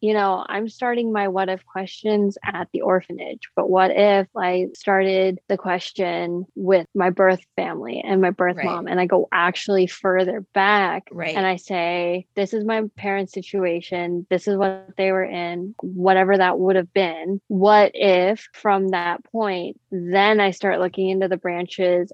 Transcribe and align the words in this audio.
you 0.00 0.14
know, 0.14 0.44
I'm 0.48 0.68
starting 0.68 1.12
my 1.12 1.28
what 1.28 1.48
if 1.48 1.64
questions 1.66 2.38
at 2.44 2.68
the 2.72 2.82
orphanage, 2.82 3.50
but 3.54 3.68
what 3.68 3.90
if 3.90 4.28
I 4.36 4.68
started 4.74 5.38
the 5.48 5.58
question 5.58 6.46
with 6.54 6.86
my 6.94 7.10
birth 7.10 7.40
family 7.56 8.02
and 8.04 8.22
my 8.22 8.30
birth 8.30 8.56
right. 8.56 8.64
mom 8.64 8.86
and 8.86 8.98
I 8.98 9.06
go 9.06 9.28
actually 9.30 9.86
further 9.86 10.44
back 10.54 11.08
right. 11.10 11.36
and 11.36 11.46
I 11.46 11.56
say, 11.56 12.26
this 12.34 12.54
is 12.54 12.64
my 12.64 12.84
parents' 12.96 13.32
situation, 13.32 14.26
this 14.30 14.48
is 14.48 14.56
what 14.56 14.96
they 14.96 15.12
were 15.12 15.24
in, 15.24 15.74
whatever 15.80 16.36
that 16.36 16.58
would 16.58 16.76
have 16.76 16.92
been. 16.92 17.40
What 17.48 17.92
if 17.94 18.48
from 18.54 18.88
that 18.88 19.22
point, 19.24 19.78
then 19.90 20.40
I 20.40 20.52
start 20.52 20.80
looking 20.80 21.10
into 21.10 21.28
the 21.28 21.36
branches 21.36 22.10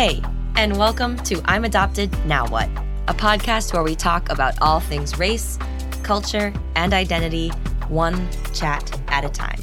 Hey, 0.00 0.22
and 0.56 0.78
welcome 0.78 1.18
to 1.24 1.42
I'm 1.44 1.66
Adopted, 1.66 2.10
Now 2.24 2.48
What? 2.48 2.70
A 3.08 3.12
podcast 3.12 3.74
where 3.74 3.82
we 3.82 3.94
talk 3.94 4.30
about 4.30 4.54
all 4.62 4.80
things 4.80 5.18
race, 5.18 5.58
culture, 6.02 6.54
and 6.74 6.94
identity, 6.94 7.50
one 7.88 8.26
chat 8.54 8.98
at 9.08 9.26
a 9.26 9.28
time. 9.28 9.62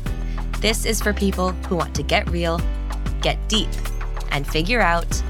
This 0.59 0.86
is 0.86 1.02
for 1.02 1.12
people 1.12 1.54
who 1.68 1.76
want 1.76 1.95
to 1.95 2.04
get 2.04 2.30
real, 2.30 2.62
get 3.20 3.40
deep, 3.50 3.68
and 4.30 4.45
figure 4.45 4.80
out 4.80 5.23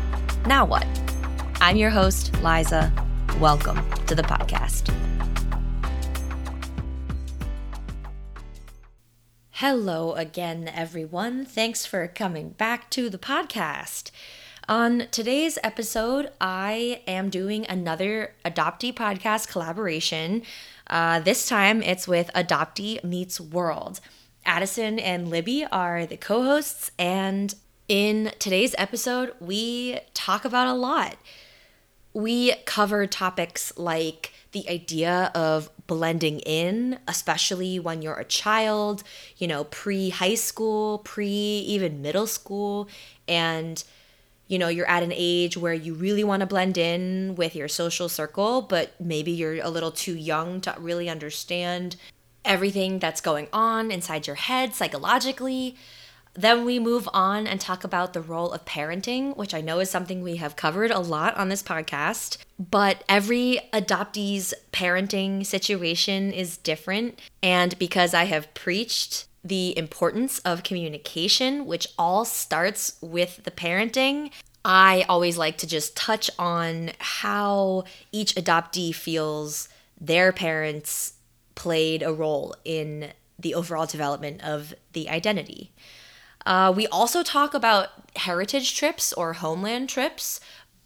now 0.45 0.65
what? 0.65 0.85
I'm 1.61 1.77
your 1.77 1.89
host, 1.89 2.33
Liza. 2.43 2.91
Welcome 3.39 3.89
to 4.07 4.13
the 4.13 4.23
podcast. 4.23 4.93
Hello 9.51 10.15
again, 10.15 10.69
everyone. 10.75 11.45
Thanks 11.45 11.85
for 11.85 12.09
coming 12.09 12.49
back 12.49 12.89
to 12.89 13.09
the 13.09 13.17
podcast. 13.17 14.11
On 14.69 15.07
today's 15.11 15.57
episode, 15.63 16.29
I 16.41 17.01
am 17.07 17.29
doing 17.29 17.65
another 17.69 18.33
Adoptee 18.43 18.93
podcast 18.93 19.47
collaboration. 19.47 20.43
Uh, 20.87 21.21
this 21.21 21.47
time 21.47 21.81
it's 21.81 22.05
with 22.05 22.29
Adoptee 22.35 23.01
Meets 23.01 23.39
World. 23.39 24.01
Addison 24.45 24.99
and 24.99 25.29
Libby 25.29 25.65
are 25.71 26.05
the 26.05 26.17
co 26.17 26.43
hosts, 26.43 26.91
and 26.99 27.55
in 27.87 28.33
today's 28.39 28.75
episode, 28.77 29.33
we 29.39 29.99
talk 30.13 30.43
about 30.43 30.67
a 30.67 30.73
lot. 30.73 31.15
We 32.13 32.53
cover 32.65 33.07
topics 33.07 33.71
like 33.77 34.33
the 34.51 34.69
idea 34.69 35.31
of 35.33 35.69
blending 35.87 36.41
in, 36.41 36.99
especially 37.07 37.79
when 37.79 38.01
you're 38.01 38.19
a 38.19 38.25
child, 38.25 39.03
you 39.37 39.47
know, 39.47 39.63
pre 39.63 40.09
high 40.09 40.35
school, 40.35 40.97
pre 40.99 41.29
even 41.29 42.01
middle 42.01 42.27
school, 42.27 42.89
and 43.29 43.81
you 44.47 44.57
know, 44.57 44.67
you're 44.67 44.89
at 44.89 45.03
an 45.03 45.13
age 45.13 45.57
where 45.57 45.73
you 45.73 45.93
really 45.93 46.23
want 46.23 46.39
to 46.39 46.45
blend 46.45 46.77
in 46.77 47.35
with 47.35 47.55
your 47.55 47.67
social 47.67 48.09
circle, 48.09 48.61
but 48.61 48.99
maybe 48.99 49.31
you're 49.31 49.61
a 49.61 49.69
little 49.69 49.91
too 49.91 50.15
young 50.15 50.61
to 50.61 50.75
really 50.79 51.09
understand 51.09 51.95
everything 52.45 52.99
that's 52.99 53.21
going 53.21 53.47
on 53.51 53.91
inside 53.91 54.25
your 54.25 54.37
head 54.37 54.73
psychologically. 54.73 55.75
Then 56.33 56.65
we 56.65 56.77
move 56.77 57.09
on 57.13 57.47
and 57.47 57.59
talk 57.59 57.83
about 57.83 58.13
the 58.13 58.21
role 58.21 58.51
of 58.51 58.63
parenting, 58.63 59.35
which 59.35 59.55
I 59.55 59.61
know 59.61 59.79
is 59.79 59.89
something 59.89 60.21
we 60.21 60.35
have 60.35 60.55
covered 60.55 60.91
a 60.91 60.99
lot 60.99 61.35
on 61.35 61.49
this 61.49 61.63
podcast. 61.63 62.37
But 62.59 63.03
every 63.09 63.59
adoptee's 63.73 64.53
parenting 64.71 65.45
situation 65.45 66.31
is 66.31 66.57
different. 66.57 67.19
And 67.41 67.77
because 67.79 68.13
I 68.13 68.25
have 68.25 68.53
preached 68.53 69.26
the 69.43 69.77
importance 69.77 70.39
of 70.39 70.63
communication, 70.63 71.65
which 71.65 71.87
all 71.97 72.25
starts 72.25 72.97
with 73.01 73.43
the 73.43 73.51
parenting. 73.51 74.31
I 74.65 75.05
always 75.07 75.37
like 75.37 75.57
to 75.59 75.67
just 75.67 75.95
touch 75.95 76.29
on 76.37 76.91
how 76.99 77.85
each 78.11 78.35
adoptee 78.35 78.93
feels 78.93 79.69
their 79.99 80.31
parents 80.31 81.13
played 81.55 82.03
a 82.03 82.13
role 82.13 82.55
in 82.65 83.11
the 83.39 83.55
overall 83.55 83.85
development 83.85 84.43
of 84.43 84.73
the 84.93 85.09
identity. 85.09 85.71
Uh, 86.45 86.73
we 86.75 86.87
also 86.87 87.23
talk 87.23 87.53
about 87.53 87.89
heritage 88.17 88.75
trips 88.75 89.11
or 89.13 89.33
homeland 89.33 89.89
trips, 89.89 90.39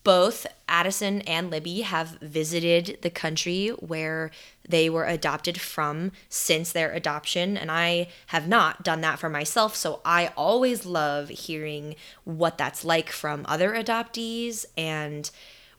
both 0.04 0.48
Addison 0.68 1.22
and 1.22 1.52
Libby 1.52 1.82
have 1.82 2.18
visited 2.22 2.98
the 3.02 3.10
country 3.10 3.70
where 3.80 4.32
they 4.72 4.90
were 4.90 5.06
adopted 5.06 5.62
from 5.62 6.12
since 6.30 6.72
their 6.72 6.92
adoption, 6.92 7.56
and 7.58 7.70
I 7.70 8.08
have 8.28 8.48
not 8.48 8.84
done 8.84 9.02
that 9.02 9.20
for 9.20 9.30
myself. 9.30 9.76
So 9.76 10.02
I 10.04 10.32
always 10.36 10.86
love 10.86 11.30
hearing 11.30 11.96
what 12.24 12.58
that's 12.58 12.84
like 12.84 13.12
from 13.12 13.46
other 13.48 13.74
adoptees 13.74 14.66
and 14.76 15.30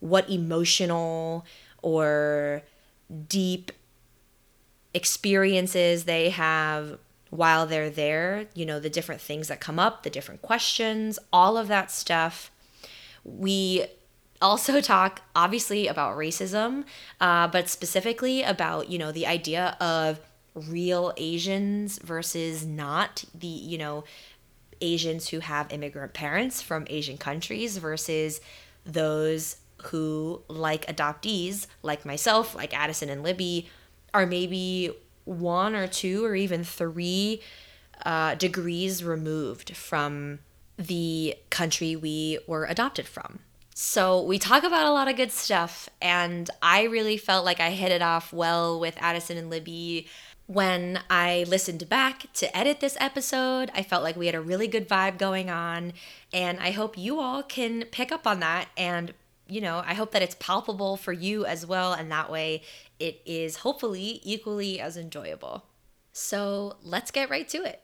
what 0.00 0.28
emotional 0.30 1.44
or 1.82 2.62
deep 3.28 3.72
experiences 4.94 6.04
they 6.04 6.30
have 6.30 6.98
while 7.30 7.66
they're 7.66 7.90
there, 7.90 8.46
you 8.54 8.66
know, 8.66 8.78
the 8.78 8.90
different 8.90 9.20
things 9.20 9.48
that 9.48 9.58
come 9.58 9.78
up, 9.78 10.02
the 10.02 10.10
different 10.10 10.42
questions, 10.42 11.18
all 11.32 11.56
of 11.56 11.66
that 11.68 11.90
stuff. 11.90 12.50
We 13.24 13.86
also 14.42 14.80
talk 14.80 15.22
obviously 15.34 15.86
about 15.86 16.16
racism, 16.16 16.84
uh, 17.20 17.48
but 17.48 17.68
specifically 17.68 18.42
about 18.42 18.90
you 18.90 18.98
know 18.98 19.12
the 19.12 19.26
idea 19.26 19.76
of 19.80 20.20
real 20.54 21.12
Asians 21.16 21.98
versus 21.98 22.66
not 22.66 23.24
the 23.34 23.46
you 23.46 23.78
know 23.78 24.04
Asians 24.80 25.28
who 25.28 25.38
have 25.38 25.72
immigrant 25.72 26.12
parents 26.12 26.60
from 26.60 26.86
Asian 26.90 27.16
countries 27.16 27.78
versus 27.78 28.40
those 28.84 29.56
who 29.84 30.42
like 30.48 30.86
adoptees 30.86 31.66
like 31.82 32.04
myself 32.04 32.54
like 32.54 32.76
Addison 32.76 33.08
and 33.08 33.22
Libby 33.22 33.68
are 34.12 34.26
maybe 34.26 34.92
one 35.24 35.74
or 35.74 35.86
two 35.86 36.24
or 36.24 36.34
even 36.34 36.64
three 36.64 37.40
uh, 38.04 38.34
degrees 38.34 39.04
removed 39.04 39.76
from 39.76 40.40
the 40.76 41.36
country 41.50 41.94
we 41.94 42.38
were 42.46 42.64
adopted 42.64 43.06
from. 43.06 43.40
So 43.74 44.22
we 44.22 44.38
talk 44.38 44.64
about 44.64 44.86
a 44.86 44.92
lot 44.92 45.08
of 45.08 45.16
good 45.16 45.32
stuff, 45.32 45.88
and 46.00 46.50
I 46.60 46.82
really 46.82 47.16
felt 47.16 47.44
like 47.44 47.58
I 47.58 47.70
hit 47.70 47.90
it 47.90 48.02
off 48.02 48.32
well 48.32 48.78
with 48.78 48.96
Addison 49.00 49.38
and 49.38 49.48
Libby. 49.48 50.08
When 50.46 51.00
I 51.08 51.46
listened 51.48 51.88
back 51.88 52.30
to 52.34 52.54
edit 52.54 52.80
this 52.80 52.98
episode, 53.00 53.70
I 53.74 53.82
felt 53.82 54.02
like 54.02 54.16
we 54.16 54.26
had 54.26 54.34
a 54.34 54.42
really 54.42 54.68
good 54.68 54.88
vibe 54.88 55.16
going 55.16 55.48
on, 55.48 55.94
and 56.34 56.60
I 56.60 56.72
hope 56.72 56.98
you 56.98 57.18
all 57.18 57.42
can 57.42 57.84
pick 57.90 58.12
up 58.12 58.26
on 58.26 58.40
that. 58.40 58.68
And, 58.76 59.14
you 59.48 59.62
know, 59.62 59.82
I 59.86 59.94
hope 59.94 60.12
that 60.12 60.22
it's 60.22 60.36
palpable 60.38 60.98
for 60.98 61.14
you 61.14 61.46
as 61.46 61.64
well, 61.64 61.94
and 61.94 62.12
that 62.12 62.30
way 62.30 62.62
it 63.00 63.22
is 63.24 63.56
hopefully 63.56 64.20
equally 64.22 64.80
as 64.80 64.98
enjoyable. 64.98 65.64
So 66.12 66.76
let's 66.82 67.10
get 67.10 67.30
right 67.30 67.48
to 67.48 67.64
it. 67.64 67.82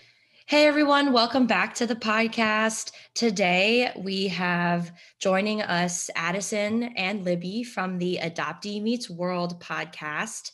Hey 0.49 0.67
everyone, 0.67 1.13
welcome 1.13 1.47
back 1.47 1.75
to 1.75 1.87
the 1.87 1.95
podcast. 1.95 2.93
Today 3.13 3.93
we 3.99 4.29
have 4.29 4.93
joining 5.21 5.61
us 5.61 6.09
Addison 6.17 6.85
and 6.97 7.23
Libby 7.23 7.63
from 7.63 7.99
the 7.99 8.19
Adoptee 8.23 8.81
Meets 8.81 9.11
World 9.11 9.61
podcast. 9.61 10.53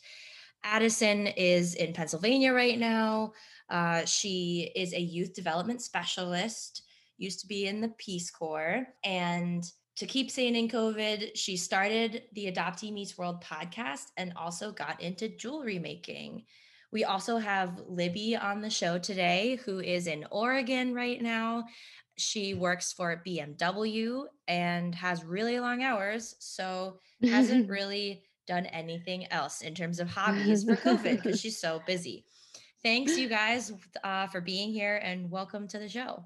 Addison 0.65 1.27
is 1.27 1.75
in 1.75 1.93
Pennsylvania 1.93 2.51
right 2.51 2.77
now. 2.77 3.31
Uh, 3.69 4.03
she 4.03 4.69
is 4.75 4.91
a 4.91 4.99
youth 4.99 5.33
development 5.33 5.81
specialist, 5.81 6.83
used 7.17 7.39
to 7.39 7.47
be 7.47 7.65
in 7.65 7.79
the 7.79 7.93
Peace 7.97 8.29
Corps. 8.29 8.85
And 9.05 9.63
to 9.95 10.05
keep 10.05 10.29
sane 10.29 10.57
in 10.57 10.67
COVID, 10.67 11.37
she 11.37 11.55
started 11.55 12.23
the 12.33 12.51
Adoptee 12.51 12.91
Meets 12.91 13.17
World 13.17 13.41
podcast 13.41 14.07
and 14.17 14.33
also 14.35 14.73
got 14.73 15.01
into 15.01 15.29
jewelry 15.29 15.79
making. 15.79 16.43
We 16.95 17.03
also 17.03 17.39
have 17.39 17.81
Libby 17.89 18.37
on 18.37 18.61
the 18.61 18.69
show 18.69 18.97
today, 18.97 19.59
who 19.65 19.81
is 19.81 20.07
in 20.07 20.25
Oregon 20.31 20.93
right 20.93 21.21
now. 21.21 21.65
She 22.15 22.53
works 22.53 22.93
for 22.93 23.21
BMW 23.27 24.23
and 24.47 24.95
has 24.95 25.25
really 25.25 25.59
long 25.59 25.83
hours, 25.83 26.37
so 26.39 27.01
hasn't 27.21 27.69
really 27.69 28.23
done 28.47 28.65
anything 28.67 29.29
else 29.29 29.59
in 29.59 29.75
terms 29.75 29.99
of 29.99 30.07
hobbies 30.07 30.63
for 30.63 30.77
COVID 30.77 31.21
because 31.21 31.41
she's 31.41 31.59
so 31.59 31.81
busy. 31.85 32.23
Thanks, 32.81 33.17
you 33.17 33.27
guys, 33.27 33.73
uh, 34.05 34.27
for 34.27 34.39
being 34.39 34.71
here 34.71 34.95
and 35.03 35.29
welcome 35.29 35.67
to 35.67 35.79
the 35.79 35.89
show. 35.89 36.23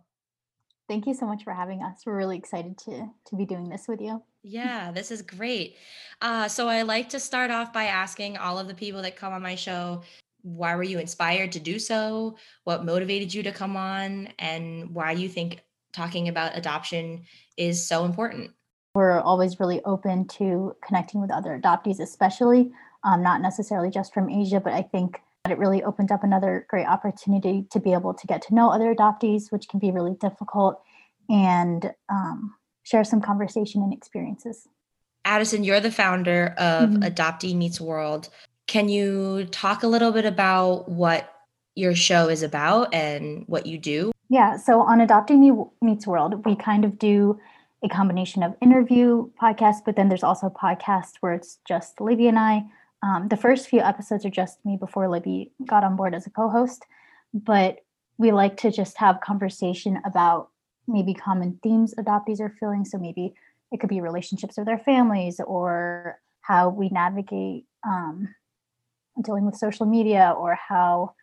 Thank 0.88 1.08
you 1.08 1.16
so 1.16 1.26
much 1.26 1.44
for 1.44 1.52
having 1.52 1.82
us. 1.82 2.04
We're 2.06 2.16
really 2.16 2.38
excited 2.38 2.78
to 2.86 3.10
to 3.26 3.36
be 3.36 3.48
doing 3.48 3.70
this 3.70 3.88
with 3.88 4.02
you. 4.02 4.22
Yeah, 4.44 4.92
this 4.92 5.10
is 5.10 5.24
great. 5.24 5.78
Uh, 6.22 6.48
so 6.48 6.68
I 6.68 6.84
like 6.84 7.10
to 7.10 7.20
start 7.20 7.50
off 7.50 7.74
by 7.74 7.86
asking 7.86 8.38
all 8.38 8.60
of 8.60 8.68
the 8.68 8.76
people 8.76 9.02
that 9.02 9.16
come 9.16 9.34
on 9.34 9.42
my 9.42 9.56
show 9.56 10.04
why 10.42 10.76
were 10.76 10.84
you 10.84 11.00
inspired 11.00 11.52
to 11.54 11.60
do 11.60 11.80
so? 11.80 12.38
What 12.64 12.86
motivated 12.86 13.34
you 13.34 13.44
to 13.44 13.52
come 13.52 13.76
on? 13.76 14.30
And 14.40 14.94
why 14.94 15.12
you 15.12 15.30
think 15.30 15.62
talking 15.94 16.28
about 16.28 16.58
adoption 16.58 17.24
is 17.58 17.86
so 17.86 18.06
important? 18.06 18.52
We're 18.96 19.20
always 19.20 19.60
really 19.60 19.84
open 19.84 20.28
to 20.30 20.76
connecting 20.86 21.22
with 21.22 21.32
other 21.32 21.60
adoptees, 21.62 22.00
especially 22.00 22.72
um, 23.04 23.24
not 23.24 23.42
necessarily 23.42 23.90
just 23.90 24.14
from 24.14 24.30
Asia, 24.30 24.60
but 24.60 24.74
I 24.74 24.82
think 24.82 25.22
that 25.44 25.52
it 25.54 25.58
really 25.58 25.84
opened 25.84 26.12
up 26.12 26.24
another 26.24 26.66
great 26.70 26.88
opportunity 26.88 27.66
to 27.72 27.80
be 27.80 27.94
able 27.94 28.14
to 28.14 28.28
get 28.28 28.42
to 28.44 28.56
know 28.56 28.72
other 28.72 28.94
adoptees, 28.94 29.52
which 29.52 29.70
can 29.70 29.80
be 29.80 29.92
really 29.92 30.16
difficult, 30.20 30.82
and 31.30 31.94
um, 32.10 32.56
share 32.84 33.04
some 33.04 33.22
conversation 33.22 33.82
and 33.82 33.94
experiences. 33.94 34.68
Addison, 35.26 35.64
you're 35.64 35.80
the 35.80 35.92
founder 35.92 36.56
of 36.58 36.90
mm-hmm. 36.90 37.04
Adoptee 37.04 37.56
Meets 37.56 37.80
World. 37.80 38.30
Can 38.70 38.88
you 38.88 39.46
talk 39.46 39.82
a 39.82 39.88
little 39.88 40.12
bit 40.12 40.26
about 40.26 40.88
what 40.88 41.34
your 41.74 41.96
show 41.96 42.30
is 42.30 42.44
about 42.44 42.94
and 42.94 43.44
what 43.48 43.66
you 43.66 43.80
do? 43.80 44.12
Yeah, 44.30 44.58
so 44.58 44.82
on 44.82 45.00
Adoptee 45.00 45.68
Meets 45.82 46.06
World, 46.06 46.46
we 46.46 46.56
kind 46.56 46.86
of 46.86 47.00
do 47.00 47.40
a 47.84 47.90
combination 47.90 48.44
of 48.44 48.56
interview 48.62 49.28
podcasts, 49.42 49.80
but 49.84 49.96
then 49.96 50.08
there's 50.08 50.22
also 50.22 50.50
podcasts 50.50 51.14
where 51.22 51.34
it's 51.34 51.58
just 51.68 52.00
Libby 52.00 52.28
and 52.28 52.38
I. 52.38 52.64
Um, 53.02 53.28
the 53.30 53.38
first 53.38 53.68
few 53.68 53.80
episodes 53.80 54.24
are 54.24 54.30
just 54.30 54.64
me 54.64 54.78
before 54.78 55.10
Libby 55.10 55.52
got 55.66 55.84
on 55.84 55.96
board 55.96 56.14
as 56.14 56.28
a 56.28 56.30
co-host, 56.30 56.86
but 57.34 57.80
we 58.20 58.32
like 58.32 58.56
to 58.58 58.70
just 58.70 59.00
have 59.00 59.20
conversation 59.22 60.00
about 60.06 60.50
maybe 60.88 61.16
common 61.16 61.58
themes 61.64 61.96
adoptees 61.98 62.40
are 62.40 62.54
feeling. 62.60 62.86
So 62.86 63.00
maybe 63.00 63.34
it 63.72 63.80
could 63.80 63.90
be 63.90 64.00
relationships 64.00 64.58
with 64.58 64.68
their 64.68 64.78
families 64.78 65.40
or 65.40 66.20
how 66.42 66.70
we 66.70 66.90
navigate 66.90 67.66
um, 67.84 68.36
dealing 69.22 69.46
with 69.46 69.56
social 69.56 69.86
media 69.86 70.34
or 70.38 70.56
how 70.56 71.14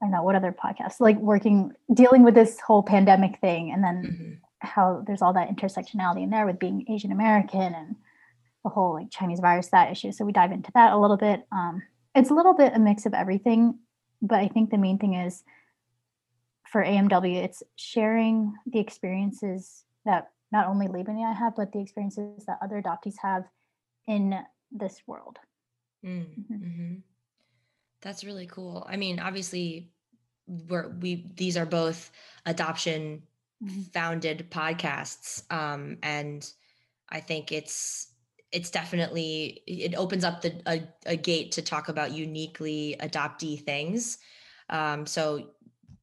I 0.00 0.06
don't 0.06 0.12
know 0.12 0.22
what 0.22 0.34
other 0.34 0.52
podcasts 0.52 1.00
like 1.00 1.18
working 1.18 1.72
dealing 1.92 2.22
with 2.22 2.34
this 2.34 2.60
whole 2.60 2.82
pandemic 2.82 3.40
thing 3.40 3.72
and 3.72 3.82
then 3.82 4.02
mm-hmm. 4.02 4.32
how 4.60 5.02
there's 5.06 5.22
all 5.22 5.32
that 5.32 5.48
intersectionality 5.48 6.22
in 6.22 6.30
there 6.30 6.46
with 6.46 6.58
being 6.58 6.84
Asian 6.88 7.12
American 7.12 7.74
and 7.74 7.96
the 8.62 8.70
whole 8.70 8.94
like 8.94 9.10
Chinese 9.10 9.40
virus 9.40 9.68
that 9.68 9.90
issue. 9.90 10.12
So 10.12 10.24
we 10.24 10.32
dive 10.32 10.52
into 10.52 10.70
that 10.74 10.92
a 10.92 10.98
little 10.98 11.16
bit. 11.16 11.46
Um, 11.52 11.82
it's 12.14 12.30
a 12.30 12.34
little 12.34 12.54
bit 12.54 12.72
a 12.74 12.78
mix 12.78 13.06
of 13.06 13.14
everything, 13.14 13.78
but 14.20 14.38
I 14.38 14.48
think 14.48 14.70
the 14.70 14.78
main 14.78 14.98
thing 14.98 15.14
is 15.14 15.44
for 16.70 16.84
AMW, 16.84 17.36
it's 17.36 17.62
sharing 17.76 18.54
the 18.66 18.80
experiences 18.80 19.84
that 20.04 20.30
not 20.52 20.66
only 20.66 20.86
and 20.86 21.24
I 21.24 21.32
have, 21.32 21.56
but 21.56 21.72
the 21.72 21.80
experiences 21.80 22.44
that 22.46 22.58
other 22.62 22.80
adoptees 22.80 23.14
have 23.22 23.44
in 24.06 24.38
this 24.70 25.00
world. 25.06 25.38
Mm, 26.06 26.20
mm-hmm. 26.20 26.54
Mm-hmm. 26.54 26.94
That's 28.02 28.24
really 28.24 28.46
cool. 28.46 28.86
I 28.88 28.96
mean, 28.96 29.18
obviously, 29.18 29.90
we're 30.46 30.88
we 30.88 31.26
these 31.34 31.56
are 31.56 31.66
both 31.66 32.10
adoption 32.44 33.22
mm-hmm. 33.62 33.82
founded 33.92 34.50
podcasts, 34.50 35.42
um, 35.52 35.98
and 36.02 36.48
I 37.08 37.20
think 37.20 37.50
it's 37.50 38.12
it's 38.52 38.70
definitely 38.70 39.62
it 39.66 39.94
opens 39.96 40.24
up 40.24 40.42
the 40.42 40.62
a, 40.66 40.82
a 41.06 41.16
gate 41.16 41.52
to 41.52 41.62
talk 41.62 41.88
about 41.88 42.12
uniquely 42.12 42.96
adoptee 43.00 43.60
things. 43.62 44.18
Um, 44.70 45.06
so 45.06 45.50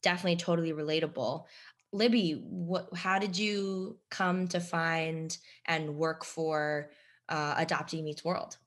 definitely 0.01 0.35
totally 0.37 0.73
relatable. 0.73 1.45
Libby, 1.93 2.33
what 2.49 2.89
how 2.95 3.19
did 3.19 3.37
you 3.37 3.97
come 4.09 4.47
to 4.49 4.59
find 4.59 5.37
and 5.65 5.95
work 5.95 6.25
for 6.25 6.89
uh, 7.29 7.55
Adoptee 7.55 8.03
Meets 8.03 8.25
World? 8.25 8.57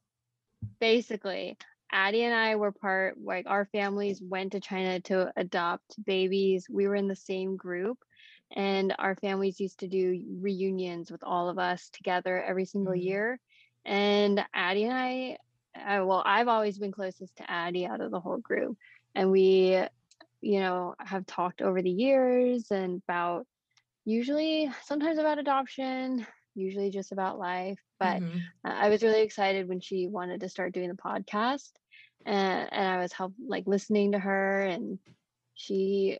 Basically, 0.80 1.56
Addie 1.92 2.24
and 2.24 2.34
I 2.34 2.56
were 2.56 2.72
part, 2.72 3.16
like 3.22 3.46
our 3.46 3.66
families 3.66 4.20
went 4.22 4.52
to 4.52 4.60
China 4.60 5.00
to 5.00 5.32
adopt 5.36 6.02
babies. 6.04 6.66
We 6.68 6.88
were 6.88 6.96
in 6.96 7.08
the 7.08 7.16
same 7.16 7.56
group, 7.56 7.98
and 8.52 8.94
our 8.98 9.14
families 9.16 9.60
used 9.60 9.80
to 9.80 9.88
do 9.88 10.22
reunions 10.40 11.10
with 11.10 11.22
all 11.22 11.48
of 11.48 11.58
us 11.58 11.88
together 11.90 12.42
every 12.42 12.64
single 12.64 12.92
mm-hmm. 12.92 13.08
year. 13.08 13.40
And 13.84 14.44
Addie 14.52 14.84
and 14.84 14.92
I, 14.92 15.38
I, 15.74 16.00
well, 16.00 16.22
I've 16.24 16.48
always 16.48 16.78
been 16.78 16.92
closest 16.92 17.36
to 17.36 17.50
Addie 17.50 17.86
out 17.86 18.00
of 18.00 18.10
the 18.10 18.20
whole 18.20 18.38
group. 18.38 18.76
And 19.14 19.30
we, 19.30 19.80
you 20.40 20.60
know, 20.60 20.94
have 20.98 21.26
talked 21.26 21.62
over 21.62 21.80
the 21.80 21.90
years 21.90 22.70
and 22.70 23.02
about 23.08 23.46
usually 24.04 24.70
sometimes 24.84 25.18
about 25.18 25.38
adoption, 25.38 26.26
usually 26.54 26.90
just 26.90 27.12
about 27.12 27.38
life. 27.38 27.78
But 27.98 28.22
mm-hmm. 28.22 28.38
I 28.64 28.88
was 28.88 29.02
really 29.02 29.22
excited 29.22 29.68
when 29.68 29.80
she 29.80 30.06
wanted 30.06 30.40
to 30.40 30.48
start 30.48 30.74
doing 30.74 30.88
the 30.88 30.94
podcast. 30.94 31.70
And, 32.24 32.68
and 32.72 32.88
I 32.88 32.98
was 32.98 33.12
help 33.12 33.32
like 33.46 33.64
listening 33.66 34.12
to 34.12 34.18
her 34.18 34.62
and 34.62 34.98
she 35.54 36.18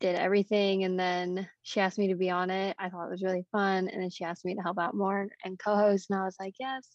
did 0.00 0.16
everything 0.16 0.84
and 0.84 0.98
then 0.98 1.48
she 1.62 1.80
asked 1.80 1.98
me 1.98 2.08
to 2.08 2.14
be 2.14 2.30
on 2.30 2.50
it. 2.50 2.74
I 2.78 2.88
thought 2.88 3.06
it 3.06 3.10
was 3.10 3.22
really 3.22 3.44
fun. 3.52 3.88
And 3.88 4.02
then 4.02 4.10
she 4.10 4.24
asked 4.24 4.44
me 4.44 4.54
to 4.54 4.62
help 4.62 4.78
out 4.78 4.94
more 4.94 5.28
and 5.44 5.58
co-host. 5.58 6.10
And 6.10 6.18
I 6.18 6.24
was 6.24 6.36
like, 6.40 6.54
yes. 6.58 6.86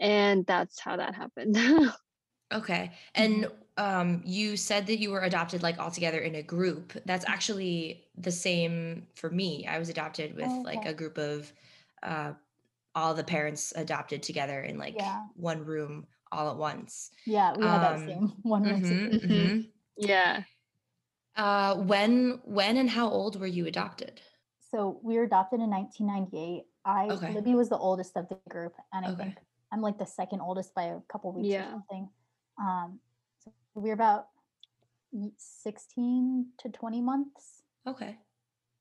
And 0.00 0.44
that's 0.44 0.80
how 0.80 0.96
that 0.96 1.14
happened. 1.14 1.56
okay. 2.52 2.90
And 3.14 3.44
mm-hmm. 3.44 3.84
um 3.84 4.22
you 4.24 4.56
said 4.56 4.86
that 4.88 4.98
you 4.98 5.10
were 5.10 5.20
adopted 5.20 5.62
like 5.62 5.78
all 5.78 5.92
together 5.92 6.18
in 6.18 6.34
a 6.34 6.42
group. 6.42 6.92
That's 7.06 7.24
actually 7.28 8.04
the 8.16 8.32
same 8.32 9.06
for 9.14 9.30
me. 9.30 9.66
I 9.66 9.78
was 9.78 9.88
adopted 9.88 10.34
with 10.34 10.46
oh, 10.48 10.60
okay. 10.62 10.76
like 10.76 10.86
a 10.86 10.94
group 10.94 11.18
of 11.18 11.52
uh 12.02 12.32
all 12.94 13.14
the 13.14 13.24
parents 13.24 13.72
adopted 13.76 14.22
together 14.22 14.62
in 14.62 14.78
like 14.78 14.94
yeah. 14.96 15.22
one 15.34 15.64
room 15.64 16.06
all 16.30 16.50
at 16.50 16.56
once. 16.56 17.10
Yeah, 17.26 17.54
we 17.56 17.64
had 17.64 17.74
um, 17.74 17.80
that 17.80 18.08
same 18.08 18.32
one 18.42 18.62
room 18.64 18.82
mm-hmm, 18.82 19.32
mm-hmm. 19.32 19.60
Yeah. 19.96 20.42
Uh, 21.36 21.76
when 21.76 22.40
when 22.44 22.76
and 22.76 22.88
how 22.88 23.08
old 23.08 23.40
were 23.40 23.46
you 23.46 23.66
adopted? 23.66 24.20
So 24.70 24.98
we 25.02 25.16
were 25.16 25.24
adopted 25.24 25.60
in 25.60 25.70
1998. 25.70 26.64
I 26.84 27.06
okay. 27.06 27.32
Libby 27.32 27.54
was 27.54 27.68
the 27.68 27.78
oldest 27.78 28.16
of 28.16 28.28
the 28.28 28.38
group, 28.48 28.74
and 28.92 29.06
I 29.06 29.10
okay. 29.10 29.22
think 29.24 29.36
I'm 29.72 29.80
like 29.80 29.98
the 29.98 30.06
second 30.06 30.40
oldest 30.40 30.74
by 30.74 30.84
a 30.84 30.98
couple 31.10 31.32
weeks 31.32 31.48
yeah. 31.48 31.66
or 31.66 31.70
something. 31.70 32.08
Um, 32.60 33.00
so 33.38 33.52
we 33.74 33.88
were 33.88 33.94
about 33.94 34.26
16 35.36 36.46
to 36.58 36.68
20 36.68 37.00
months. 37.00 37.62
Okay. 37.86 38.16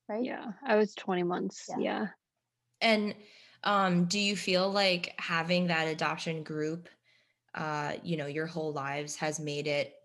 Right. 0.10 0.24
Yeah, 0.24 0.52
I 0.66 0.76
was 0.76 0.94
20 0.96 1.24
months. 1.24 1.70
Yeah. 1.70 1.78
yeah. 1.80 2.08
And 2.82 3.16
um, 3.64 4.06
do 4.06 4.20
you 4.20 4.36
feel 4.36 4.70
like 4.72 5.14
having 5.20 5.68
that 5.68 5.88
adoption 5.88 6.44
group, 6.44 6.90
uh, 7.56 7.94
you 8.04 8.18
know, 8.18 8.28
your 8.28 8.46
whole 8.46 8.74
lives 8.74 9.16
has 9.16 9.40
made 9.40 9.68
it 9.68 9.96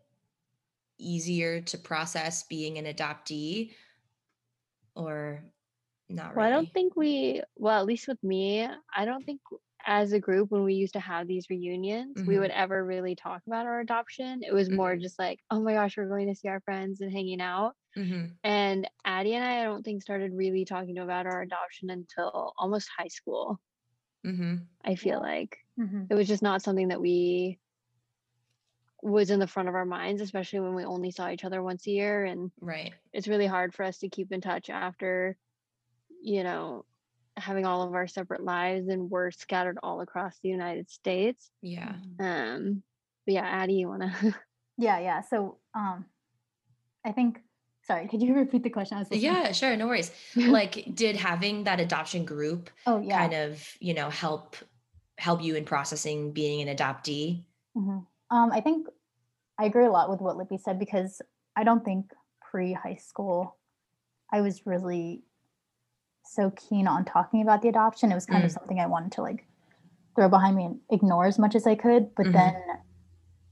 easier 0.99 1.61
to 1.61 1.79
process 1.79 2.43
being 2.45 2.79
an 2.79 2.85
adoptee 2.85 3.73
or 4.95 5.43
not 6.09 6.35
really? 6.35 6.37
Well, 6.37 6.47
I 6.47 6.51
don't 6.51 6.73
think 6.73 6.97
we, 6.97 7.43
well, 7.57 7.81
at 7.81 7.87
least 7.87 8.09
with 8.09 8.23
me, 8.23 8.69
I 8.95 9.05
don't 9.05 9.25
think 9.25 9.41
as 9.87 10.13
a 10.13 10.21
group 10.21 10.51
when 10.51 10.65
we 10.65 10.75
used 10.75 10.93
to 10.93 11.01
have 11.01 11.27
these 11.27 11.49
reunions 11.51 12.17
mm-hmm. 12.17 12.29
we 12.29 12.39
would 12.39 12.51
ever 12.51 12.85
really 12.85 13.15
talk 13.15 13.43
about 13.47 13.67
our 13.67 13.81
adoption 13.81 14.41
it 14.43 14.53
was 14.53 14.69
mm-hmm. 14.69 14.77
more 14.77 14.97
just 14.97 15.19
like 15.19 15.41
oh 15.51 15.61
my 15.61 15.73
gosh 15.73 15.97
we're 15.97 16.09
going 16.09 16.27
to 16.27 16.35
see 16.35 16.49
our 16.49 16.61
friends 16.61 17.01
and 17.01 17.13
hanging 17.13 17.41
out 17.41 17.75
mm-hmm. 17.97 18.27
and 18.45 18.89
addie 19.05 19.35
and 19.35 19.45
i 19.45 19.61
i 19.61 19.65
don't 19.65 19.85
think 19.85 20.03
started 20.03 20.33
really 20.35 20.65
talking 20.65 20.99
about 20.99 21.27
our 21.27 21.43
adoption 21.43 21.91
until 21.91 22.53
almost 22.59 22.89
high 22.97 23.09
school 23.09 23.59
mm-hmm. 24.27 24.57
i 24.85 24.95
feel 24.95 25.21
like 25.21 25.59
mm-hmm. 25.79 26.05
it 26.11 26.15
was 26.15 26.29
just 26.29 26.43
not 26.43 26.63
something 26.63 26.89
that 26.89 27.01
we 27.01 27.59
was 29.03 29.31
in 29.31 29.39
the 29.39 29.47
front 29.47 29.69
of 29.69 29.75
our 29.75 29.85
minds, 29.85 30.21
especially 30.21 30.61
when 30.61 30.75
we 30.75 30.85
only 30.85 31.11
saw 31.11 31.31
each 31.31 31.45
other 31.45 31.63
once 31.63 31.87
a 31.87 31.91
year. 31.91 32.25
And 32.25 32.51
right, 32.61 32.93
it's 33.13 33.29
really 33.29 33.47
hard 33.47 33.75
for 33.75 33.85
us 33.85 33.99
to 33.99 34.09
keep 34.09 34.33
in 34.33 34.41
touch 34.41 34.71
after, 34.71 35.37
you 36.21 36.43
know, 36.43 36.85
having 37.41 37.67
all 37.67 37.83
of 37.83 37.95
our 37.95 38.07
separate 38.07 38.43
lives 38.43 38.89
and 38.89 39.11
we're 39.11 39.31
scattered 39.31 39.79
all 39.83 40.01
across 40.01 40.37
the 40.43 40.49
United 40.49 40.91
States. 40.91 41.51
Yeah. 41.63 41.95
Um. 42.19 42.83
But 43.27 43.35
yeah, 43.35 43.47
Addie, 43.47 43.75
you 43.75 43.89
wanna? 43.89 44.15
yeah, 44.79 44.99
yeah. 44.99 45.23
So, 45.23 45.59
um, 45.75 46.07
I 47.05 47.13
think. 47.13 47.41
Sorry, 47.85 48.07
could 48.07 48.23
you 48.23 48.35
repeat 48.37 48.63
the 48.63 48.71
question? 48.71 48.99
I 48.99 49.01
was 49.01 49.09
yeah, 49.11 49.53
sure, 49.53 49.75
no 49.77 49.87
worries. 49.87 50.11
like, 50.37 50.95
did 50.95 51.17
having 51.17 51.65
that 51.65 51.81
adoption 51.81 52.25
group, 52.25 52.71
oh 52.87 53.01
yeah, 53.01 53.19
kind 53.19 53.35
of, 53.35 53.67
you 53.81 53.95
know, 53.95 54.11
help 54.11 54.57
help 55.17 55.43
you 55.43 55.57
in 55.57 55.65
processing 55.65 56.33
being 56.33 56.67
an 56.67 56.77
adoptee? 56.77 57.45
Mm-hmm. 57.77 57.99
Um, 58.37 58.53
I 58.53 58.61
think 58.61 58.87
I 59.59 59.65
agree 59.65 59.87
a 59.87 59.91
lot 59.91 60.11
with 60.11 60.21
what 60.21 60.37
Libby 60.37 60.59
said 60.59 60.79
because 60.79 61.23
I 61.57 61.65
don't 61.65 61.85
think 61.85 62.13
pre 62.41 62.73
high 62.73 62.97
school 62.97 63.59
I 64.31 64.41
was 64.41 64.67
really 64.67 65.23
so 66.29 66.53
keen 66.53 66.87
on 66.87 67.05
talking 67.05 67.43
about 67.43 67.63
the 67.63 67.69
adoption. 67.69 68.13
It 68.13 68.15
was 68.15 68.27
kind 68.27 68.43
mm. 68.43 68.47
of 68.47 68.53
something 68.53 68.79
I 68.79 68.87
wanted 68.87 69.13
to 69.13 69.23
like 69.23 69.47
throw 70.15 70.29
behind 70.29 70.57
me 70.57 70.65
and 70.67 70.81
ignore 70.91 71.27
as 71.27 71.39
much 71.39 71.55
as 71.55 71.67
I 71.67 71.75
could. 71.75 72.15
But 72.15 72.27
mm-hmm. 72.27 72.33
then, 72.33 72.63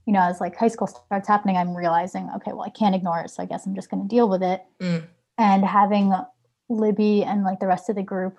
you 0.05 0.13
know, 0.13 0.21
as 0.21 0.39
like 0.39 0.55
high 0.55 0.67
school 0.67 0.87
starts 0.87 1.27
happening, 1.27 1.57
I'm 1.57 1.75
realizing, 1.75 2.29
okay, 2.37 2.53
well, 2.53 2.63
I 2.63 2.69
can't 2.69 2.95
ignore 2.95 3.19
it. 3.21 3.29
So 3.31 3.43
I 3.43 3.45
guess 3.45 3.65
I'm 3.65 3.75
just 3.75 3.89
going 3.89 4.03
to 4.03 4.07
deal 4.07 4.29
with 4.29 4.43
it. 4.43 4.63
Mm. 4.79 5.07
And 5.37 5.65
having 5.65 6.13
Libby 6.69 7.23
and 7.23 7.43
like 7.43 7.59
the 7.59 7.67
rest 7.67 7.89
of 7.89 7.95
the 7.95 8.03
group 8.03 8.37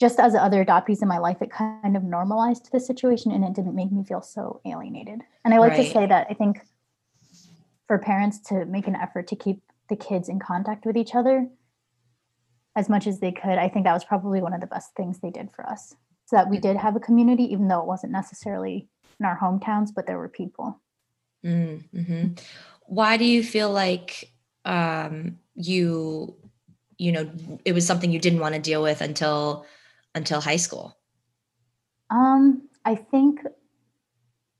just 0.00 0.18
as 0.18 0.34
other 0.34 0.64
adoptees 0.64 1.02
in 1.02 1.08
my 1.08 1.18
life, 1.18 1.42
it 1.42 1.50
kind 1.50 1.94
of 1.94 2.02
normalized 2.02 2.70
the 2.72 2.80
situation 2.80 3.32
and 3.32 3.44
it 3.44 3.52
didn't 3.52 3.74
make 3.74 3.92
me 3.92 4.02
feel 4.02 4.22
so 4.22 4.60
alienated. 4.64 5.20
And 5.44 5.52
I 5.52 5.58
like 5.58 5.72
right. 5.72 5.84
to 5.84 5.92
say 5.92 6.06
that 6.06 6.26
I 6.30 6.32
think 6.32 6.60
for 7.86 7.98
parents 7.98 8.38
to 8.48 8.64
make 8.64 8.86
an 8.86 8.96
effort 8.96 9.26
to 9.28 9.36
keep 9.36 9.60
the 9.90 9.96
kids 9.96 10.30
in 10.30 10.38
contact 10.38 10.86
with 10.86 10.96
each 10.96 11.14
other 11.14 11.46
as 12.76 12.88
much 12.88 13.06
as 13.06 13.20
they 13.20 13.32
could, 13.32 13.58
I 13.58 13.68
think 13.68 13.84
that 13.84 13.94
was 13.94 14.04
probably 14.04 14.40
one 14.40 14.52
of 14.52 14.60
the 14.60 14.66
best 14.66 14.94
things 14.94 15.18
they 15.18 15.30
did 15.30 15.50
for 15.50 15.68
us. 15.68 15.94
So 16.26 16.36
that 16.36 16.48
we 16.48 16.58
did 16.58 16.76
have 16.76 16.94
a 16.94 17.00
community, 17.00 17.44
even 17.52 17.66
though 17.66 17.80
it 17.80 17.86
wasn't 17.86 18.12
necessarily 18.12 18.88
in 19.18 19.26
our 19.26 19.38
hometowns, 19.38 19.90
but 19.94 20.06
there 20.06 20.18
were 20.18 20.28
people. 20.28 20.80
Mm-hmm. 21.44 22.34
Why 22.86 23.16
do 23.16 23.24
you 23.24 23.42
feel 23.42 23.70
like 23.70 24.30
um, 24.64 25.38
you, 25.54 26.36
you 26.98 27.12
know, 27.12 27.30
it 27.64 27.72
was 27.72 27.86
something 27.86 28.12
you 28.12 28.20
didn't 28.20 28.40
want 28.40 28.54
to 28.54 28.60
deal 28.60 28.82
with 28.82 29.00
until 29.00 29.66
until 30.14 30.40
high 30.40 30.56
school? 30.56 30.96
Um, 32.10 32.68
I 32.84 32.94
think 32.94 33.40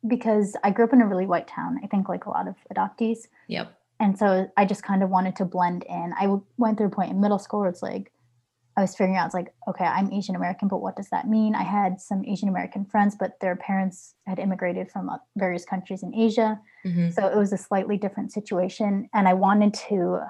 because 0.07 0.57
I 0.65 0.71
grew 0.71 0.85
up 0.85 0.93
in 0.93 1.03
a 1.03 1.07
really 1.07 1.27
white 1.27 1.47
town. 1.47 1.79
I 1.83 1.87
think 1.87 2.09
like 2.09 2.27
a 2.27 2.31
lot 2.31 2.49
of 2.49 2.57
adoptees. 2.75 3.29
Yep. 3.49 3.73
And 4.01 4.19
so 4.19 4.49
I 4.57 4.65
just 4.65 4.83
kind 4.83 5.03
of 5.03 5.11
wanted 5.11 5.37
to 5.37 5.45
blend 5.45 5.85
in. 5.89 6.15
I 6.19 6.39
went 6.57 6.79
through 6.79 6.89
a 6.89 6.91
point 6.91 7.11
in 7.11 7.21
middle 7.21 7.39
school 7.39 7.61
where 7.61 7.69
it's 7.69 7.83
like 7.83 8.11
I 8.77 8.81
was 8.81 8.93
figuring 8.93 9.17
out, 9.17 9.27
it's 9.27 9.35
like, 9.35 9.53
okay, 9.69 9.85
I'm 9.85 10.13
Asian 10.13 10.35
American, 10.35 10.69
but 10.69 10.81
what 10.81 10.97
does 10.97 11.11
that 11.11 11.29
mean? 11.29 11.55
I 11.55 11.65
had 11.65 12.01
some 12.01 12.25
Asian 12.25 12.49
American 12.49 12.87
friends, 12.87 13.15
but 13.19 13.39
their 13.41 13.57
parents 13.57 14.15
had 14.27 14.39
immigrated 14.39 14.91
from 14.91 15.11
uh, 15.11 15.19
various 15.37 15.67
countries 15.67 16.03
in 16.03 16.15
Asia. 16.15 16.59
Mm-hmm. 16.87 17.11
So 17.11 17.27
it 17.27 17.37
was 17.37 17.53
a 17.53 17.59
slightly 17.59 17.99
different 17.99 18.33
situation. 18.33 19.09
And 19.13 19.29
I 19.29 19.35
wanted 19.35 19.75
to 19.89 20.21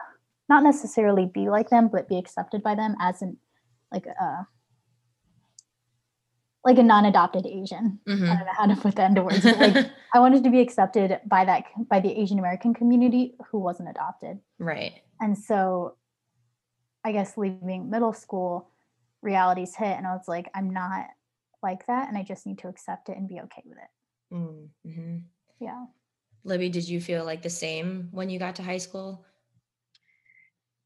not 0.49 0.65
necessarily 0.65 1.27
be 1.27 1.49
like 1.49 1.71
them, 1.71 1.89
but 1.93 2.09
be 2.09 2.19
accepted 2.19 2.63
by 2.63 2.75
them 2.75 2.97
as 2.99 3.23
an, 3.23 3.37
like, 3.93 4.07
a, 4.07 4.49
like 6.65 6.79
a 6.79 6.83
non-adopted 6.83 7.47
Asian. 7.47 7.99
Mm-hmm. 8.07 8.25
I 8.25 8.35
don't 8.35 8.47
know 8.47 8.53
how 8.57 8.67
to 8.67 8.77
put 8.77 8.95
that 8.97 9.09
into 9.09 9.23
words. 9.23 9.45
like 9.45 9.87
I 10.15 10.21
wanted 10.21 10.45
to 10.45 10.51
be 10.51 10.61
accepted 10.61 11.21
by 11.27 11.45
that 11.45 11.65
by 11.89 12.01
the 12.01 12.11
Asian 12.21 12.39
American 12.39 12.75
community 12.75 13.35
who 13.51 13.59
wasn't 13.59 13.89
adopted. 13.89 14.39
Right. 14.59 14.93
And 15.21 15.37
so 15.37 15.97
I 17.05 17.13
guess 17.13 17.39
leaving 17.39 17.91
middle 17.91 18.13
school, 18.13 18.71
realities 19.23 19.75
hit, 19.75 19.97
and 19.97 20.07
I 20.07 20.13
was 20.13 20.29
like, 20.29 20.51
I'm 20.55 20.71
not 20.71 21.07
like 21.63 21.87
that, 21.87 22.09
and 22.09 22.17
I 22.17 22.23
just 22.23 22.47
need 22.47 22.59
to 22.59 22.69
accept 22.69 23.09
it 23.09 23.17
and 23.17 23.29
be 23.29 23.41
okay 23.41 23.63
with 23.65 23.79
it. 23.79 24.35
Mm-hmm. 24.35 25.19
Yeah. 25.61 25.85
Libby, 26.45 26.69
did 26.69 26.89
you 26.89 27.01
feel 27.01 27.25
like 27.25 27.43
the 27.43 27.51
same 27.51 28.09
when 28.13 28.31
you 28.31 28.39
got 28.39 28.57
to 28.57 28.63
high 28.63 28.79
school? 28.79 29.25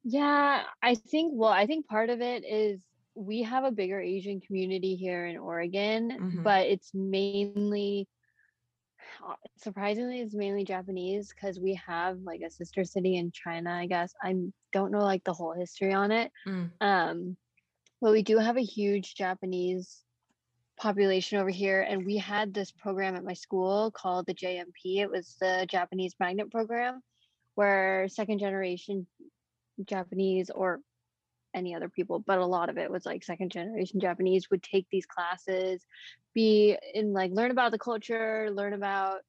Yeah, 0.03 0.63
I 0.83 0.95
think, 0.95 1.33
well, 1.35 1.51
I 1.51 1.67
think 1.67 1.87
part 1.87 2.11
of 2.11 2.21
it 2.21 2.45
is 2.45 2.81
we 3.15 3.43
have 3.43 3.65
a 3.65 3.71
bigger 3.71 4.01
Asian 4.01 4.41
community 4.41 4.97
here 4.97 5.27
in 5.27 5.37
Oregon, 5.37 6.11
mm-hmm. 6.11 6.43
but 6.43 6.67
it's 6.67 6.93
mainly 6.95 8.09
uh, 9.27 9.35
surprisingly 9.57 10.21
it's 10.21 10.35
mainly 10.35 10.65
japanese 10.65 11.33
because 11.33 11.61
we 11.61 11.75
have 11.75 12.19
like 12.25 12.41
a 12.41 12.51
sister 12.51 12.85
city 12.85 13.17
in 13.17 13.31
china 13.33 13.71
i 13.73 13.87
guess 13.87 14.13
i 14.23 14.35
don't 14.73 14.91
know 14.91 14.99
like 14.99 15.23
the 15.25 15.33
whole 15.33 15.53
history 15.53 15.93
on 15.93 16.11
it 16.11 16.31
mm. 16.47 16.71
um 16.81 17.37
but 18.01 18.13
we 18.13 18.23
do 18.23 18.39
have 18.39 18.57
a 18.57 18.63
huge 18.63 19.15
japanese 19.15 20.03
population 20.79 21.39
over 21.39 21.51
here 21.51 21.83
and 21.83 22.05
we 22.05 22.17
had 22.17 22.53
this 22.53 22.73
program 22.73 23.15
at 23.15 23.25
my 23.25 23.35
school 23.35 23.91
called 23.93 24.27
the 24.27 24.35
jmp 24.35 24.67
it 24.85 25.11
was 25.11 25.37
the 25.41 25.67
japanese 25.71 26.15
magnet 26.19 26.51
program 26.51 27.01
where 27.55 28.09
second 28.09 28.39
generation 28.39 29.07
japanese 29.87 30.51
or 30.51 30.81
any 31.55 31.75
other 31.75 31.89
people, 31.89 32.19
but 32.19 32.39
a 32.39 32.47
lot 32.47 32.69
of 32.69 32.79
it 32.79 32.91
was 32.91 33.07
like 33.07 33.25
second 33.25 33.51
generation 33.51 34.01
Japanese 34.01 34.51
would 34.51 34.63
take 34.63 34.87
these 34.91 35.07
classes, 35.07 35.85
be 36.35 36.77
in 36.95 37.13
like 37.13 37.31
learn 37.33 37.51
about 37.51 37.71
the 37.71 37.79
culture, 37.79 38.51
learn 38.53 38.73
about 38.73 39.21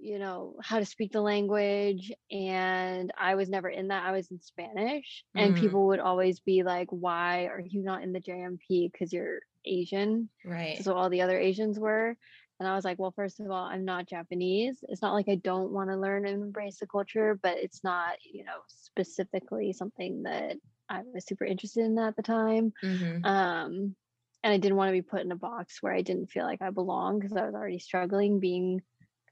you 0.00 0.18
know 0.18 0.54
how 0.62 0.78
to 0.78 0.86
speak 0.86 1.12
the 1.12 1.20
language 1.20 2.12
and 2.30 3.12
i 3.18 3.34
was 3.34 3.48
never 3.48 3.68
in 3.68 3.88
that 3.88 4.04
i 4.04 4.12
was 4.12 4.30
in 4.30 4.40
spanish 4.40 5.24
and 5.34 5.54
mm. 5.54 5.60
people 5.60 5.88
would 5.88 6.00
always 6.00 6.40
be 6.40 6.62
like 6.62 6.88
why 6.90 7.46
are 7.46 7.60
you 7.60 7.82
not 7.82 8.02
in 8.02 8.12
the 8.12 8.20
jmp 8.20 8.90
because 8.90 9.12
you're 9.12 9.40
asian. 9.66 10.30
Right. 10.42 10.82
So 10.82 10.94
all 10.94 11.10
the 11.10 11.20
other 11.20 11.38
asians 11.38 11.78
were 11.78 12.16
and 12.58 12.68
i 12.68 12.74
was 12.74 12.84
like 12.84 12.98
well 12.98 13.12
first 13.14 13.40
of 13.40 13.50
all 13.50 13.64
i'm 13.64 13.84
not 13.84 14.08
japanese. 14.08 14.82
It's 14.88 15.02
not 15.02 15.12
like 15.12 15.28
i 15.28 15.34
don't 15.34 15.70
want 15.70 15.90
to 15.90 15.96
learn 15.96 16.26
and 16.26 16.42
embrace 16.42 16.78
the 16.78 16.86
culture 16.86 17.38
but 17.42 17.58
it's 17.58 17.84
not 17.84 18.14
you 18.22 18.44
know 18.44 18.60
specifically 18.68 19.72
something 19.72 20.22
that 20.22 20.56
I 20.90 21.02
was 21.14 21.24
super 21.24 21.44
interested 21.44 21.84
in 21.84 21.94
that 21.94 22.08
at 22.08 22.16
the 22.16 22.22
time. 22.22 22.72
Mm-hmm. 22.82 23.24
Um, 23.24 23.94
and 24.42 24.52
I 24.52 24.56
didn't 24.56 24.76
want 24.76 24.88
to 24.88 24.92
be 24.92 25.02
put 25.02 25.20
in 25.20 25.32
a 25.32 25.36
box 25.36 25.82
where 25.82 25.92
I 25.92 26.02
didn't 26.02 26.30
feel 26.30 26.44
like 26.44 26.62
I 26.62 26.70
belonged 26.70 27.20
because 27.20 27.36
I 27.36 27.46
was 27.46 27.54
already 27.54 27.78
struggling 27.78 28.40
being 28.40 28.82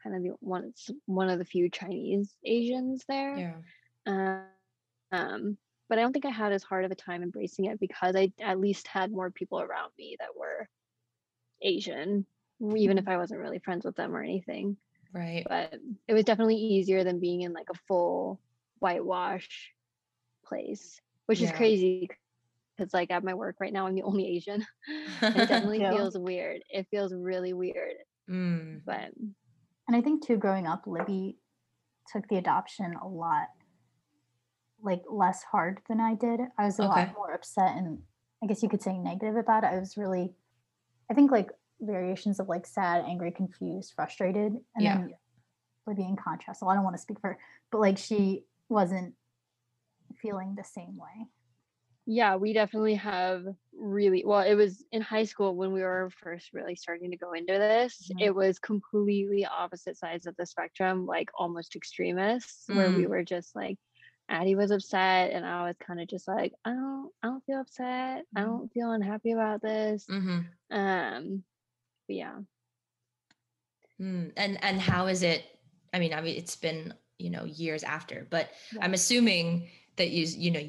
kind 0.03 0.15
of 0.15 0.23
the 0.23 0.37
one 0.41 0.73
one 1.07 1.29
of 1.29 1.39
the 1.39 1.45
few 1.45 1.69
Chinese 1.69 2.35
Asians 2.45 3.05
there. 3.09 3.37
Yeah. 4.07 4.43
Uh, 5.11 5.17
um, 5.17 5.57
but 5.89 5.99
I 5.99 6.03
don't 6.03 6.13
think 6.13 6.27
I 6.27 6.31
had 6.31 6.53
as 6.53 6.63
hard 6.63 6.85
of 6.85 6.91
a 6.91 6.95
time 6.95 7.23
embracing 7.23 7.65
it 7.65 7.81
because 7.81 8.15
I 8.15 8.33
at 8.41 8.61
least 8.61 8.87
had 8.87 9.11
more 9.11 9.31
people 9.31 9.61
around 9.61 9.91
me 9.99 10.17
that 10.21 10.37
were 10.37 10.69
Asian, 11.63 12.27
even 12.61 12.77
mm-hmm. 12.77 12.99
if 12.99 13.09
I 13.09 13.17
wasn't 13.17 13.41
really 13.41 13.59
friends 13.59 13.85
with 13.85 13.97
them 13.97 14.15
or 14.15 14.23
anything. 14.23 14.77
Right. 15.13 15.47
But 15.49 15.75
it 16.07 16.13
was 16.13 16.25
definitely 16.25 16.57
easier 16.57 17.05
than 17.05 17.21
being 17.21 17.41
in 17.41 17.55
like 17.55 17.71
a 17.71 17.79
full 17.89 18.39
whitewash 18.81 19.73
place 20.45 21.01
which 21.29 21.41
yeah. 21.41 21.49
is 21.49 21.57
crazy 21.57 22.09
because 22.77 22.95
like 22.95 23.11
at 23.11 23.23
my 23.23 23.35
work 23.35 23.57
right 23.61 23.73
now 23.73 23.87
i'm 23.87 23.95
the 23.95 24.03
only 24.03 24.27
asian 24.27 24.67
it 25.23 25.35
definitely 25.49 25.81
yeah. 25.81 25.95
feels 25.95 26.17
weird 26.17 26.63
it 26.71 26.87
feels 26.91 27.13
really 27.15 27.53
weird 27.53 27.97
mm. 28.29 28.81
but 28.85 29.13
and 29.87 29.97
i 29.97 30.01
think 30.01 30.27
too 30.27 30.37
growing 30.37 30.67
up 30.67 30.85
libby 30.87 31.37
took 32.11 32.27
the 32.29 32.37
adoption 32.37 32.95
a 33.03 33.07
lot 33.07 33.49
like 34.83 35.03
less 35.11 35.43
hard 35.43 35.81
than 35.89 36.01
i 36.01 36.15
did 36.15 36.41
i 36.59 36.65
was 36.65 36.79
a 36.79 36.83
okay. 36.83 37.01
lot 37.03 37.15
more 37.15 37.35
upset 37.35 37.77
and 37.77 37.99
i 38.43 38.47
guess 38.47 38.63
you 38.63 38.69
could 38.69 38.83
say 38.83 38.97
negative 38.97 39.37
about 39.37 39.65
it 39.65 39.69
i 39.69 39.79
was 39.79 39.97
really 39.97 40.33
i 41.11 41.15
think 41.15 41.31
like 41.31 41.51
variations 41.81 42.41
of 42.41 42.49
like 42.49 42.67
sad 42.67 43.05
angry 43.07 43.31
confused 43.31 43.93
frustrated 43.95 44.53
and 44.53 44.63
yeah. 44.81 44.97
then 44.97 45.15
libby 45.87 46.05
in 46.05 46.17
contrast 46.17 46.61
so 46.61 46.69
i 46.69 46.75
don't 46.75 46.85
want 46.85 46.97
to 46.97 47.03
speak 47.03 47.21
for 47.21 47.31
her 47.31 47.39
but 47.71 47.81
like 47.81 47.99
she 47.99 48.45
wasn't 48.69 49.15
feeling 50.21 50.55
the 50.55 50.65
same 50.65 50.97
way. 50.97 51.29
Yeah, 52.11 52.37
we 52.37 52.55
definitely 52.55 52.95
have 52.95 53.45
really 53.79 54.25
well, 54.25 54.41
it 54.41 54.55
was 54.55 54.83
in 54.93 55.03
high 55.03 55.25
school 55.25 55.55
when 55.55 55.73
we 55.73 55.83
were 55.83 56.11
first 56.23 56.55
really 56.55 56.75
starting 56.75 57.11
to 57.11 57.19
go 57.19 57.35
into 57.35 57.53
this. 57.53 58.09
Mm-hmm. 58.11 58.21
It 58.21 58.35
was 58.35 58.59
completely 58.59 59.45
opposite 59.45 59.99
sides 59.99 60.27
of 60.27 60.35
the 60.37 60.47
spectrum, 60.47 61.05
like 61.05 61.29
almost 61.39 61.77
extremists, 61.77 62.65
mm-hmm. 62.65 62.79
where 62.79 62.91
we 62.91 63.05
mm. 63.05 63.09
were 63.09 63.25
just 63.25 63.55
like 63.55 63.77
Addie 64.31 64.57
was 64.57 64.71
upset 64.71 65.33
and 65.33 65.45
I 65.45 65.67
was 65.67 65.77
kind 65.79 66.01
of 66.01 66.09
just 66.09 66.29
like, 66.29 66.55
I 66.65 66.71
don't 66.71 67.11
I 67.23 67.27
don't 67.27 67.45
feel 67.45 67.61
upset. 67.61 68.25
I 68.35 68.41
mm-hmm. 68.41 68.43
don't 68.43 68.73
feel 68.73 68.91
unhappy 68.91 69.33
about 69.33 69.61
this. 69.61 70.07
Mm-hmm. 70.11 70.77
Um 70.77 71.45
yeah. 72.09 72.37
Mm. 74.01 74.33
And 74.37 74.65
and 74.65 74.81
how 74.81 75.09
is 75.09 75.23
it? 75.23 75.45
I 75.93 75.99
mean, 75.99 76.15
I 76.15 76.23
mean 76.23 76.39
it's 76.39 76.57
been, 76.57 76.95
you 77.19 77.29
know, 77.29 77.45
years 77.45 77.83
after, 77.83 78.27
but 78.31 78.49
yeah. 78.73 78.85
I'm 78.85 78.95
assuming 78.95 79.69
that 79.99 80.11
you 80.11 80.25
you 80.25 80.51
know 80.51 80.63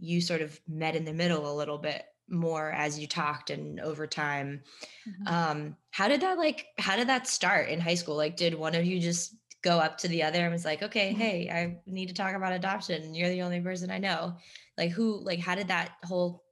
you 0.00 0.20
sort 0.20 0.40
of 0.40 0.58
met 0.68 0.96
in 0.96 1.04
the 1.04 1.12
middle 1.12 1.50
a 1.50 1.54
little 1.54 1.78
bit 1.78 2.04
more 2.28 2.70
as 2.72 2.98
you 2.98 3.06
talked 3.06 3.50
and 3.50 3.80
over 3.80 4.06
time 4.06 4.62
mm-hmm. 5.08 5.34
um 5.34 5.76
how 5.90 6.08
did 6.08 6.20
that 6.20 6.38
like 6.38 6.66
how 6.78 6.96
did 6.96 7.08
that 7.08 7.26
start 7.26 7.68
in 7.68 7.80
high 7.80 7.94
school 7.94 8.16
like 8.16 8.36
did 8.36 8.54
one 8.54 8.74
of 8.74 8.84
you 8.84 9.00
just 9.00 9.34
go 9.62 9.78
up 9.78 9.98
to 9.98 10.08
the 10.08 10.22
other 10.22 10.44
and 10.44 10.52
was 10.52 10.64
like 10.64 10.82
okay 10.82 11.10
mm-hmm. 11.10 11.20
hey 11.20 11.50
i 11.50 11.90
need 11.90 12.08
to 12.08 12.14
talk 12.14 12.34
about 12.34 12.52
adoption 12.52 13.02
and 13.02 13.16
you're 13.16 13.30
the 13.30 13.42
only 13.42 13.60
person 13.60 13.90
i 13.90 13.98
know 13.98 14.34
like 14.76 14.90
who 14.90 15.22
like 15.24 15.40
how 15.40 15.54
did 15.54 15.68
that 15.68 15.92
whole 16.04 16.44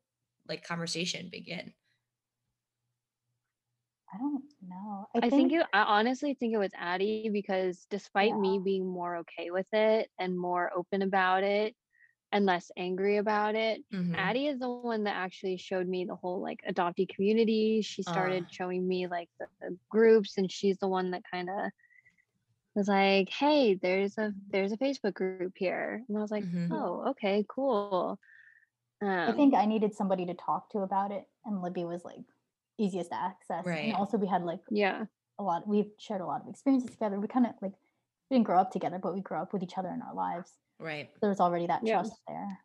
like 0.49 0.67
conversation 0.67 1.29
begin 1.31 1.73
I 4.15 4.19
don't 4.19 4.45
know. 4.67 5.07
I, 5.15 5.19
I 5.19 5.21
think, 5.23 5.51
think, 5.51 5.53
it, 5.53 5.67
I 5.73 5.81
honestly 5.81 6.35
think 6.35 6.55
it 6.55 6.59
was 6.59 6.71
Addie 6.79 7.29
because 7.31 7.87
despite 7.91 8.31
yeah. 8.31 8.39
me 8.39 8.61
being 8.65 8.87
more 8.87 9.17
okay 9.19 9.51
with 9.51 9.67
it 9.73 10.09
and 10.19 10.39
more 10.39 10.71
open 10.75 11.03
about 11.03 11.43
it, 11.43 11.75
and 12.33 12.47
less 12.47 12.71
angry 12.77 13.19
about 13.19 13.55
it. 13.55 13.83
Mm-hmm. 13.93 14.15
Addie 14.15 14.47
is 14.49 14.59
the 14.59 14.69
one 14.69 15.05
that 15.05 15.17
actually 15.17 15.57
showed 15.57 15.89
me 15.89 16.05
the 16.05 16.17
whole 16.17 16.41
like 16.41 16.61
adoptee 16.69 17.09
community. 17.09 17.83
She 17.83 18.03
started 18.03 18.45
uh. 18.45 18.51
showing 18.51 18.87
me 18.87 19.07
like 19.07 19.29
the, 19.39 19.47
the, 19.61 19.77
groups, 19.89 20.39
and 20.39 20.51
she's 20.51 20.79
the 20.79 20.89
one 20.89 21.13
that 21.13 21.23
kind 21.31 21.49
of 21.49 21.71
was 22.75 22.89
like, 22.89 23.29
"Hey, 23.31 23.75
there's 23.75 24.19
a 24.19 24.33
there's 24.51 24.73
a 24.73 24.77
Facebook 24.77 25.15
group 25.15 25.55
here," 25.57 26.03
and 26.09 26.19
I 26.19 26.21
was 26.21 26.31
like, 26.31 26.45
mm-hmm. 26.45 26.73
"Oh, 26.73 27.11
okay, 27.11 27.45
cool." 27.49 28.19
Um, 29.03 29.09
I 29.09 29.33
think 29.33 29.55
I 29.55 29.67
needed 29.67 29.95
somebody 29.95 30.27
to 30.27 30.35
talk 30.35 30.71
to 30.71 30.79
about 30.79 31.13
it, 31.13 31.25
and 31.45 31.63
Libby 31.63 31.85
was 31.85 32.05
like 32.05 32.25
easiest 32.79 33.11
to 33.11 33.17
access. 33.17 33.65
Right. 33.65 33.87
And 33.87 33.95
also, 33.95 34.19
we 34.19 34.27
had 34.27 34.43
like 34.43 34.61
yeah 34.71 35.05
a 35.39 35.43
lot. 35.43 35.67
We've 35.67 35.91
shared 35.99 36.21
a 36.21 36.27
lot 36.27 36.43
of 36.43 36.49
experiences 36.49 36.91
together. 36.91 37.21
We 37.21 37.29
kind 37.29 37.47
of 37.47 37.53
like 37.63 37.73
we 38.31 38.37
didn't 38.37 38.47
grow 38.47 38.61
up 38.61 38.73
together, 38.73 38.99
but 39.03 39.15
we 39.15 39.21
grew 39.21 39.39
up 39.39 39.53
with 39.53 39.63
each 39.63 39.79
other 39.79 39.89
in 39.89 40.03
our 40.03 40.15
lives. 40.15 40.53
Right. 40.79 41.11
There's 41.21 41.41
already 41.41 41.67
that 41.67 41.81
yeah. 41.85 41.95
trust 41.95 42.21
there. 42.29 42.59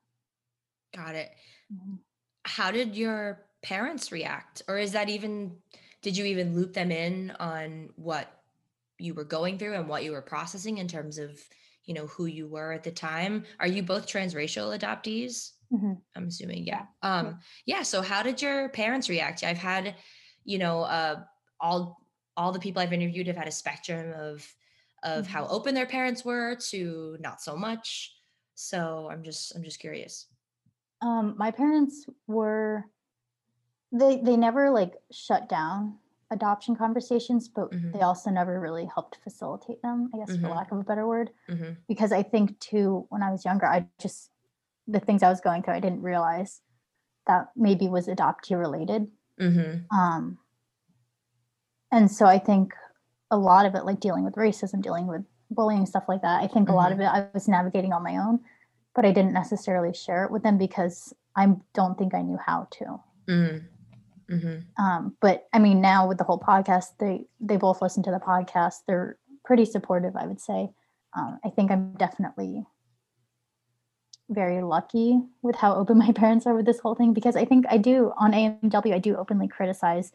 Got 0.95 1.15
it. 1.15 1.31
Mm-hmm. 1.73 1.95
How 2.43 2.71
did 2.71 2.95
your 2.95 3.45
parents 3.63 4.11
react? 4.11 4.61
Or 4.67 4.77
is 4.77 4.91
that 4.91 5.09
even, 5.09 5.57
did 6.01 6.17
you 6.17 6.25
even 6.25 6.55
loop 6.55 6.73
them 6.73 6.91
in 6.91 7.31
on 7.39 7.89
what 7.95 8.27
you 8.97 9.13
were 9.13 9.23
going 9.23 9.57
through 9.57 9.75
and 9.75 9.87
what 9.87 10.03
you 10.03 10.11
were 10.11 10.21
processing 10.21 10.77
in 10.77 10.87
terms 10.87 11.17
of, 11.17 11.39
you 11.85 11.93
know, 11.93 12.07
who 12.07 12.25
you 12.25 12.47
were 12.47 12.71
at 12.71 12.83
the 12.83 12.91
time? 12.91 13.45
Are 13.59 13.67
you 13.67 13.83
both 13.83 14.07
transracial 14.07 14.77
adoptees? 14.77 15.51
Mm-hmm. 15.71 15.93
I'm 16.15 16.27
assuming, 16.27 16.67
yeah. 16.67 16.85
Um, 17.01 17.39
yeah. 17.65 17.83
So 17.83 18.01
how 18.01 18.23
did 18.23 18.41
your 18.41 18.69
parents 18.69 19.07
react? 19.09 19.43
I've 19.43 19.57
had, 19.57 19.95
you 20.43 20.57
know, 20.57 20.81
uh, 20.81 21.21
all 21.59 21.97
all 22.35 22.51
the 22.51 22.59
people 22.59 22.81
I've 22.81 22.93
interviewed 22.93 23.27
have 23.27 23.37
had 23.37 23.47
a 23.47 23.51
spectrum 23.51 24.13
of 24.17 24.47
of 25.03 25.25
Mm-hmm. 25.25 25.33
how 25.33 25.47
open 25.47 25.73
their 25.75 25.85
parents 25.85 26.23
were 26.23 26.55
to 26.69 27.17
not 27.19 27.41
so 27.41 27.55
much. 27.55 28.15
So 28.55 29.09
I'm 29.11 29.23
just 29.23 29.55
I'm 29.55 29.63
just 29.63 29.79
curious. 29.79 30.27
Um, 31.01 31.35
my 31.37 31.51
parents 31.51 32.05
were 32.27 32.85
they 33.91 34.21
they 34.21 34.37
never 34.37 34.69
like 34.69 34.93
shut 35.11 35.49
down 35.49 35.97
adoption 36.29 36.75
conversations, 36.75 37.49
but 37.49 37.71
Mhm. 37.71 37.91
they 37.93 38.01
also 38.01 38.29
never 38.29 38.59
really 38.59 38.85
helped 38.85 39.17
facilitate 39.23 39.81
them, 39.81 40.09
I 40.13 40.17
guess 40.19 40.37
Mhm. 40.37 40.41
for 40.41 40.49
lack 40.49 40.71
of 40.71 40.79
a 40.79 40.83
better 40.83 41.05
word. 41.07 41.31
hmm 41.47 41.73
Because 41.87 42.11
I 42.13 42.23
think 42.23 42.57
too, 42.59 43.05
when 43.09 43.21
I 43.23 43.31
was 43.31 43.43
younger, 43.43 43.65
I 43.65 43.87
just 43.99 44.31
the 44.87 44.99
things 44.99 45.23
I 45.23 45.29
was 45.29 45.41
going 45.41 45.63
through, 45.63 45.73
I 45.75 45.79
didn't 45.79 46.01
realize 46.01 46.61
that 47.27 47.51
maybe 47.55 47.87
was 47.87 48.07
adoptee 48.07 48.57
related. 48.57 49.11
hmm 49.39 49.73
Um, 49.91 50.37
and 51.91 52.09
so 52.09 52.25
I 52.25 52.39
think 52.39 52.73
a 53.31 53.37
lot 53.37 53.65
of 53.65 53.73
it, 53.75 53.85
like 53.85 53.99
dealing 53.99 54.23
with 54.23 54.35
racism, 54.35 54.81
dealing 54.81 55.07
with 55.07 55.23
bullying, 55.49 55.85
stuff 55.85 56.03
like 56.07 56.21
that, 56.21 56.43
I 56.43 56.47
think 56.47 56.69
a 56.69 56.73
lot 56.73 56.91
of 56.91 56.99
it 56.99 57.05
I 57.05 57.27
was 57.33 57.47
navigating 57.47 57.93
on 57.93 58.03
my 58.03 58.17
own, 58.17 58.39
but 58.93 59.05
I 59.05 59.11
didn't 59.11 59.33
necessarily 59.33 59.93
share 59.93 60.25
it 60.25 60.31
with 60.31 60.43
them 60.43 60.57
because 60.57 61.13
I 61.35 61.55
don't 61.73 61.97
think 61.97 62.13
I 62.13 62.21
knew 62.21 62.37
how 62.37 62.67
to. 62.71 62.99
hmm 63.27 63.57
hmm 64.29 64.57
Um, 64.77 65.15
but 65.21 65.47
I 65.53 65.59
mean, 65.59 65.81
now 65.81 66.07
with 66.07 66.17
the 66.17 66.23
whole 66.23 66.39
podcast, 66.39 66.97
they 66.99 67.25
they 67.39 67.57
both 67.57 67.81
listen 67.81 68.03
to 68.03 68.11
the 68.11 68.19
podcast. 68.19 68.83
They're 68.87 69.17
pretty 69.43 69.65
supportive, 69.65 70.15
I 70.15 70.27
would 70.27 70.39
say. 70.39 70.69
Um, 71.13 71.39
I 71.43 71.49
think 71.49 71.71
I'm 71.71 71.93
definitely 71.93 72.65
very 74.29 74.61
lucky 74.61 75.19
with 75.41 75.57
how 75.57 75.75
open 75.75 75.97
my 76.05 76.11
parents 76.11 76.47
are 76.47 76.55
with 76.55 76.65
this 76.65 76.79
whole 76.79 76.95
thing 76.95 77.13
because 77.13 77.35
I 77.35 77.45
think 77.45 77.65
I 77.69 77.77
do 77.77 78.13
on 78.17 78.31
AMW 78.31 78.93
I 78.93 78.99
do 78.99 79.15
openly 79.15 79.47
criticize 79.47 80.11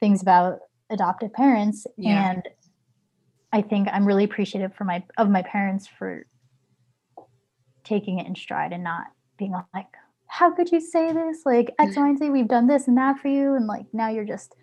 things 0.00 0.20
about 0.22 0.60
adoptive 0.90 1.32
parents 1.32 1.86
Yeah. 1.96 2.30
and 2.32 2.48
I 3.52 3.62
think 3.62 3.88
I'm 3.92 4.04
really 4.04 4.24
appreciative 4.24 4.74
for 4.74 4.84
my 4.84 5.04
of 5.16 5.30
my 5.30 5.42
parents 5.42 5.86
for 5.86 6.26
taking 7.84 8.18
it 8.18 8.26
in 8.26 8.34
stride 8.34 8.72
and 8.72 8.82
not 8.84 9.06
being 9.38 9.52
like 9.72 9.86
how 10.26 10.50
could 10.52 10.72
you 10.72 10.80
say 10.80 11.12
this 11.12 11.42
like 11.46 11.70
X 11.78 11.96
Y 11.96 12.08
and 12.08 12.18
Z 12.18 12.30
we've 12.30 12.48
done 12.48 12.66
this 12.66 12.88
and 12.88 12.96
that 12.98 13.18
for 13.18 13.28
you 13.28 13.54
and 13.54 13.66
like 13.66 13.86
now 13.92 14.08
you're 14.08 14.24
just 14.24 14.54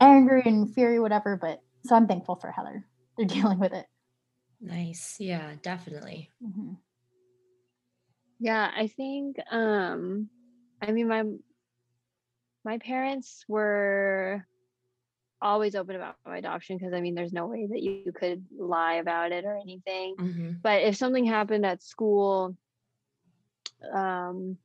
angry 0.00 0.42
and 0.44 0.72
fury 0.74 0.98
whatever 1.00 1.36
but 1.40 1.60
so 1.84 1.94
I'm 1.96 2.06
thankful 2.06 2.36
for 2.36 2.50
how 2.50 2.64
they're 2.64 2.84
they're 3.16 3.26
dealing 3.40 3.58
with 3.58 3.72
it 3.72 3.86
Nice. 4.64 5.16
Yeah, 5.18 5.54
definitely. 5.60 6.30
Mhm. 6.40 6.76
Yeah, 8.38 8.70
I 8.76 8.86
think 8.86 9.36
um 9.50 10.28
I 10.80 10.92
mean 10.92 11.08
my 11.08 11.24
my 12.64 12.78
parents 12.78 13.44
were 13.48 14.46
always 15.42 15.76
open 15.76 15.96
about 15.96 16.16
my 16.26 16.38
adoption 16.38 16.78
because 16.78 16.94
I 16.94 17.00
mean 17.00 17.14
there's 17.14 17.32
no 17.34 17.46
way 17.48 17.66
that 17.70 17.82
you 17.82 18.12
could 18.12 18.46
lie 18.58 18.94
about 18.94 19.32
it 19.32 19.44
or 19.44 19.56
anything. 19.56 20.16
hmm 20.18 20.62
But 20.62 20.82
if 20.82 20.96
something 20.96 21.26
happened 21.26 21.66
at 21.66 21.82
school 21.82 22.56
um 23.94 24.56